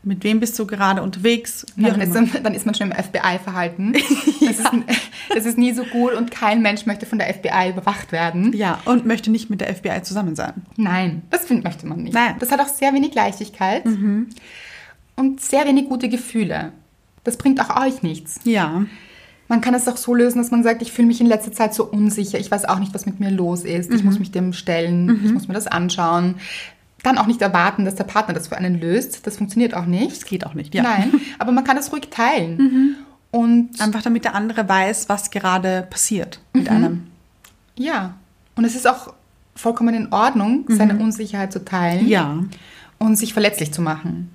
Mit 0.04 0.24
wem 0.24 0.40
bist 0.40 0.58
du 0.58 0.66
gerade 0.66 1.02
unterwegs? 1.02 1.66
Ja, 1.76 1.90
dann, 1.90 2.00
ist, 2.02 2.14
dann 2.44 2.54
ist 2.54 2.66
man 2.66 2.76
schon 2.76 2.92
im 2.92 3.04
FBI-Verhalten. 3.04 3.94
Das, 4.48 4.60
ist, 4.60 4.72
das 5.36 5.46
ist 5.46 5.58
nie 5.58 5.74
so 5.74 5.84
gut 5.84 6.14
und 6.14 6.32
kein 6.32 6.62
Mensch 6.62 6.86
möchte 6.86 7.06
von 7.06 7.18
der 7.20 7.34
FBI 7.34 7.72
überwacht 7.72 8.14
werden. 8.14 8.54
ja, 8.54 8.80
und 8.86 9.06
möchte 9.06 9.30
nicht 9.30 9.50
mit 9.50 9.60
der 9.60 9.76
FBI 9.76 10.04
zusammen 10.04 10.36
sein. 10.38 10.54
Nein, 10.78 11.24
das 11.32 11.46
find, 11.46 11.66
möchte 11.66 11.86
man 11.86 12.04
nicht. 12.04 12.14
Nein. 12.14 12.36
Das 12.40 12.50
hat 12.52 12.62
auch 12.62 12.70
sehr 12.70 12.94
wenig 12.94 13.14
Leichtigkeit 13.14 13.84
und 15.18 15.42
sehr 15.42 15.66
wenig 15.66 15.90
gute 15.90 16.08
Gefühle. 16.08 16.72
Das 17.26 17.36
bringt 17.38 17.60
auch 17.60 17.86
euch 17.86 18.04
nichts. 18.04 18.40
Ja, 18.46 18.86
Man 19.50 19.60
kann 19.62 19.74
es 19.74 19.88
auch 19.88 19.98
so 19.98 20.14
lösen, 20.16 20.38
dass 20.38 20.50
man 20.52 20.64
sagt, 20.64 20.82
ich 20.82 20.94
fühle 20.94 21.08
mich 21.10 21.20
in 21.20 21.28
letzter 21.28 21.52
Zeit 21.52 21.74
so 21.74 21.84
unsicher, 21.86 22.40
ich 22.40 22.50
weiß 22.50 22.66
auch 22.66 22.80
nicht, 22.80 22.94
was 22.94 23.06
mit 23.06 23.20
mir 23.20 23.30
los 23.32 23.64
ist, 23.66 23.94
ich 23.94 24.04
muss 24.04 24.20
mich 24.20 24.32
dem 24.32 24.54
stellen, 24.54 25.22
ich 25.26 25.34
muss 25.34 25.48
mir 25.50 25.54
das 25.56 25.68
anschauen. 25.68 26.36
Dann 27.04 27.18
auch 27.18 27.28
nicht 27.28 27.42
erwarten, 27.42 27.86
dass 27.86 27.96
der 27.96 28.04
Partner 28.06 28.34
das 28.34 28.48
für 28.48 28.58
einen 28.58 28.80
löst. 28.80 29.26
Das 29.28 29.38
funktioniert 29.38 29.74
auch 29.76 29.86
nicht. 29.86 30.12
das 30.12 30.26
geht 30.26 30.46
auch 30.46 30.54
nicht. 30.56 30.74
Ja. 30.74 30.84
Nein, 30.84 31.14
aber 31.40 31.52
man 31.52 31.64
kann 31.64 31.76
das 31.76 31.92
ruhig 31.92 32.10
teilen. 32.10 32.96
Und 33.32 33.80
Einfach 33.82 34.02
damit 34.02 34.24
der 34.26 34.36
andere 34.36 34.68
weiß, 34.68 35.10
was 35.10 35.30
gerade 35.32 35.86
passiert 35.90 36.40
mit 36.54 36.70
einem. 36.70 37.04
ja, 37.76 38.16
und 38.56 38.66
es 38.66 38.74
ist 38.76 38.88
auch 38.88 39.14
vollkommen 39.56 39.94
in 39.94 40.12
Ordnung, 40.14 40.66
seine 40.70 40.98
Unsicherheit 40.98 41.52
zu 41.54 41.64
teilen 41.64 42.08
Ja, 42.08 42.44
und 43.00 43.16
sich 43.16 43.34
verletzlich 43.34 43.72
zu 43.74 43.82
machen 43.82 44.32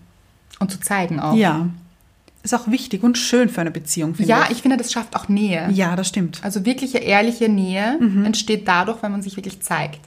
und 0.61 0.71
zu 0.71 0.79
zeigen 0.81 1.19
auch. 1.21 1.35
ja. 1.35 1.69
Ist 2.45 2.55
auch 2.57 2.67
wichtig 2.69 3.05
und 3.05 3.17
schön 3.19 3.49
für 3.49 3.61
eine 3.61 3.71
Beziehung, 3.71 4.17
finde 4.17 4.29
Ja, 4.31 4.45
ich. 4.47 4.51
ich 4.57 4.63
finde, 4.63 4.77
das 4.77 4.91
schafft 4.91 5.15
auch 5.15 5.29
Nähe. 5.29 5.69
Ja, 5.71 5.95
das 5.95 6.09
stimmt. 6.09 6.41
Also 6.43 6.65
wirkliche, 6.65 6.99
ehrliche 6.99 7.49
Nähe 7.49 7.99
entsteht 8.25 8.67
dadurch, 8.67 9.01
wenn 9.03 9.13
man 9.13 9.23
sich 9.23 9.37
wirklich 9.37 9.61
zeigt. 9.63 10.01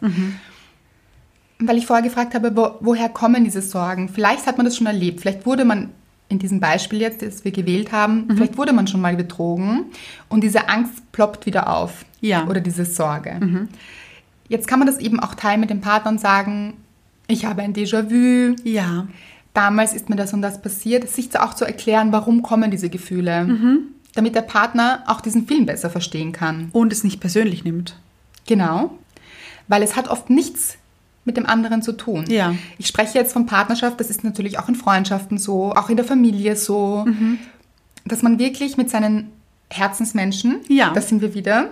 Weil 1.59 1.77
ich 1.77 1.85
vorher 1.85 2.03
gefragt 2.03 2.33
habe, 2.35 2.55
wo, 2.55 2.71
woher 2.81 3.09
kommen 3.09 3.43
diese 3.43 3.61
Sorgen? 3.61 4.09
Vielleicht 4.09 4.45
hat 4.45 4.57
man 4.57 4.65
das 4.65 4.75
schon 4.75 4.87
erlebt. 4.87 5.21
Vielleicht 5.21 5.45
wurde 5.45 5.63
man 5.65 5.89
in 6.27 6.39
diesem 6.39 6.59
Beispiel 6.59 6.99
jetzt, 7.01 7.21
das 7.21 7.45
wir 7.45 7.51
gewählt 7.51 7.91
haben, 7.91 8.25
vielleicht 8.33 8.57
wurde 8.57 8.73
man 8.73 8.87
schon 8.87 8.99
mal 8.99 9.15
betrogen 9.15 9.85
und 10.27 10.41
diese 10.43 10.67
Angst 10.69 11.11
ploppt 11.11 11.45
wieder 11.45 11.69
auf. 11.69 12.03
Ja. 12.19 12.47
Oder 12.47 12.61
diese 12.61 12.83
Sorge. 12.83 13.67
Jetzt 14.49 14.67
kann 14.67 14.79
man 14.79 14.87
das 14.87 14.97
eben 14.97 15.19
auch 15.19 15.35
teilen 15.35 15.59
mit 15.59 15.69
dem 15.69 15.81
Partner 15.81 16.09
und 16.11 16.19
sagen, 16.19 16.73
ich 17.27 17.45
habe 17.45 17.61
ein 17.61 17.73
Déjà-vu, 17.73 18.55
Ja, 18.63 19.07
damals 19.53 19.93
ist 19.93 20.09
mir 20.09 20.15
das 20.15 20.33
und 20.33 20.41
das 20.41 20.61
passiert, 20.61 21.07
sich 21.09 21.39
auch 21.39 21.53
zu 21.53 21.63
erklären, 21.65 22.11
warum 22.11 22.41
kommen 22.41 22.71
diese 22.71 22.89
Gefühle, 22.89 23.79
damit 24.15 24.33
der 24.35 24.41
Partner 24.41 25.03
auch 25.07 25.21
diesen 25.21 25.45
Film 25.47 25.65
besser 25.67 25.89
verstehen 25.91 26.31
kann. 26.31 26.69
und 26.71 26.91
es 26.91 27.03
nicht 27.03 27.19
persönlich 27.19 27.63
nimmt. 27.63 27.97
Genau, 28.47 28.97
weil 29.67 29.83
es 29.83 29.95
hat 29.95 30.07
oft 30.07 30.29
nichts 30.29 30.77
mit 31.25 31.37
dem 31.37 31.45
anderen 31.45 31.81
zu 31.81 31.91
tun. 31.93 32.25
Ja. 32.29 32.55
Ich 32.77 32.87
spreche 32.87 33.17
jetzt 33.17 33.33
von 33.33 33.45
Partnerschaft, 33.45 33.99
das 33.99 34.09
ist 34.09 34.23
natürlich 34.23 34.59
auch 34.59 34.69
in 34.69 34.75
Freundschaften 34.75 35.37
so, 35.37 35.71
auch 35.73 35.89
in 35.89 35.97
der 35.97 36.05
Familie 36.05 36.55
so, 36.55 37.05
dass 38.05 38.21
man 38.21 38.37
wirklich 38.39 38.77
mit 38.77 38.89
seinen 38.89 39.31
Herzensmenschen, 39.71 40.57
Ja. 40.67 40.91
das 40.93 41.09
sind 41.09 41.21
wir 41.21 41.33
wieder, 41.33 41.69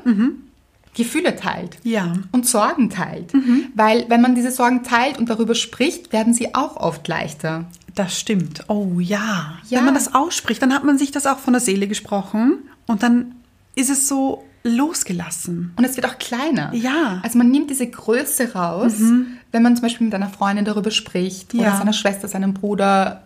Gefühle 0.95 1.35
teilt 1.35 1.77
Ja. 1.83 2.13
und 2.31 2.47
Sorgen 2.47 2.89
teilt. 2.89 3.31
Weil 3.75 4.05
wenn 4.09 4.21
man 4.21 4.35
diese 4.35 4.51
Sorgen 4.51 4.83
teilt 4.83 5.17
und 5.19 5.29
darüber 5.29 5.55
spricht, 5.55 6.11
werden 6.11 6.33
sie 6.33 6.53
auch 6.55 6.75
oft 6.77 7.07
leichter. 7.07 7.65
Das 7.95 8.19
stimmt. 8.19 8.63
Oh 8.69 8.99
ja. 8.99 9.53
Ja. 9.69 9.77
Wenn 9.77 9.85
man 9.85 9.93
das 9.93 10.15
ausspricht, 10.15 10.61
dann 10.63 10.73
hat 10.73 10.83
man 10.83 10.97
sich 10.97 11.11
das 11.11 11.27
auch 11.27 11.37
von 11.37 11.53
der 11.53 11.61
Seele 11.61 11.87
gesprochen 11.87 12.57
und 12.87 13.03
dann 13.03 13.35
ist 13.75 13.89
es 13.91 14.07
so 14.07 14.43
losgelassen. 14.63 15.73
Und 15.75 15.83
es 15.83 15.95
wird 15.97 16.07
auch 16.07 16.17
kleiner. 16.17 16.73
Ja. 16.73 17.19
Also 17.23 17.37
man 17.37 17.49
nimmt 17.51 17.69
diese 17.69 17.85
Größe 17.87 18.53
raus, 18.53 18.93
wenn 19.53 19.63
man 19.63 19.75
zum 19.77 19.83
Beispiel 19.83 20.05
mit 20.05 20.13
einer 20.15 20.27
Freundin 20.29 20.65
darüber 20.65 20.91
spricht 20.91 21.53
oder 21.53 21.63
Ja. 21.63 21.77
seiner 21.77 21.93
Schwester, 21.93 22.27
seinem 22.27 22.53
Bruder, 22.53 23.23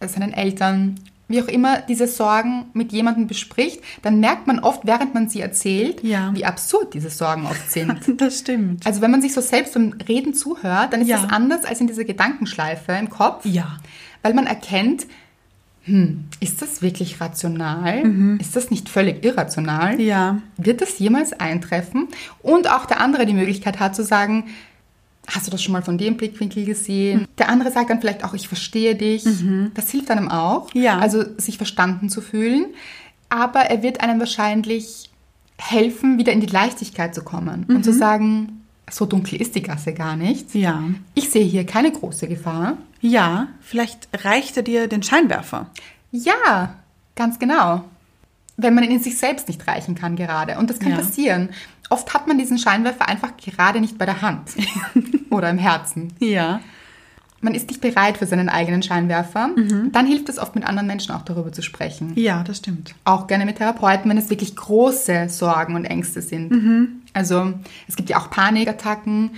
äh, 0.00 0.08
seinen 0.08 0.32
Eltern, 0.34 0.96
wie 1.26 1.40
auch 1.42 1.48
immer, 1.48 1.78
diese 1.80 2.06
Sorgen 2.06 2.66
mit 2.74 2.92
jemandem 2.92 3.26
bespricht, 3.26 3.80
dann 4.02 4.20
merkt 4.20 4.46
man 4.46 4.58
oft, 4.58 4.80
während 4.84 5.14
man 5.14 5.30
sie 5.30 5.40
erzählt, 5.40 6.02
Ja. 6.04 6.30
wie 6.34 6.44
absurd 6.44 6.92
diese 6.92 7.08
Sorgen 7.08 7.46
oft 7.46 7.70
sind. 7.72 7.94
Das 8.20 8.40
stimmt. 8.40 8.86
Also 8.86 9.00
wenn 9.00 9.10
man 9.10 9.22
sich 9.22 9.32
so 9.32 9.40
selbst 9.40 9.72
beim 9.72 9.94
Reden 10.06 10.34
zuhört, 10.34 10.92
dann 10.92 11.00
ist 11.00 11.08
Ja. 11.08 11.22
das 11.22 11.30
anders 11.32 11.64
als 11.64 11.80
in 11.80 11.86
dieser 11.86 12.04
Gedankenschleife 12.04 12.92
im 12.92 13.08
Kopf. 13.08 13.46
Ja. 13.46 13.78
Weil 14.22 14.34
man 14.34 14.46
erkennt, 14.46 15.06
hm, 15.84 16.24
ist 16.40 16.60
das 16.62 16.80
wirklich 16.82 17.20
rational? 17.20 18.04
Ist 18.40 18.56
das 18.56 18.70
nicht 18.70 18.88
völlig 18.88 19.22
irrational? 19.24 20.00
Ja. 20.00 20.38
Wird 20.56 20.80
das 20.80 20.98
jemals 20.98 21.32
eintreffen? 21.34 22.08
Und 22.42 22.70
auch 22.70 22.86
der 22.86 23.00
andere 23.00 23.24
die 23.26 23.34
Möglichkeit 23.34 23.80
hat 23.80 23.94
zu 23.94 24.02
sagen, 24.02 24.44
hast 25.26 25.46
du 25.46 25.50
das 25.50 25.62
schon 25.62 25.72
mal 25.72 25.82
von 25.82 25.96
dem 25.98 26.16
Blickwinkel 26.16 26.64
gesehen? 26.64 27.26
Der 27.38 27.48
andere 27.48 27.70
sagt 27.70 27.90
dann 27.90 28.00
vielleicht 28.00 28.24
auch, 28.24 28.34
ich 28.34 28.48
verstehe 28.48 28.94
dich. 28.94 29.24
Das 29.74 29.90
hilft 29.90 30.10
einem 30.10 30.28
auch, 30.30 30.72
Ja. 30.74 30.98
also 30.98 31.24
sich 31.38 31.56
verstanden 31.56 32.08
zu 32.10 32.20
fühlen. 32.20 32.66
Aber 33.28 33.60
er 33.60 33.82
wird 33.82 34.00
einem 34.00 34.20
wahrscheinlich 34.20 35.10
helfen, 35.58 36.18
wieder 36.18 36.32
in 36.32 36.40
die 36.40 36.46
Leichtigkeit 36.46 37.14
zu 37.14 37.22
kommen 37.22 37.64
und 37.68 37.84
zu 37.84 37.92
sagen, 37.92 38.60
so 38.90 39.06
dunkel 39.06 39.40
ist 39.40 39.54
die 39.54 39.62
Gasse 39.62 39.94
gar 39.94 40.14
nicht. 40.16 40.54
Ja. 40.54 40.82
Ich 41.14 41.30
sehe 41.30 41.44
hier 41.44 41.64
keine 41.64 41.90
große 41.90 42.28
Gefahr. 42.28 42.76
Ja, 43.00 43.48
vielleicht 43.60 44.08
reicht 44.24 44.56
er 44.56 44.62
dir 44.62 44.88
den 44.88 45.02
Scheinwerfer. 45.02 45.70
Ja, 46.10 46.74
ganz 47.16 47.38
genau. 47.38 47.84
Wenn 48.56 48.74
man 48.74 48.84
ihn 48.84 48.92
in 48.92 49.00
sich 49.02 49.18
selbst 49.18 49.48
nicht 49.48 49.66
reichen 49.66 49.94
kann 49.94 50.16
gerade. 50.16 50.58
Und 50.58 50.70
das 50.70 50.78
kann 50.78 50.90
Ja. 50.90 50.96
passieren. 50.98 51.48
Oft 51.90 52.14
hat 52.14 52.26
man 52.26 52.38
diesen 52.38 52.58
Scheinwerfer 52.58 53.08
einfach 53.08 53.36
gerade 53.36 53.80
nicht 53.80 53.98
bei 53.98 54.06
der 54.06 54.22
Hand 54.22 54.50
oder 55.30 55.50
im 55.50 55.58
Herzen. 55.58 56.12
Ja. 56.18 56.60
Man 57.40 57.54
ist 57.54 57.68
nicht 57.68 57.82
bereit 57.82 58.16
für 58.16 58.26
seinen 58.26 58.48
eigenen 58.48 58.82
Scheinwerfer. 58.82 59.48
Mhm. 59.48 59.92
Dann 59.92 60.06
hilft 60.06 60.30
es 60.30 60.38
oft 60.38 60.54
mit 60.54 60.64
anderen 60.64 60.86
Menschen 60.86 61.14
auch 61.14 61.22
darüber 61.22 61.52
zu 61.52 61.60
sprechen. 61.60 62.12
Ja, 62.16 62.42
das 62.42 62.56
stimmt. 62.58 62.94
Auch 63.04 63.26
gerne 63.26 63.44
mit 63.44 63.56
Therapeuten, 63.58 64.10
wenn 64.10 64.16
es 64.16 64.30
wirklich 64.30 64.56
große 64.56 65.28
Sorgen 65.28 65.74
und 65.76 65.84
Ängste 65.84 66.22
sind. 66.22 66.50
Mhm. 66.50 66.88
Also 67.12 67.52
es 67.86 67.96
gibt 67.96 68.08
ja 68.08 68.16
auch 68.18 68.30
Panikattacken. 68.30 69.32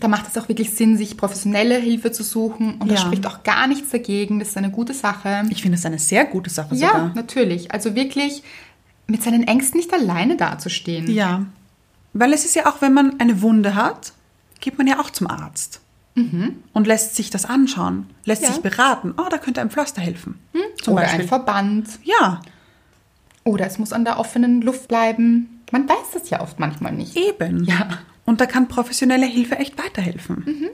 Da 0.00 0.08
macht 0.08 0.26
es 0.26 0.38
auch 0.42 0.48
wirklich 0.48 0.70
Sinn, 0.70 0.96
sich 0.96 1.18
professionelle 1.18 1.76
Hilfe 1.76 2.10
zu 2.12 2.22
suchen. 2.22 2.76
Und 2.78 2.88
da 2.90 2.94
Ja. 2.94 3.00
spricht 3.00 3.26
auch 3.26 3.42
gar 3.44 3.66
nichts 3.66 3.90
dagegen. 3.90 4.38
Das 4.38 4.48
ist 4.48 4.56
eine 4.56 4.70
gute 4.70 4.94
Sache. 4.94 5.42
Ich 5.50 5.60
finde 5.62 5.76
es 5.76 5.84
eine 5.84 5.98
sehr 5.98 6.24
gute 6.24 6.48
Sache 6.48 6.74
Ja, 6.74 6.88
sogar. 6.88 7.12
natürlich. 7.14 7.72
Also 7.72 7.94
wirklich 7.94 8.42
mit 9.06 9.22
seinen 9.22 9.46
Ängsten 9.46 9.76
nicht 9.78 9.92
alleine 9.92 10.36
dazustehen. 10.38 11.10
Ja. 11.10 11.44
Weil 12.14 12.32
es 12.32 12.44
ist 12.44 12.54
ja 12.54 12.66
auch, 12.66 12.80
wenn 12.80 12.94
man 12.94 13.20
eine 13.20 13.42
Wunde 13.42 13.74
hat, 13.74 14.12
geht 14.60 14.78
man 14.78 14.86
ja 14.86 14.98
auch 15.00 15.10
zum 15.10 15.26
Arzt. 15.28 15.80
Und 16.16 16.86
lässt 16.86 17.16
sich 17.16 17.28
das 17.30 17.44
anschauen, 17.44 18.08
lässt 18.24 18.42
Ja. 18.42 18.48
sich 18.52 18.62
beraten. 18.62 19.14
Oh, 19.16 19.26
da 19.28 19.36
könnte 19.38 19.60
ein 19.60 19.68
Pflaster 19.70 20.00
helfen. 20.00 20.38
Zum 20.80 20.94
Oder 20.94 21.02
Beispiel. 21.02 21.22
ein 21.22 21.28
Verband. 21.28 21.88
ja, 22.04 22.40
Oder 23.42 23.66
es 23.66 23.78
muss 23.80 23.92
an 23.92 24.04
der 24.04 24.18
offenen 24.20 24.62
Luft 24.62 24.86
bleiben. 24.88 25.60
Man 25.72 25.88
weiß 25.88 26.12
das 26.14 26.30
ja 26.30 26.40
oft 26.40 26.60
manchmal 26.60 26.92
nicht. 26.92 27.16
eben. 27.16 27.64
Ja. 27.64 27.98
Und 28.24 28.40
da 28.40 28.46
kann 28.46 28.68
professionelle 28.68 29.26
Hilfe 29.26 29.56
echt 29.58 29.76
weiterhelfen. 29.76 30.70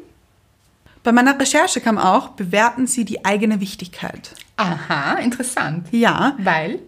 Bei 1.03 1.11
meiner 1.13 1.41
Recherche 1.41 1.81
kam 1.81 1.97
auch, 1.99 2.29
bewerten 2.29 2.87
Sie 2.87 3.05
die 3.07 3.25
eigene 3.25 3.61
Wichtigkeit. 3.61 4.35
Aha, 4.57 5.15
interessant. 5.15 5.89
Ja, 5.91 6.35
Weil 6.39 6.81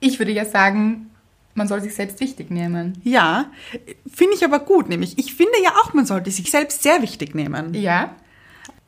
ich 0.00 0.18
würde 0.18 0.32
ja 0.32 0.44
sagen, 0.44 1.09
man 1.60 1.68
soll 1.68 1.82
sich 1.82 1.94
selbst 1.94 2.18
wichtig 2.20 2.50
nehmen. 2.50 2.98
ja, 3.04 3.46
finde 4.10 4.34
ich 4.34 4.42
aber 4.44 4.58
gut, 4.60 4.88
nämlich. 4.88 5.18
Ich 5.18 5.34
finde 5.34 5.52
ja 5.62 5.70
auch, 5.82 5.92
man 5.92 6.06
sollte 6.06 6.30
sich 6.30 6.50
selbst 6.50 6.82
sehr 6.82 7.02
wichtig 7.02 7.34
nehmen. 7.34 7.74
Ja. 7.74 8.14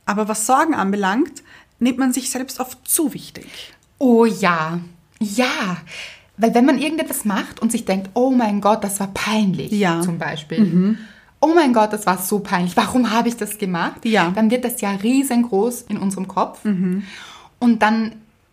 Aber 0.07 0.27
was 0.27 0.47
Sorgen 0.47 0.75
anbelangt, 0.75 1.43
nimmt 1.79 1.99
man 1.99 2.13
sich 2.15 2.31
selbst 2.31 2.59
oft 2.61 2.79
zu 2.89 3.13
wichtig. 3.13 3.47
Oh 3.99 4.25
ja. 4.25 4.81
Ja. 5.21 5.77
Weil 6.39 6.55
wenn 6.55 6.65
man 6.65 6.79
irgendetwas 6.79 7.25
macht 7.27 7.61
und 7.61 7.71
sich 7.71 7.85
denkt, 7.85 8.09
oh 8.15 8.31
mein 8.31 8.61
Gott, 8.63 8.83
das 8.83 8.99
war 9.01 9.09
peinlich, 9.13 9.71
Ja. 9.71 9.97
Mhm. 9.97 10.03
zum 10.03 10.19
Beispiel. 10.19 10.97
Oh 11.41 11.53
mein 11.55 11.73
Gott, 11.75 11.93
das 11.93 12.07
war 12.07 12.17
so 12.19 12.39
peinlich. 12.39 12.77
Warum 12.77 13.11
habe 13.11 13.29
ich 13.29 13.37
das 13.37 13.59
gemacht? 13.59 14.05
Ja. 14.05 14.31
Mhm. 14.31 14.35
Dann 14.35 14.51
wird 14.51 14.65
das 14.65 14.81
ja 14.81 14.91
riesengroß 14.93 15.83
in 15.83 15.99
unserem 15.99 16.27
Kopf. 16.27 16.61
Und 16.65 17.83
dann 17.83 18.13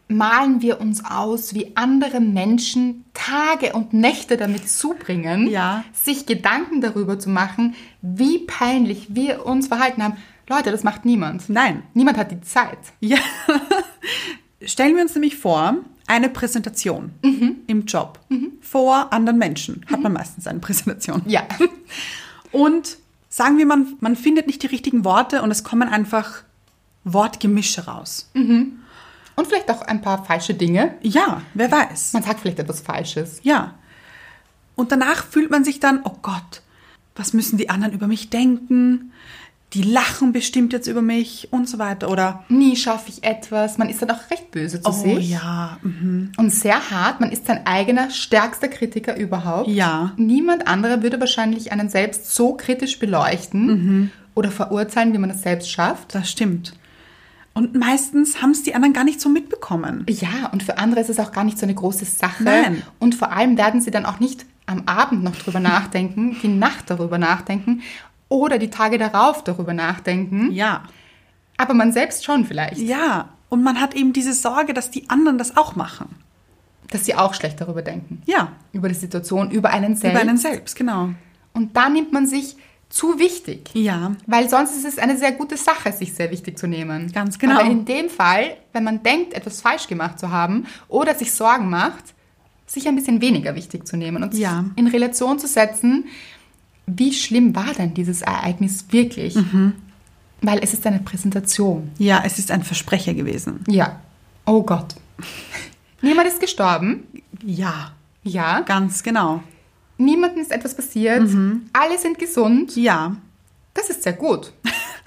malen 0.10 0.62
wir 0.62 0.82
uns 0.82 1.06
aus, 1.06 1.54
wie 1.54 1.76
andere 1.78 2.20
Menschen 2.20 3.06
Tage 3.14 3.74
und 3.74 3.94
Nächte 3.94 4.36
damit 4.38 4.68
zubringen, 4.70 5.48
Ja. 5.48 5.84
sich 5.94 6.26
Gedanken 6.26 6.82
darüber 6.82 7.18
zu 7.20 7.30
machen, 7.30 7.76
wie 8.02 8.40
peinlich 8.40 9.08
wir 9.16 9.46
uns 9.46 9.68
verhalten 9.68 10.04
haben. 10.04 10.18
Leute, 10.50 10.72
das 10.72 10.84
macht 10.84 11.06
niemand. 11.06 11.48
Nein. 11.48 11.84
Niemand 11.94 12.18
hat 12.18 12.32
die 12.32 12.42
Zeit. 12.42 12.80
Ja. 13.00 13.18
Stellen 14.66 14.96
wir 14.96 15.04
uns 15.04 15.14
nämlich 15.14 15.38
vor, 15.38 15.76
eine 16.08 16.28
Präsentation 16.28 17.12
im 17.68 17.86
Job 17.86 18.20
vor 18.62 19.14
anderen 19.14 19.38
Menschen. 19.38 19.86
Hat 19.92 20.02
man 20.02 20.12
meistens 20.12 20.48
eine 20.48 20.60
Präsentation. 20.60 21.22
Ja. 21.28 21.44
Und 22.52 22.98
sagen 23.30 23.60
wir, 23.60 23.68
man, 23.68 23.94
man 24.00 24.16
findet 24.16 24.48
nicht 24.48 24.64
die 24.64 24.68
richtigen 24.68 25.06
Worte 25.06 25.44
und 25.44 25.52
es 25.52 25.64
kommen 25.64 25.88
einfach 25.88 26.42
Wortgemische 27.04 27.86
raus. 27.86 28.32
Und 29.40 29.48
vielleicht 29.48 29.72
auch 29.72 29.82
ein 29.84 30.02
paar 30.02 30.26
falsche 30.26 30.54
Dinge. 30.54 30.96
Ja, 31.02 31.42
wer 31.54 31.72
weiß. 31.72 32.12
Man 32.14 32.24
sagt 32.24 32.42
vielleicht 32.42 32.60
etwas 32.60 32.82
Falsches. 32.82 33.40
Ja. 33.44 33.76
Und 34.76 34.92
danach 34.92 35.26
fühlt 35.26 35.50
man 35.50 35.64
sich 35.64 35.80
dann, 35.80 36.02
oh 36.04 36.16
Gott, 36.22 36.62
was 37.16 37.32
müssen 37.34 37.58
die 37.58 37.70
anderen 37.70 37.94
über 37.94 38.08
mich 38.08 38.30
denken? 38.30 39.14
Die 39.74 39.84
lachen 39.84 40.34
bestimmt 40.34 40.74
jetzt 40.74 40.88
über 40.88 41.02
mich 41.02 41.48
und 41.52 41.70
so 41.70 41.78
weiter. 41.80 42.10
Oder, 42.10 42.44
Nie 42.50 42.76
schaffe 42.76 43.10
ich 43.10 43.24
etwas. 43.24 43.78
Man 43.78 43.88
ist 43.88 44.02
dann 44.02 44.12
auch 44.12 44.30
recht 44.32 44.52
böse 44.52 44.82
zu 44.82 44.90
oh 44.90 44.92
sich. 44.94 45.30
ja, 45.30 45.78
mhm. 45.84 46.32
Und 46.38 46.50
sehr 46.50 46.90
hart. 46.92 47.22
Man 47.22 47.32
ist 47.32 47.46
sein 47.46 47.66
eigener 47.66 48.10
stärkster 48.10 48.68
Kritiker 48.68 49.16
überhaupt. 49.16 49.70
Ja. 49.70 50.12
Niemand 50.18 50.68
anderer 50.68 51.02
würde 51.04 51.20
wahrscheinlich 51.22 51.72
einen 51.72 51.88
selbst 51.90 52.34
so 52.36 52.56
kritisch 52.56 53.00
beleuchten 53.00 53.68
Mhm. 53.68 54.12
oder 54.36 54.52
verurteilen, 54.52 55.14
wie 55.14 55.18
man 55.20 55.30
es 55.30 55.44
selbst 55.44 55.70
schafft. 55.72 56.14
das 56.16 56.30
stimmt. 56.30 56.74
Und 57.54 57.76
meistens 57.76 58.42
haben 58.42 58.52
es 58.52 58.64
die 58.64 58.76
anderen 58.76 58.94
gar 58.94 59.04
nicht 59.04 59.20
so 59.20 59.28
mitbekommen. 59.30 60.06
Ja, 60.08 60.50
und 60.52 60.64
für 60.64 60.78
andere 60.78 61.02
ist 61.02 61.10
es 61.10 61.20
auch 61.20 61.32
gar 61.32 61.44
nicht 61.44 61.58
so 61.58 61.66
eine 61.66 61.76
große 61.76 62.06
Sache. 62.06 62.44
Nein. 62.44 62.84
Und 63.00 63.16
vor 63.16 63.32
allem 63.32 63.58
werden 63.58 63.82
sie 63.82 63.92
dann 63.92 64.06
auch 64.06 64.20
nicht 64.20 64.46
am 64.66 64.84
Abend 64.86 65.24
noch 65.24 65.36
drüber 65.36 65.60
nachdenken, 65.60 66.38
die 66.44 66.48
Nacht 66.48 66.90
darüber 66.90 67.18
nachdenken 67.18 67.82
oder 68.30 68.60
die 68.60 68.70
Tage 68.70 68.98
darauf 68.98 69.44
darüber 69.44 69.74
nachdenken. 69.74 70.52
Ja. 70.52 70.84
Aber 71.58 71.74
man 71.74 71.92
selbst 71.92 72.24
schon 72.24 72.46
vielleicht, 72.46 72.78
Ja. 72.80 73.30
Und 73.50 73.64
man 73.64 73.82
hat 73.82 73.96
eben 73.96 74.14
diese 74.14 74.34
Sorge, 74.34 74.76
dass 74.76 74.92
die 74.92 75.10
anderen 75.10 75.40
das 75.40 75.58
auch 75.58 75.76
machen. 75.76 76.16
dass 76.92 77.06
sie 77.06 77.16
auch 77.16 77.34
schlecht 77.34 77.60
darüber 77.62 77.82
denken. 77.82 78.22
Ja. 78.26 78.52
Über 78.74 78.88
die 78.90 78.96
Situation, 78.96 79.50
über 79.52 79.72
einen 79.72 79.96
selbst. 79.96 80.14
Über 80.14 80.22
einen 80.22 80.38
selbst, 80.38 80.76
genau. 80.76 81.10
Und 81.54 81.76
da 81.76 81.90
nimmt 81.90 82.14
man 82.14 82.26
sich 82.28 82.56
zu 82.90 83.20
wichtig. 83.20 83.70
Ja. 83.74 84.16
Weil 84.26 84.50
sonst 84.50 84.76
ist 84.76 84.86
es 84.86 84.98
eine 84.98 85.18
sehr 85.18 85.32
gute 85.32 85.58
Sache, 85.58 85.92
sich 85.92 86.14
sehr 86.14 86.32
wichtig 86.32 86.58
zu 86.58 86.68
nehmen. 86.68 87.12
Ganz 87.12 87.38
genau. 87.38 87.60
Aber 87.60 87.70
in 87.70 87.86
dem 87.86 88.10
Fall, 88.10 88.58
wenn 88.74 88.84
man 88.84 89.04
denkt, 89.04 89.34
etwas 89.34 89.62
falsch 89.62 89.88
gemacht 89.88 90.20
zu 90.20 90.32
haben 90.32 90.66
oder 90.88 91.14
sich 91.16 91.32
Sorgen 91.32 91.70
macht, 91.70 92.04
sich 92.66 92.88
ein 92.88 92.96
bisschen 92.96 93.22
weniger 93.22 93.56
wichtig 93.56 93.88
zu 93.88 93.96
nehmen 93.98 94.24
und 94.24 94.34
Ja. 94.34 94.64
sich 94.64 94.78
in 94.78 94.88
Relation 94.88 95.38
zu 95.40 95.48
setzen, 95.48 96.06
wie 96.88 97.14
schlimm 97.14 97.56
war 97.56 97.74
denn 97.78 97.94
dieses 97.94 98.22
Ereignis 98.24 98.86
wirklich? 98.90 99.36
Mhm. 99.36 99.74
Weil 100.42 100.60
es 100.64 100.74
ist 100.74 100.86
eine 100.88 101.00
Präsentation. 101.00 101.92
Ja, 101.98 102.24
es 102.26 102.40
ist 102.40 102.50
ein 102.50 102.64
Versprecher 102.64 103.14
gewesen. 103.14 103.64
Ja. 103.68 104.00
Oh 104.46 104.64
Gott. 104.64 104.96
Niemand 106.02 106.28
ist 106.28 106.40
gestorben. 106.40 107.04
Ja. 107.46 107.92
Ja. 108.24 108.62
Ganz 108.62 109.04
genau. 109.04 109.44
Niemandem 110.00 110.42
ist 110.42 110.52
etwas 110.52 110.76
passiert. 110.76 111.22
Mhm. 111.22 111.70
Alle 111.74 111.98
sind 111.98 112.18
gesund. 112.18 112.76
Ja. 112.76 113.16
Das 113.74 113.90
ist 113.90 114.04
sehr 114.04 114.14
gut. 114.14 114.54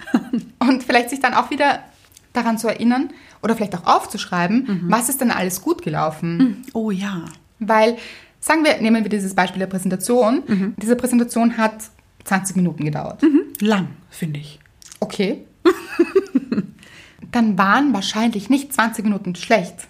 Und 0.59 0.83
vielleicht 0.83 1.09
sich 1.09 1.19
dann 1.19 1.33
auch 1.33 1.49
wieder 1.49 1.83
daran 2.31 2.57
zu 2.57 2.67
erinnern 2.67 3.09
oder 3.41 3.55
vielleicht 3.55 3.75
auch 3.75 3.85
aufzuschreiben, 3.85 4.85
was 4.87 5.09
ist 5.09 5.21
denn 5.21 5.31
alles 5.31 5.61
gut 5.61 5.81
gelaufen. 5.81 6.63
Oh 6.73 6.89
ja. 6.89 7.25
Weil, 7.59 7.97
sagen 8.39 8.63
wir, 8.63 8.79
nehmen 8.81 9.03
wir 9.03 9.09
dieses 9.09 9.35
Beispiel 9.35 9.59
der 9.59 9.67
Präsentation. 9.67 10.73
Diese 10.77 10.95
Präsentation 10.95 11.57
hat 11.57 11.75
20 12.23 12.55
Minuten 12.55 12.85
gedauert. 12.85 13.21
Lang, 13.59 13.89
finde 14.09 14.39
ich. 14.39 14.59
Okay. 14.99 15.45
dann 17.31 17.57
waren 17.57 17.93
wahrscheinlich 17.93 18.49
nicht 18.49 18.73
20 18.73 19.03
Minuten 19.03 19.35
schlecht. 19.35 19.87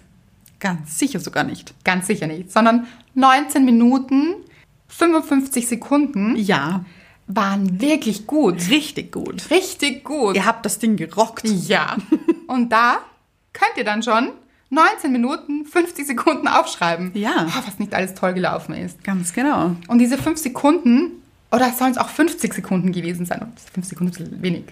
Ganz 0.60 0.98
sicher 0.98 1.20
sogar 1.20 1.44
nicht. 1.44 1.74
Ganz 1.84 2.06
sicher 2.06 2.26
nicht. 2.26 2.50
Sondern 2.50 2.86
19 3.14 3.64
Minuten, 3.64 4.34
55 5.22 5.66
Sekunden 5.68 6.36
Ja. 6.36 6.84
waren 7.26 7.80
wirklich 7.80 8.26
gut. 8.26 8.68
Richtig 8.70 9.12
gut. 9.12 9.50
Richtig 9.50 10.04
gut. 10.04 10.36
Ihr 10.36 10.44
habt 10.46 10.64
das 10.66 10.78
Ding 10.78 10.96
gerockt. 10.96 11.44
Ja. 11.48 11.96
Und 12.46 12.70
da 12.72 12.98
könnt 13.52 13.76
ihr 13.76 13.84
dann 13.84 14.02
schon 14.02 14.30
19 14.70 15.12
Minuten, 15.12 15.64
50 15.64 16.06
Sekunden 16.06 16.48
aufschreiben. 16.48 17.12
Ja. 17.14 17.46
Oh, 17.48 17.62
was 17.66 17.78
nicht 17.78 17.94
alles 17.94 18.14
toll 18.14 18.34
gelaufen 18.34 18.74
ist. 18.74 19.02
Ganz 19.04 19.32
genau. 19.32 19.76
Und 19.88 19.98
diese 19.98 20.18
5 20.18 20.38
Sekunden, 20.38 21.22
oder 21.52 21.70
sollen 21.72 21.92
es 21.92 21.98
auch 21.98 22.08
50 22.08 22.52
Sekunden 22.52 22.90
gewesen 22.92 23.24
sein? 23.26 23.52
5 23.72 23.86
Sekunden 23.86 24.12
ist 24.12 24.42
wenig. 24.42 24.64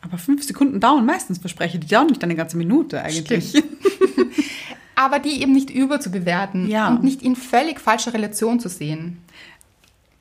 Aber 0.00 0.18
fünf 0.18 0.42
Sekunden 0.44 0.80
dauern 0.80 1.06
meistens 1.06 1.38
Versprecher. 1.38 1.78
Die 1.78 1.86
dauern 1.86 2.08
nicht 2.08 2.22
eine 2.22 2.34
ganze 2.34 2.58
Minute 2.58 3.00
eigentlich. 3.02 3.54
Aber 4.96 5.18
die 5.18 5.40
eben 5.42 5.52
nicht 5.52 5.70
überzubewerten 5.70 6.68
Ja. 6.68 6.88
und 6.88 7.02
nicht 7.02 7.22
in 7.22 7.34
völlig 7.36 7.80
falscher 7.80 8.12
Relation 8.12 8.60
zu 8.60 8.68
sehen. 8.68 9.18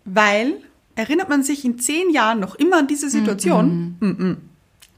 Weil, 0.06 0.54
erinnert 0.96 1.30
man 1.30 1.44
sich 1.44 1.66
in 1.66 1.80
zehn 1.80 2.10
Jahren 2.12 2.40
noch 2.40 2.56
immer 2.56 2.80
an 2.80 2.88
diese 2.88 3.10
Situation? 3.10 4.38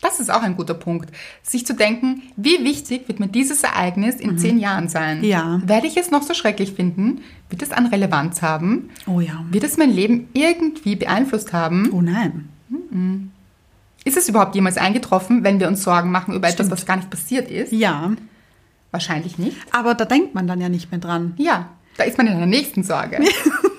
Das 0.02 0.20
ist 0.20 0.30
auch 0.30 0.44
ein 0.44 0.56
guter 0.56 0.74
Punkt. 0.74 1.10
Sich 1.42 1.66
zu 1.66 1.74
denken, 1.74 2.22
wie 2.36 2.64
wichtig 2.64 3.08
wird 3.08 3.20
mir 3.20 3.28
dieses 3.28 3.64
Ereignis 3.64 4.16
in 4.16 4.38
zehn 4.38 4.60
Jahren 4.60 4.88
sein? 4.88 5.24
Ja. 5.24 5.62
Werde 5.66 5.88
ich 5.88 5.98
es 5.98 6.12
noch 6.12 6.22
so 6.22 6.34
schrecklich 6.34 6.74
finden? 6.74 7.22
Wird 7.50 7.62
es 7.62 7.72
an 7.72 7.88
Relevanz 7.88 8.42
haben? 8.42 8.90
Oh 9.08 9.20
ja. 9.20 9.44
Wird 9.50 9.64
es 9.64 9.78
mein 9.78 9.92
Leben 9.92 10.28
irgendwie 10.34 10.96
beeinflusst 10.96 11.54
haben? 11.54 11.90
Oh 11.92 12.02
nein. 12.02 12.50
Ist 14.04 14.18
es 14.18 14.30
überhaupt 14.30 14.54
jemals 14.54 14.78
eingetroffen, 14.78 15.44
wenn 15.44 15.60
wir 15.60 15.68
uns 15.68 15.82
Sorgen 15.84 16.12
machen 16.12 16.36
über 16.36 16.48
etwas, 16.48 16.68
Stimmt. 16.68 16.72
was 16.72 16.86
gar 16.86 16.98
nicht 16.98 17.10
passiert 17.10 17.50
ist? 17.50 17.72
Ja. 17.72 18.12
Wahrscheinlich 18.92 19.40
nicht. 19.40 19.58
Aber 19.72 19.96
da 19.96 20.06
denkt 20.06 20.36
man 20.36 20.46
dann 20.46 20.62
ja 20.62 20.70
nicht 20.70 20.92
mehr 20.92 21.00
dran. 21.00 21.34
Ja, 21.38 21.70
da 21.98 22.04
ist 22.04 22.18
man 22.18 22.28
in 22.28 22.38
der 22.38 22.46
nächsten 22.46 22.84
Sorge. 22.84 23.20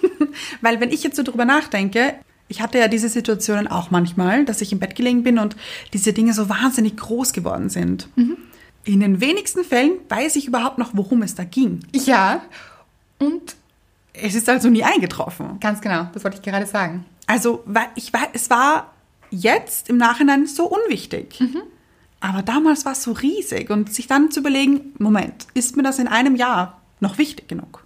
Weil 0.60 0.80
wenn 0.80 0.90
ich 0.90 1.02
jetzt 1.02 1.16
so 1.16 1.22
drüber 1.22 1.44
nachdenke, 1.44 2.14
ich 2.48 2.60
hatte 2.62 2.78
ja 2.78 2.88
diese 2.88 3.08
Situationen 3.08 3.66
auch 3.68 3.90
manchmal, 3.90 4.44
dass 4.44 4.60
ich 4.60 4.72
im 4.72 4.78
Bett 4.78 4.94
gelegen 4.94 5.22
bin 5.24 5.38
und 5.38 5.56
diese 5.92 6.12
Dinge 6.12 6.32
so 6.32 6.48
wahnsinnig 6.48 6.96
groß 6.96 7.32
geworden 7.32 7.68
sind. 7.70 8.08
In 8.84 9.00
den 9.00 9.20
wenigsten 9.20 9.64
Fällen 9.64 9.92
weiß 10.08 10.36
ich 10.36 10.46
überhaupt 10.46 10.78
noch, 10.78 10.90
worum 10.92 11.22
es 11.22 11.34
da 11.34 11.44
ging. 11.44 11.80
ja, 11.92 12.42
und 13.18 13.56
Es 14.12 14.34
ist 14.34 14.48
also 14.48 14.68
nie 14.68 14.84
eingetroffen. 14.84 15.58
ganz 15.60 15.80
genau, 15.80 16.08
das 16.14 16.22
wollte 16.22 16.36
ich 16.36 16.42
gerade 16.42 16.66
sagen. 16.66 17.04
Also, 17.26 17.64
ich 17.96 18.12
weiß, 18.12 18.28
es 18.34 18.48
war 18.50 18.92
jetzt 19.30 19.88
im 19.88 19.96
Nachhinein 19.96 20.46
so 20.46 20.66
unwichtig. 20.66 21.42
Aber 22.20 22.42
damals 22.42 22.84
war 22.84 22.92
es 22.92 23.02
so 23.02 23.12
riesig 23.12 23.70
und 23.70 23.92
sich 23.92 24.06
dann 24.06 24.30
zu 24.30 24.40
überlegen, 24.40 24.92
Moment, 24.98 25.46
ist 25.54 25.76
mir 25.76 25.82
das 25.82 25.98
in 25.98 26.06
einem 26.08 26.36
Jahr 26.36 26.80
noch 27.00 27.18
wichtig 27.18 27.48
genug? 27.48 27.84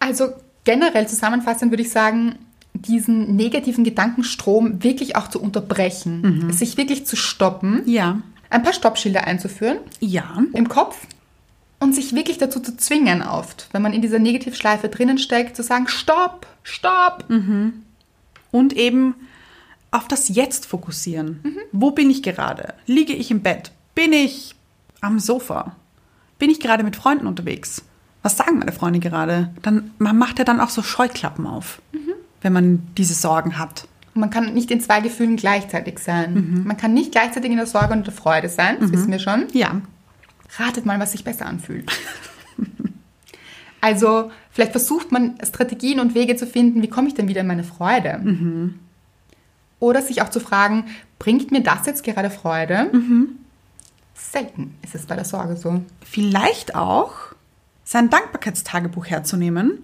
Also 0.00 0.30
generell 0.66 1.08
zusammenfassend 1.08 1.72
würde 1.72 1.82
ich 1.82 1.90
sagen, 1.90 2.34
diesen 2.74 3.36
negativen 3.36 3.84
Gedankenstrom 3.84 4.82
wirklich 4.84 5.16
auch 5.16 5.28
zu 5.28 5.40
unterbrechen, 5.40 6.52
sich 6.52 6.76
wirklich 6.76 7.06
zu 7.06 7.16
stoppen, 7.16 7.80
Ja. 7.86 8.20
ein 8.50 8.62
paar 8.62 8.74
Stoppschilder 8.74 9.24
einzuführen 9.26 9.78
Ja. 10.00 10.42
im 10.52 10.68
Kopf 10.68 11.06
und 11.80 11.94
sich 11.94 12.14
wirklich 12.14 12.36
dazu 12.36 12.60
zu 12.60 12.76
zwingen 12.76 13.22
oft, 13.22 13.68
wenn 13.72 13.80
man 13.80 13.94
in 13.94 14.02
dieser 14.02 14.18
Negativschleife 14.18 14.90
drinnen 14.90 15.16
steckt, 15.16 15.56
zu 15.56 15.62
sagen, 15.62 15.88
stopp, 15.88 16.46
stopp. 16.62 17.24
Und 18.50 18.72
eben 18.74 19.14
auf 19.90 20.06
das 20.08 20.28
Jetzt 20.28 20.66
fokussieren. 20.66 21.56
Wo 21.72 21.92
bin 21.92 22.10
ich 22.10 22.22
gerade? 22.22 22.74
Liege 22.86 23.14
ich 23.14 23.30
im 23.30 23.40
Bett? 23.40 23.70
Bin 23.94 24.12
ich 24.12 24.54
am 25.00 25.18
Sofa? 25.18 25.76
Bin 26.38 26.50
ich 26.50 26.60
gerade 26.60 26.84
mit 26.84 26.96
Freunden 26.96 27.26
unterwegs? 27.26 27.82
Was 28.26 28.36
sagen 28.36 28.58
meine 28.58 28.72
Freunde 28.72 28.98
gerade? 28.98 29.50
Dann, 29.62 29.92
man 29.98 30.18
macht 30.18 30.40
ja 30.40 30.44
dann 30.44 30.58
auch 30.58 30.70
so 30.70 30.82
Scheuklappen 30.82 31.46
auf, 31.46 31.80
wenn 32.40 32.52
man 32.52 32.82
diese 32.98 33.14
Sorgen 33.14 33.56
hat. 33.56 33.86
Man 34.14 34.30
kann 34.30 34.52
nicht 34.52 34.72
in 34.72 34.80
zwei 34.80 35.00
Gefühlen 35.00 35.36
gleichzeitig 35.36 36.00
sein. 36.00 36.64
Man 36.66 36.76
kann 36.76 36.92
nicht 36.92 37.12
gleichzeitig 37.12 37.52
in 37.52 37.56
der 37.56 37.68
Sorge 37.68 37.92
und 37.92 38.04
der 38.04 38.12
Freude 38.12 38.48
sein, 38.48 38.78
das 38.80 38.90
wissen 38.90 39.12
wir 39.12 39.20
schon. 39.20 39.46
Ja. 39.52 39.80
Ratet 40.58 40.86
mal, 40.86 40.98
was 40.98 41.12
sich 41.12 41.22
besser 41.22 41.46
anfühlt. 41.46 41.88
also, 43.80 44.32
vielleicht 44.50 44.72
versucht 44.72 45.12
man 45.12 45.38
Strategien 45.44 46.00
und 46.00 46.16
Wege 46.16 46.34
zu 46.34 46.48
finden, 46.48 46.82
wie 46.82 46.88
komme 46.88 47.06
ich 47.06 47.14
denn 47.14 47.28
wieder 47.28 47.42
in 47.42 47.46
meine 47.46 47.62
Freude? 47.62 48.74
Oder 49.78 50.02
sich 50.02 50.20
auch 50.20 50.30
zu 50.30 50.40
fragen, 50.40 50.86
bringt 51.20 51.52
mir 51.52 51.62
das 51.62 51.86
jetzt 51.86 52.02
gerade 52.02 52.30
Freude? 52.30 52.90
Selten 54.14 54.74
ist 54.82 54.96
es 54.96 55.06
bei 55.06 55.14
der 55.14 55.24
Sorge 55.24 55.54
so. 55.54 55.84
Vielleicht 56.04 56.74
auch 56.74 57.25
sein 57.86 58.10
Dankbarkeitstagebuch 58.10 59.06
herzunehmen 59.06 59.78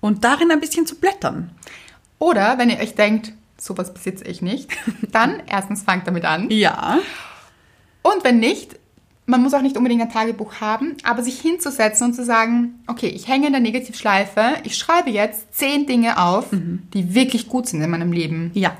und 0.00 0.24
darin 0.24 0.50
ein 0.50 0.60
bisschen 0.60 0.86
zu 0.86 0.96
blättern. 0.96 1.52
Oder 2.18 2.58
wenn 2.58 2.68
ihr 2.68 2.80
euch 2.80 2.96
denkt, 2.96 3.32
sowas 3.56 3.94
besitze 3.94 4.24
ich 4.24 4.42
nicht, 4.42 4.70
dann 5.12 5.40
erstens 5.46 5.82
fangt 5.82 6.06
damit 6.06 6.24
an. 6.24 6.50
Ja. 6.50 6.98
Und 8.02 8.24
wenn 8.24 8.40
nicht, 8.40 8.76
man 9.26 9.42
muss 9.42 9.54
auch 9.54 9.62
nicht 9.62 9.76
unbedingt 9.76 10.02
ein 10.02 10.10
Tagebuch 10.10 10.60
haben, 10.60 10.96
aber 11.04 11.22
sich 11.22 11.40
hinzusetzen 11.40 12.08
und 12.08 12.14
zu 12.14 12.24
sagen, 12.24 12.80
okay, 12.88 13.08
ich 13.08 13.28
hänge 13.28 13.46
in 13.46 13.52
der 13.52 13.62
Negativschleife, 13.62 14.54
ich 14.64 14.76
schreibe 14.76 15.10
jetzt 15.10 15.54
zehn 15.54 15.86
Dinge 15.86 16.20
auf, 16.20 16.46
die 16.92 17.14
wirklich 17.14 17.48
gut 17.48 17.68
sind 17.68 17.80
in 17.82 17.90
meinem 17.90 18.12
Leben. 18.12 18.50
Ja. 18.54 18.76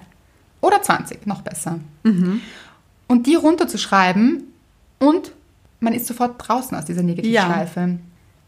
Oder 0.60 0.82
20, 0.82 1.26
noch 1.26 1.42
besser. 1.42 1.78
Und 3.06 3.26
die 3.26 3.36
runterzuschreiben 3.36 4.44
und 4.98 5.32
man 5.78 5.92
ist 5.92 6.06
sofort 6.06 6.34
draußen 6.38 6.76
aus 6.76 6.86
dieser 6.86 7.02
Negativschleife. 7.02 8.00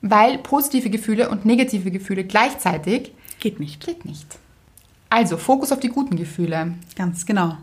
Weil 0.03 0.39
positive 0.39 0.91
Gefühle 0.91 1.29
und 1.29 1.45
negative 1.45 1.91
Gefühle 1.91 2.25
gleichzeitig 2.25 3.13
Geht 3.39 3.61
nicht. 3.61 3.85
geht 3.85 4.05
nicht. 4.05 4.27
Also 5.09 5.37
Fokus 5.37 5.73
auf 5.73 5.81
die 5.81 5.89
guten 5.89 6.17
Gefühle. 6.17 6.75
Ganz 6.97 7.27
genau. 7.27 7.57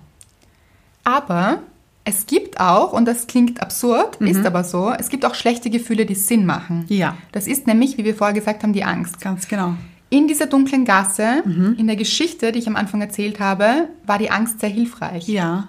Aber 1.04 1.62
es 2.04 2.26
gibt 2.26 2.60
auch, 2.60 2.94
und 2.94 3.06
das 3.06 3.28
klingt 3.28 3.62
absurd, 3.62 4.18
ist 4.22 4.46
aber 4.46 4.64
so, 4.64 4.94
es 4.98 5.10
gibt 5.10 5.26
auch 5.26 5.36
schlechte 5.36 5.70
Gefühle, 5.70 6.06
die 6.06 6.16
Sinn 6.16 6.46
machen. 6.46 6.86
Ja. 6.90 7.18
Das 7.32 7.48
ist 7.48 7.68
nämlich, 7.68 7.98
wie 7.98 8.06
wir 8.06 8.16
vorher 8.16 8.34
gesagt 8.34 8.64
haben, 8.64 8.74
die 8.74 8.84
Angst. 8.84 9.20
Ganz 9.20 9.48
genau. 9.48 9.74
In 10.10 10.28
dieser 10.28 10.46
dunklen 10.46 10.86
Gasse, 10.86 11.44
in 11.46 11.86
der 11.86 11.98
Geschichte, 11.98 12.54
die 12.54 12.60
ich 12.60 12.68
am 12.68 12.78
Anfang 12.78 13.02
erzählt 13.02 13.42
habe, 13.42 13.90
war 14.06 14.18
die 14.18 14.32
Angst 14.32 14.62
sehr 14.62 14.70
hilfreich. 14.70 15.28
Ja. 15.28 15.68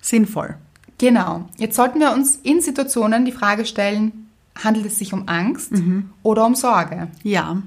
Sinnvoll. 0.00 0.56
Genau. 0.96 1.48
Jetzt 1.58 1.76
sollten 1.76 2.00
wir 2.00 2.12
uns 2.12 2.36
in 2.36 2.62
Situationen 2.62 3.26
die 3.26 3.32
Frage 3.32 3.66
stellen, 3.66 4.29
handelt 4.64 4.86
es 4.86 4.98
sich 4.98 5.12
um 5.12 5.28
Angst 5.28 5.72
oder 6.22 6.46
um 6.46 6.54
Sorge? 6.54 7.08
Ja. 7.22 7.62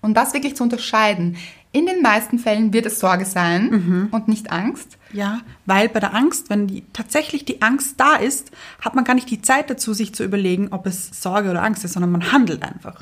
Und 0.00 0.14
das 0.14 0.32
wirklich 0.32 0.56
zu 0.56 0.62
unterscheiden. 0.62 1.36
In 1.72 1.86
den 1.86 2.02
meisten 2.02 2.38
Fällen 2.38 2.72
wird 2.72 2.86
es 2.86 2.98
Sorge 2.98 3.24
sein 3.24 4.08
und 4.10 4.26
nicht 4.28 4.50
Angst. 4.50 4.98
Ja, 5.12 5.40
weil 5.66 5.88
bei 5.88 6.00
der 6.00 6.14
Angst, 6.14 6.50
wenn 6.50 6.66
die, 6.66 6.84
tatsächlich 6.92 7.44
die 7.44 7.62
Angst 7.62 7.94
da 7.98 8.14
ist, 8.16 8.50
hat 8.80 8.94
man 8.94 9.04
gar 9.04 9.14
nicht 9.14 9.30
die 9.30 9.42
Zeit 9.42 9.70
dazu, 9.70 9.92
sich 9.92 10.14
zu 10.14 10.24
überlegen, 10.24 10.68
ob 10.70 10.86
es 10.86 11.22
Sorge 11.22 11.50
oder 11.50 11.62
Angst 11.62 11.84
ist, 11.84 11.92
sondern 11.92 12.12
man 12.12 12.32
handelt 12.32 12.62
einfach. 12.62 13.00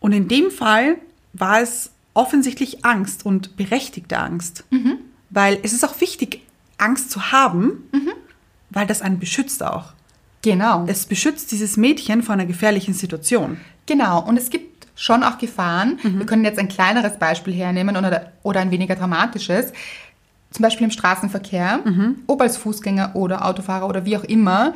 Und 0.00 0.12
in 0.12 0.28
dem 0.28 0.50
Fall 0.50 0.96
war 1.32 1.60
es 1.60 1.90
offensichtlich 2.14 2.84
Angst 2.84 3.24
und 3.26 3.56
berechtigte 3.56 4.18
Angst. 4.18 4.64
Weil 5.30 5.58
es 5.62 5.72
ist 5.72 5.84
auch 5.84 6.00
wichtig, 6.00 6.42
Angst 6.78 7.10
zu 7.10 7.32
haben, 7.32 7.84
weil 8.70 8.86
das 8.86 9.02
einen 9.02 9.18
beschützt 9.18 9.62
auch. 9.62 9.92
Genau. 10.42 10.84
Es 10.86 11.06
beschützt 11.06 11.52
dieses 11.52 11.76
Mädchen 11.76 12.22
vor 12.22 12.32
einer 12.34 12.46
gefährlichen 12.46 12.94
Situation. 12.94 13.58
Genau, 13.86 14.22
und 14.26 14.36
es 14.36 14.50
gibt 14.50 14.86
schon 14.94 15.22
auch 15.22 15.38
Gefahren. 15.38 15.98
Wir 16.02 16.26
können 16.26 16.44
jetzt 16.44 16.58
ein 16.58 16.68
kleineres 16.68 17.18
Beispiel 17.18 17.52
hernehmen 17.54 17.96
oder, 17.96 18.32
oder 18.42 18.60
ein 18.60 18.70
weniger 18.70 18.96
dramatisches. 18.96 19.72
Zum 20.50 20.62
Beispiel 20.62 20.84
im 20.84 20.90
Straßenverkehr, 20.90 21.80
ob 22.26 22.40
als 22.42 22.56
Fußgänger 22.56 23.14
oder 23.14 23.46
Autofahrer 23.46 23.88
oder 23.88 24.04
wie 24.04 24.16
auch 24.16 24.24
immer. 24.24 24.74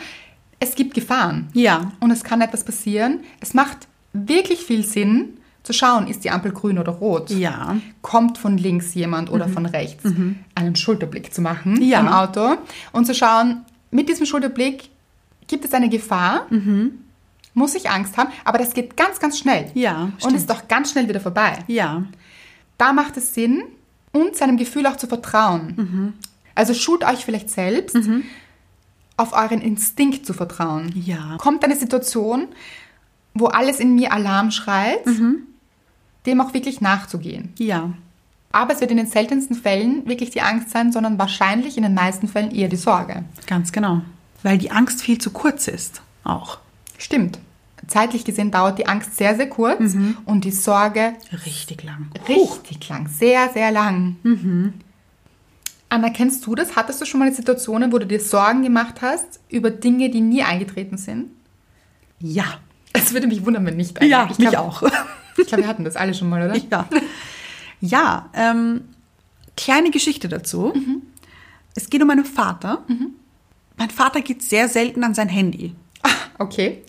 Es 0.61 0.75
gibt 0.77 0.95
Gefahren. 0.95 1.49
Ja. 1.53 1.93
Und 2.01 2.11
es 2.11 2.23
kann 2.25 2.41
etwas 2.41 2.65
passieren. 2.65 3.21
Es 3.41 3.55
macht 3.55 3.89
wirklich 4.13 4.61
viel 4.61 4.85
Sinn, 4.85 5.39
zu 5.63 5.73
schauen, 5.73 6.07
ist 6.09 6.25
die 6.25 6.31
Ampel 6.31 6.53
grün 6.53 6.79
oder 6.79 6.93
rot. 6.93 7.31
Ja. 7.31 7.77
Kommt 8.03 8.37
von 8.39 8.59
links 8.59 8.95
jemand 8.95 9.31
oder 9.33 9.49
von 9.49 9.65
rechts. 9.67 10.05
Einen 10.55 10.77
Schulterblick 10.77 11.33
zu 11.35 11.41
machen 11.41 11.81
Ja. 11.83 12.01
am 12.01 12.09
Auto 12.09 12.57
und 12.93 13.07
zu 13.07 13.15
schauen, 13.15 13.63
mit 13.91 14.09
diesem 14.11 14.27
Schulterblick 14.27 14.91
gibt 15.47 15.65
es 15.65 15.73
eine 15.75 15.89
Gefahr, 15.89 16.47
muss 17.55 17.75
ich 17.75 17.89
Angst 17.91 18.17
haben, 18.17 18.31
aber 18.45 18.59
das 18.59 18.75
geht 18.75 18.97
ganz, 18.97 19.21
ganz 19.21 19.39
schnell. 19.39 19.71
Ja, 19.75 20.03
Und 20.05 20.15
stimmt. 20.21 20.37
ist 20.37 20.51
doch 20.51 20.67
ganz 20.69 20.91
schnell 20.91 21.09
wieder 21.09 21.21
vorbei. 21.21 21.59
Ja. 21.67 22.05
Da 22.79 22.93
macht 22.93 23.17
es 23.17 23.35
Sinn 23.35 23.63
und 24.13 24.37
seinem 24.37 24.57
Gefühl 24.57 24.87
auch 24.87 24.97
zu 24.97 25.07
vertrauen. 25.07 26.15
Also 26.55 26.75
schult 26.75 27.05
euch 27.05 27.25
vielleicht 27.25 27.51
selbst, 27.51 27.97
auf 29.17 29.33
euren 29.33 29.61
Instinkt 29.61 30.27
zu 30.27 30.33
vertrauen. 30.33 30.93
Ja. 30.95 31.37
Kommt 31.39 31.65
eine 31.65 31.77
Situation, 31.77 32.49
wo 33.35 33.47
alles 33.47 33.79
in 33.81 33.95
mir 33.95 34.13
Alarm 34.13 34.51
schreit, 34.51 35.05
dem 36.27 36.41
auch 36.41 36.55
wirklich 36.55 36.81
nachzugehen. 36.81 37.53
Ja. 37.59 37.91
Aber 38.51 38.73
es 38.73 38.81
wird 38.81 38.93
in 38.93 38.97
den 38.97 39.07
seltensten 39.07 39.57
Fällen 39.57 40.07
wirklich 40.07 40.31
die 40.31 40.41
Angst 40.41 40.71
sein, 40.71 40.93
sondern 40.93 41.19
wahrscheinlich 41.19 41.77
in 41.77 41.83
den 41.83 41.95
meisten 41.95 42.29
Fällen 42.29 42.53
eher 42.53 42.69
die 42.69 42.77
Sorge. 42.77 43.25
Ganz 43.47 43.73
genau. 43.73 44.03
Weil 44.45 44.59
die 44.59 44.71
Angst 44.71 45.03
viel 45.03 45.19
zu 45.19 45.31
kurz 45.33 45.67
ist. 45.67 46.03
Auch. 46.23 46.59
Stimmt. 46.99 47.41
Zeitlich 47.89 48.25
gesehen 48.25 48.51
dauert 48.53 48.79
die 48.79 48.87
Angst 48.87 49.17
sehr, 49.17 49.35
sehr 49.37 49.49
kurz 49.49 49.95
und 50.25 50.45
die 50.45 50.53
Sorge 50.53 51.15
Richtig 51.45 51.83
lang. 51.83 52.11
richtig 52.29 52.89
lang. 52.89 53.09
Sehr, 53.09 53.51
sehr 53.53 53.73
lang. 53.73 54.17
Anna, 55.91 56.11
kennst 56.11 56.47
du 56.47 56.55
das? 56.55 56.77
Hattest 56.77 57.01
du 57.01 57.05
schon 57.05 57.21
mal 57.21 57.33
Situationen, 57.33 57.93
wo 57.93 57.99
du 57.99 58.07
dir 58.07 58.21
Sorgen 58.21 58.63
gemacht 58.63 59.03
hast 59.03 59.41
über 59.51 59.71
Dinge, 59.71 60.09
die 60.11 60.21
nie 60.21 60.43
eingetreten 60.43 60.97
sind? 60.97 61.31
Ja. 62.21 62.45
Es 62.95 63.13
würde 63.13 63.27
mich 63.27 63.45
wundern, 63.45 63.67
wenn 63.67 63.77
nicht. 63.77 64.03
Ja, 64.03 64.23
eigentlich. 64.23 64.39
mich 64.39 64.49
glaub- 64.51 64.67
auch. 64.67 64.83
Ich 65.37 65.49
glaube, 65.49 65.65
wir 65.65 65.69
hatten 65.69 65.85
das 65.85 65.97
alle 65.97 66.15
schon 66.15 66.29
mal, 66.29 66.49
oder? 66.49 66.57
Ja. 66.71 66.89
Ja, 67.81 68.31
ähm, 68.35 68.83
kleine 69.57 69.91
Geschichte 69.91 70.29
dazu. 70.29 70.73
Es 71.75 71.91
geht 71.91 72.01
um 72.01 72.07
meinen 72.09 72.25
Vater. 72.25 72.85
Mein 73.77 73.91
Vater 73.91 74.21
geht 74.21 74.43
sehr 74.43 74.69
selten 74.69 75.05
an 75.05 75.15
sein 75.15 75.29
Handy. 75.29 75.75
Okay. 76.39 76.83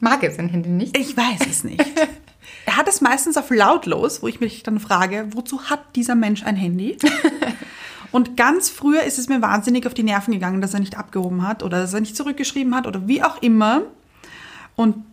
Mag 0.00 0.22
er 0.22 0.32
sein 0.32 0.48
Handy 0.48 0.68
nicht? 0.68 0.96
Ich 0.96 1.16
weiß 1.16 1.46
es 1.48 1.64
nicht. 1.64 1.84
er 2.66 2.76
hat 2.76 2.88
es 2.88 3.00
meistens 3.00 3.36
auf 3.36 3.50
lautlos, 3.50 4.22
wo 4.22 4.28
ich 4.28 4.40
mich 4.40 4.62
dann 4.62 4.80
frage, 4.80 5.28
wozu 5.32 5.64
hat 5.64 5.96
dieser 5.96 6.14
Mensch 6.14 6.42
ein 6.44 6.56
Handy? 6.56 6.96
Und 8.12 8.36
ganz 8.36 8.70
früher 8.70 9.02
ist 9.02 9.18
es 9.18 9.28
mir 9.28 9.42
wahnsinnig 9.42 9.86
auf 9.86 9.94
die 9.94 10.02
Nerven 10.02 10.32
gegangen, 10.32 10.60
dass 10.60 10.74
er 10.74 10.80
nicht 10.80 10.96
abgehoben 10.96 11.46
hat 11.46 11.62
oder 11.62 11.80
dass 11.80 11.92
er 11.92 12.00
nicht 12.00 12.16
zurückgeschrieben 12.16 12.74
hat 12.74 12.86
oder 12.86 13.08
wie 13.08 13.22
auch 13.22 13.42
immer. 13.42 13.82
Und 14.74 15.04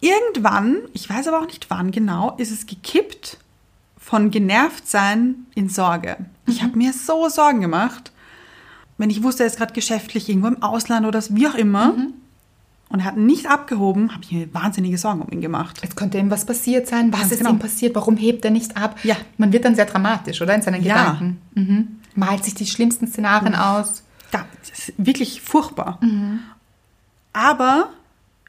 irgendwann, 0.00 0.78
ich 0.92 1.08
weiß 1.08 1.28
aber 1.28 1.40
auch 1.40 1.46
nicht 1.46 1.70
wann 1.70 1.90
genau, 1.90 2.34
ist 2.38 2.50
es 2.50 2.66
gekippt 2.66 3.38
von 3.98 4.30
genervt 4.30 4.88
sein 4.88 5.46
in 5.54 5.68
Sorge. 5.68 6.16
Ich 6.46 6.62
habe 6.62 6.78
mir 6.78 6.92
so 6.92 7.28
Sorgen 7.28 7.60
gemacht, 7.60 8.12
wenn 8.98 9.10
ich 9.10 9.22
wusste, 9.22 9.44
er 9.44 9.46
ist 9.46 9.56
gerade 9.56 9.72
geschäftlich 9.72 10.28
irgendwo 10.28 10.48
im 10.48 10.62
Ausland 10.62 11.06
oder 11.06 11.22
wie 11.30 11.46
auch 11.46 11.54
immer. 11.54 11.94
Und 12.90 13.00
er 13.00 13.04
hat 13.04 13.16
nicht 13.16 13.48
abgehoben, 13.50 14.12
habe 14.12 14.22
ich 14.24 14.32
mir 14.32 14.52
wahnsinnige 14.54 14.96
Sorgen 14.98 15.20
um 15.22 15.30
ihn 15.30 15.40
gemacht. 15.40 15.80
Jetzt 15.82 15.96
könnte 15.96 16.18
ihm 16.18 16.30
was 16.30 16.44
passiert 16.46 16.86
sein. 16.88 17.12
Was 17.12 17.20
Ganz 17.20 17.32
ist 17.32 17.38
genau. 17.38 17.50
ihm 17.50 17.58
passiert? 17.58 17.94
Warum 17.94 18.16
hebt 18.16 18.44
er 18.44 18.50
nicht 18.50 18.76
ab? 18.76 18.98
Ja. 19.04 19.16
Man 19.36 19.52
wird 19.52 19.64
dann 19.64 19.74
sehr 19.74 19.84
dramatisch, 19.86 20.40
oder? 20.42 20.54
In 20.54 20.62
seinen 20.62 20.82
Ja. 20.82 20.94
Gedanken. 21.12 21.40
Mhm. 21.54 21.88
Malt 22.14 22.44
sich 22.44 22.54
die 22.54 22.66
schlimmsten 22.66 23.06
Szenarien 23.06 23.54
aus. 23.54 24.02
Ja, 24.32 24.44
das 24.60 24.88
ist 24.88 24.92
wirklich 24.96 25.40
furchtbar. 25.42 26.00
Aber 27.32 27.90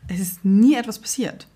es 0.07 0.19
ist 0.19 0.45
nie 0.45 0.75
etwas 0.75 0.99
passiert. 0.99 1.47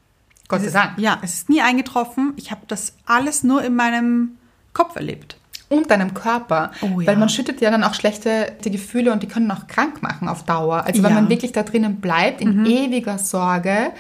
Gott 0.49 0.61
sei 0.61 0.69
Dank. 0.69 0.99
Ja, 0.99 1.17
es 1.23 1.33
ist 1.33 1.49
nie 1.49 1.61
eingetroffen. 1.61 2.33
Ich 2.35 2.51
habe 2.51 2.61
das 2.67 2.93
alles 3.05 3.43
nur 3.43 3.63
in 3.63 3.75
meinem 3.75 4.37
Kopf 4.73 4.95
erlebt. 4.95 5.37
Und 5.69 5.89
deinem 5.89 6.13
Körper. 6.13 6.71
Oh 6.81 6.99
ja. 7.01 7.07
Weil 7.07 7.17
man 7.17 7.29
schüttet 7.29 7.61
ja 7.61 7.71
dann 7.71 7.83
auch 7.83 7.93
schlechte 7.93 8.51
die 8.63 8.71
Gefühle 8.71 9.11
und 9.11 9.23
die 9.23 9.27
können 9.27 9.49
auch 9.51 9.67
krank 9.67 10.03
machen 10.03 10.27
auf 10.27 10.43
Dauer. 10.43 10.83
Also 10.85 11.01
wenn 11.01 11.03
Ja. 11.03 11.09
Mhm. 11.09 11.15
man 11.15 11.29
wirklich 11.29 11.51
da 11.51 11.63
drinnen 11.63 11.95
bleibt, 11.97 12.41
in 12.41 12.65
ewiger 12.65 13.17
Sorge, 13.17 13.91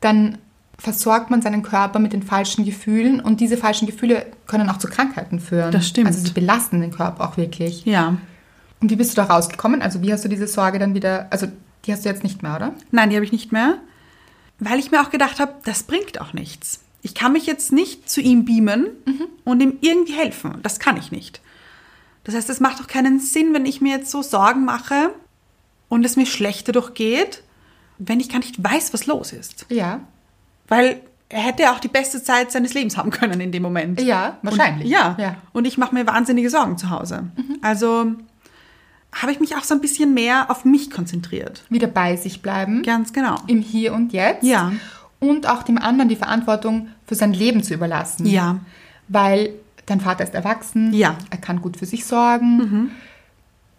dann 0.00 0.38
versorgt 0.78 1.30
man 1.30 1.42
seinen 1.42 1.62
Körper 1.62 1.98
mit 1.98 2.12
den 2.12 2.22
falschen 2.22 2.64
Gefühlen 2.64 3.20
und 3.20 3.40
diese 3.40 3.56
falschen 3.56 3.86
Gefühle 3.86 4.26
können 4.46 4.68
auch 4.68 4.78
zu 4.78 4.88
Krankheiten 4.88 5.38
führen. 5.38 5.70
Das 5.70 5.86
stimmt. 5.86 6.08
Also 6.08 6.24
sie 6.24 6.32
belasten 6.32 6.80
den 6.80 6.90
Körper 6.90 7.28
auch 7.28 7.36
wirklich. 7.36 7.84
Ja. 7.84 8.16
Und 8.80 8.90
wie 8.90 8.96
bist 8.96 9.12
du 9.12 9.16
da 9.22 9.24
rausgekommen? 9.28 9.80
Also 9.80 10.02
wie 10.02 10.12
hast 10.12 10.24
du 10.24 10.28
diese 10.28 10.48
Sorge 10.48 10.78
dann 10.80 10.94
wieder, 10.94 11.26
also 11.30 11.46
die 11.84 11.92
hast 11.92 12.04
du 12.04 12.08
jetzt 12.08 12.24
nicht 12.24 12.42
mehr, 12.42 12.56
oder? 12.56 12.72
Nein, 12.90 13.10
die 13.10 13.16
habe 13.16 13.24
ich 13.24 13.30
nicht 13.32 13.52
mehr, 13.52 13.76
weil 14.58 14.78
ich 14.80 14.90
mir 14.90 15.00
auch 15.02 15.10
gedacht 15.10 15.38
habe, 15.38 15.52
das 15.64 15.84
bringt 15.84 16.20
auch 16.20 16.32
nichts. 16.32 16.80
Ich 17.02 17.14
kann 17.14 17.32
mich 17.32 17.46
jetzt 17.46 17.72
nicht 17.72 18.08
zu 18.08 18.20
ihm 18.20 18.44
beamen 18.44 18.86
und 19.44 19.60
ihm 19.60 19.78
irgendwie 19.80 20.14
helfen. 20.14 20.60
Das 20.62 20.78
kann 20.78 20.96
ich 20.96 21.10
nicht. 21.10 21.40
Das 22.24 22.34
heißt, 22.34 22.48
es 22.48 22.60
macht 22.60 22.80
auch 22.80 22.86
keinen 22.86 23.18
Sinn, 23.18 23.52
wenn 23.52 23.66
ich 23.66 23.80
mir 23.80 23.96
jetzt 23.96 24.10
so 24.10 24.22
Sorgen 24.22 24.64
mache 24.64 25.12
und 25.88 26.04
es 26.04 26.16
mir 26.16 26.26
schlecht 26.26 26.68
dadurch 26.68 26.94
geht, 26.94 27.42
wenn 27.98 28.20
ich 28.20 28.28
gar 28.28 28.38
nicht 28.38 28.62
weiß, 28.62 28.92
was 28.92 29.06
los 29.06 29.32
ist. 29.32 29.66
Ja. 29.68 30.00
Weil 30.68 31.00
er 31.28 31.40
hätte 31.40 31.64
ja 31.64 31.72
auch 31.74 31.80
die 31.80 31.88
beste 31.88 32.22
Zeit 32.22 32.52
seines 32.52 32.74
Lebens 32.74 32.96
haben 32.96 33.10
können 33.10 33.40
in 33.40 33.52
dem 33.52 33.62
Moment. 33.62 34.00
Ja, 34.00 34.38
wahrscheinlich. 34.42 34.86
Und, 34.86 34.92
ja. 34.92 35.16
Ja. 35.18 35.30
Mhm. 35.30 35.36
Und 35.52 35.64
ich 35.66 35.78
mache 35.78 35.94
mir 35.94 36.06
wahnsinnige 36.06 36.50
Sorgen 36.50 36.78
zu 36.78 36.90
Hause. 36.90 37.30
Also 37.62 38.12
habe 39.12 39.32
ich 39.32 39.40
mich 39.40 39.56
auch 39.56 39.64
so 39.64 39.74
ein 39.74 39.80
bisschen 39.80 40.14
mehr 40.14 40.50
auf 40.50 40.64
mich 40.64 40.90
konzentriert. 40.90 41.64
Wieder 41.68 41.86
bei 41.86 42.16
sich 42.16 42.42
bleiben. 42.42 42.82
Ganz 42.82 43.12
genau. 43.12 43.36
Im 43.46 43.60
Hier 43.60 43.92
und 43.92 44.12
Jetzt. 44.12 44.44
Ja. 44.44 44.72
Und 45.22 45.48
auch 45.48 45.62
dem 45.62 45.78
anderen 45.78 46.08
die 46.08 46.16
Verantwortung 46.16 46.88
für 47.06 47.14
sein 47.14 47.32
Leben 47.32 47.62
zu 47.62 47.74
überlassen. 47.74 48.26
Ja. 48.26 48.58
Weil 49.08 49.50
dein 49.86 50.00
Vater 50.00 50.24
ist 50.24 50.34
erwachsen. 50.34 50.92
Ja. 50.92 51.16
Er 51.30 51.38
kann 51.38 51.62
gut 51.62 51.76
für 51.76 51.86
sich 51.86 52.04
sorgen. 52.04 52.90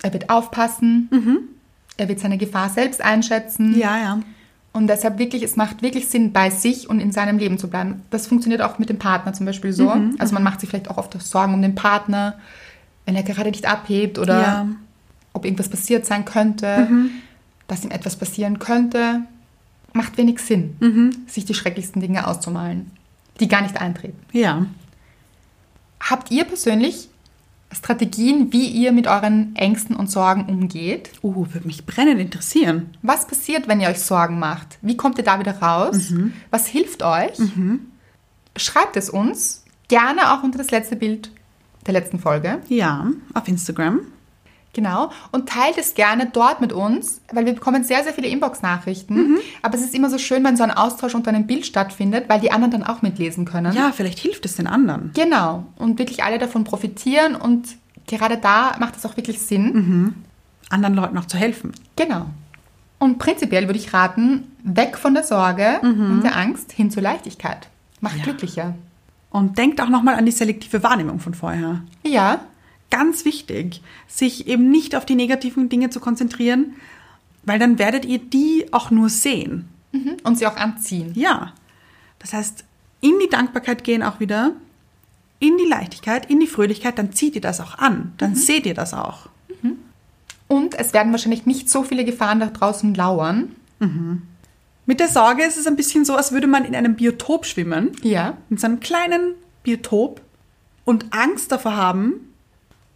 Er 0.02 0.14
wird 0.14 0.30
aufpassen. 0.30 1.10
Er 1.98 2.08
wird 2.08 2.20
seine 2.22 2.38
Gefahr 2.38 2.70
selbst 2.70 3.02
einschätzen. 3.04 3.78
Ja, 3.78 3.98
ja. 3.98 4.20
Und 4.72 4.88
deshalb 4.88 5.20
wirklich, 5.20 5.44
es 5.44 5.56
macht 5.56 5.82
wirklich 5.82 6.08
Sinn, 6.08 6.32
bei 6.32 6.50
sich 6.50 6.90
und 6.90 7.00
in 7.00 7.12
seinem 7.12 7.38
Leben 7.38 7.58
zu 7.60 7.70
bleiben. 7.70 8.02
Das 8.10 8.26
funktioniert 8.26 8.62
auch 8.62 8.80
mit 8.80 8.90
dem 8.90 8.98
Partner 8.98 9.34
zum 9.34 9.46
Beispiel 9.46 9.74
so. 9.74 9.94
Also 10.18 10.34
man 10.34 10.44
macht 10.44 10.62
sich 10.62 10.70
vielleicht 10.70 10.90
auch 10.90 10.98
oft 10.98 11.22
Sorgen 11.22 11.54
um 11.54 11.62
den 11.62 11.76
Partner, 11.76 12.36
wenn 13.06 13.16
er 13.16 13.24
gerade 13.24 13.52
nicht 13.52 13.66
abhebt 13.68 14.18
oder 14.18 14.42
Ja. 14.42 14.68
ob 15.34 15.44
irgendwas 15.46 15.68
passiert 15.70 16.06
sein 16.06 16.24
könnte, 16.26 16.88
dass 17.68 17.84
ihm 17.84 17.92
etwas 17.92 18.16
passieren 18.16 18.60
könnte. 18.60 19.22
Macht 19.94 20.18
wenig 20.18 20.40
Sinn, 20.40 21.24
sich 21.28 21.46
die 21.46 21.54
schrecklichsten 21.54 22.02
Dinge 22.02 22.28
auszumalen, 22.28 22.92
die 23.40 23.48
gar 23.48 23.62
nicht 23.62 23.80
eintreten. 23.80 24.20
Ja. 24.32 24.66
Habt 26.00 26.32
ihr 26.32 26.44
persönlich 26.44 27.10
Strategien, 27.72 28.52
wie 28.52 28.68
ihr 28.68 28.92
mit 28.92 29.08
euren 29.08 29.56
Ängsten 29.56 29.96
und 29.96 30.10
Sorgen 30.10 30.46
umgeht? 30.46 31.12
Uh, 31.24 31.48
würde 31.52 31.68
mich 31.68 31.86
brennend 31.86 32.20
interessieren. 32.20 32.96
Was 33.02 33.28
passiert, 33.28 33.68
wenn 33.68 33.82
ihr 33.82 33.90
euch 33.90 34.00
Sorgen 34.00 34.40
macht? 34.40 34.78
Wie 34.82 34.98
kommt 34.98 35.18
ihr 35.18 35.24
da 35.24 35.40
wieder 35.40 35.60
raus? 35.60 36.14
Was 36.52 36.68
hilft 36.68 37.04
euch? 37.04 37.38
Schreibt 38.56 38.98
es 38.98 39.10
uns 39.10 39.64
gerne 39.88 40.34
auch 40.34 40.44
unter 40.44 40.58
das 40.58 40.72
letzte 40.72 40.96
Bild 40.96 41.32
der 41.88 41.94
letzten 41.94 42.20
Folge. 42.20 42.62
Ja, 42.68 43.08
auf 43.34 43.48
Instagram. 43.48 44.02
Genau. 44.74 45.12
Und 45.32 45.48
teilt 45.50 45.78
es 45.78 45.94
gerne 45.94 46.26
dort 46.34 46.60
mit 46.60 46.74
uns, 46.74 47.22
weil 47.32 47.46
wir 47.46 47.54
bekommen 47.54 47.84
sehr, 47.84 48.04
sehr 48.04 48.12
viele 48.14 48.28
Inbox-Nachrichten. 48.28 49.38
Aber 49.62 49.76
es 49.76 49.82
ist 49.82 49.94
immer 49.94 50.10
so 50.10 50.18
schön, 50.18 50.44
wenn 50.44 50.58
so 50.58 50.64
ein 50.64 50.72
Austausch 50.72 51.14
unter 51.16 51.30
einem 51.30 51.46
Bild 51.46 51.66
stattfindet, 51.66 52.26
weil 52.28 52.40
die 52.40 52.52
anderen 52.52 52.72
dann 52.72 52.84
auch 52.84 53.02
mitlesen 53.04 53.46
können. 53.46 53.74
Ja, 53.76 53.92
vielleicht 53.92 54.18
hilft 54.20 54.46
es 54.46 54.56
den 54.56 54.66
anderen. 54.68 55.12
Genau. 55.14 55.66
Und 55.78 56.00
wirklich 56.00 56.24
alle 56.24 56.40
davon 56.40 56.64
profitieren. 56.64 57.36
Und 57.36 57.68
gerade 58.08 58.38
da 58.38 58.76
macht 58.80 58.96
es 58.98 59.06
auch 59.06 59.16
wirklich 59.16 59.40
Sinn. 59.42 60.16
Anderen 60.70 60.96
Leuten 60.96 61.18
auch 61.20 61.26
zu 61.26 61.38
helfen. 61.38 61.72
Genau. 61.96 62.26
Und 62.98 63.20
prinzipiell 63.20 63.68
würde 63.68 63.78
ich 63.80 63.94
raten, 63.94 64.48
weg 64.64 64.98
von 64.98 65.14
der 65.14 65.24
Sorge 65.24 65.80
und 65.82 66.22
der 66.24 66.36
Angst 66.38 66.72
hin 66.72 66.90
zur 66.90 67.04
Leichtigkeit. 67.04 67.68
Macht 68.02 68.18
Ja. 68.18 68.24
glücklicher. 68.24 68.74
Und 69.30 69.58
denkt 69.58 69.82
auch 69.82 69.90
nochmal 69.90 70.16
an 70.16 70.26
die 70.26 70.32
selektive 70.32 70.84
Wahrnehmung 70.84 71.20
von 71.20 71.34
vorher. 71.34 71.82
Ja, 72.06 72.40
Ganz 72.94 73.26
wichtig, 73.26 73.82
sich 74.08 74.48
eben 74.48 74.70
nicht 74.70 74.96
auf 74.96 75.06
die 75.06 75.16
negativen 75.16 75.68
Dinge 75.70 75.90
zu 75.90 76.00
konzentrieren, 76.00 76.76
weil 77.44 77.58
dann 77.60 77.80
werdet 77.80 78.06
ihr 78.06 78.20
die 78.20 78.68
auch 78.72 78.92
nur 78.92 79.10
sehen. 79.10 79.68
und 80.24 80.38
sie 80.40 80.48
auch 80.48 80.56
anziehen. 80.56 81.12
Ja. 81.16 81.54
Das 82.20 82.34
heißt, 82.34 82.64
in 83.02 83.14
die 83.22 83.30
Dankbarkeit 83.30 83.84
gehen 83.84 84.02
auch 84.02 84.20
wieder, 84.20 84.54
in 85.40 85.58
die 85.58 85.66
Leichtigkeit, 85.68 86.30
in 86.32 86.40
die 86.40 86.48
Fröhlichkeit, 86.48 86.98
dann 86.98 87.14
zieht 87.14 87.36
ihr 87.36 87.42
das 87.42 87.60
auch 87.62 87.78
an. 87.78 88.14
Dann 88.18 88.34
seht 88.36 88.66
ihr 88.66 88.74
das 88.74 88.94
auch. 88.94 89.28
Und 90.48 90.74
es 90.80 90.94
werden 90.94 91.12
wahrscheinlich 91.12 91.46
nicht 91.46 91.70
so 91.70 91.84
viele 91.84 92.06
Gefahren 92.06 92.40
da 92.40 92.48
draußen 92.48 92.94
lauern. 92.96 93.56
Mit 94.86 95.00
der 95.00 95.08
Sorge 95.10 95.44
ist 95.44 95.58
es 95.58 95.68
ein 95.68 95.76
bisschen 95.76 96.06
so, 96.06 96.16
als 96.16 96.32
würde 96.32 96.48
man 96.48 96.66
in 96.66 96.76
einem 96.76 96.96
Biotop 96.96 97.46
schwimmen, 97.46 97.92
Ja. 98.02 98.38
in 98.50 98.58
so 98.58 98.66
einem 98.68 98.80
kleinen 98.80 99.34
Biotop 99.64 100.22
und 100.86 101.06
Angst 101.14 101.52
davor 101.52 101.76
haben, 101.76 102.33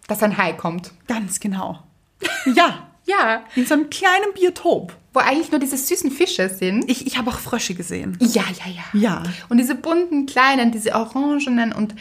Dass 0.07 0.23
ein 0.23 0.37
Hai 0.37 0.53
kommt. 0.53 0.91
ganz 1.07 1.39
genau. 1.39 1.79
Ja, 2.55 2.87
Ja. 3.05 3.43
in 3.55 3.65
so 3.65 3.73
einem 3.73 3.89
kleinen 3.89 4.33
Biotop. 4.33 4.93
Wo 5.13 5.19
eigentlich 5.21 5.49
nur 5.51 5.59
diese 5.59 5.77
süßen 5.77 6.11
Fische 6.11 6.49
sind. 6.49 6.89
Ich, 6.91 7.07
ich 7.07 7.17
habe 7.17 7.29
auch 7.31 7.39
Frösche 7.39 7.73
gesehen. 7.73 8.17
Ja, 8.19 8.43
ja, 8.65 8.71
ja. 8.71 8.99
Ja. 8.99 9.23
Und 9.49 9.57
diese 9.57 9.75
bunten 9.75 10.25
kleinen, 10.25 10.71
diese 10.71 10.93
orangenen 10.93 11.71
und, 11.71 11.95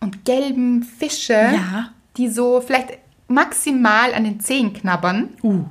und 0.00 0.24
gelben 0.24 0.82
Fische, 0.82 1.32
Ja. 1.34 1.92
die 2.16 2.28
so 2.28 2.60
vielleicht 2.60 2.98
maximal 3.28 4.12
an 4.14 4.24
den 4.24 4.40
Zehen 4.40 4.72
knabbern. 4.74 5.30
Uh, 5.42 5.64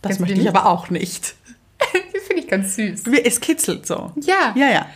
das 0.00 0.10
Kennst 0.10 0.20
möchte 0.20 0.40
ich 0.40 0.48
aber 0.48 0.66
auch 0.66 0.90
nicht. 0.90 1.34
Die 2.14 2.18
finde 2.20 2.42
ich 2.42 2.48
ganz 2.48 2.76
süß. 2.76 3.02
Es 3.24 3.40
kitzelt 3.40 3.86
so. 3.86 4.12
Ja. 4.16 4.52
Ja, 4.54 4.70
ja. 4.70 4.86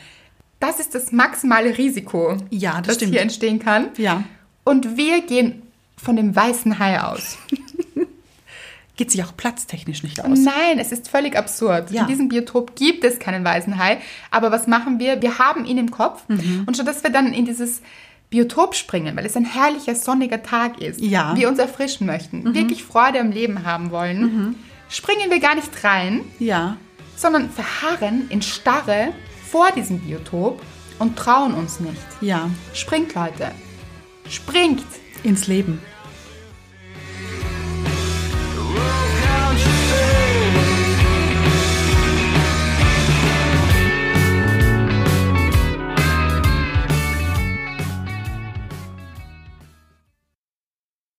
Das 0.60 0.80
ist 0.80 0.94
das 0.94 1.12
maximale 1.12 1.76
Risiko, 1.76 2.36
Ja, 2.50 2.80
das 2.80 2.98
das 2.98 3.08
hier 3.08 3.20
entstehen 3.20 3.58
kann. 3.58 3.88
Ja. 3.98 4.24
Und 4.64 4.96
wir 4.96 5.20
gehen 5.22 5.62
von 6.02 6.16
dem 6.16 6.34
weißen 6.34 6.78
Hai 6.78 7.00
aus. 7.00 7.38
Geht 8.96 9.12
sich 9.12 9.22
auch 9.22 9.36
platztechnisch 9.36 10.02
nicht 10.02 10.24
aus. 10.24 10.38
Nein, 10.40 10.78
es 10.80 10.90
ist 10.90 11.08
völlig 11.08 11.36
absurd. 11.36 11.90
Ja. 11.92 12.02
In 12.02 12.08
diesem 12.08 12.28
Biotop 12.28 12.74
gibt 12.74 13.04
es 13.04 13.20
keinen 13.20 13.44
weißen 13.44 13.78
Hai. 13.78 13.98
Aber 14.32 14.50
was 14.50 14.66
machen 14.66 14.98
wir? 14.98 15.22
Wir 15.22 15.38
haben 15.38 15.64
ihn 15.64 15.78
im 15.78 15.90
Kopf. 15.92 16.22
Mhm. 16.28 16.64
Und 16.66 16.74
statt 16.74 16.88
dass 16.88 17.04
wir 17.04 17.10
dann 17.10 17.32
in 17.32 17.44
dieses 17.44 17.80
Biotop 18.30 18.74
springen, 18.74 19.16
weil 19.16 19.24
es 19.24 19.36
ein 19.36 19.44
herrlicher, 19.44 19.94
sonniger 19.94 20.42
Tag 20.42 20.80
ist, 20.82 21.00
Ja. 21.00 21.32
Mhm. 21.34 21.38
wir 21.38 21.48
uns 21.48 21.58
erfrischen 21.60 22.06
möchten, 22.06 22.54
wirklich 22.54 22.82
Freude 22.84 23.20
am 23.20 23.30
Leben 23.30 23.64
haben 23.64 23.90
wollen, 23.90 24.56
springen 24.90 25.30
wir 25.30 25.38
gar 25.40 25.54
nicht 25.54 25.70
rein, 25.84 26.22
Ja. 26.38 26.76
sondern 27.16 27.48
verharren 27.50 28.26
in 28.30 28.42
Starre 28.42 29.14
vor 29.48 29.70
diesem 29.70 30.00
Biotop 30.00 30.60
und 30.98 31.16
trauen 31.16 31.54
uns 31.54 31.80
nicht. 31.80 31.96
Ja. 32.20 32.50
Springt, 32.74 33.14
Leute. 33.14 33.52
Springt. 34.28 34.84
Ins 35.22 35.46
Leben. 35.46 35.80
you. 39.58 39.64
say 39.64 40.27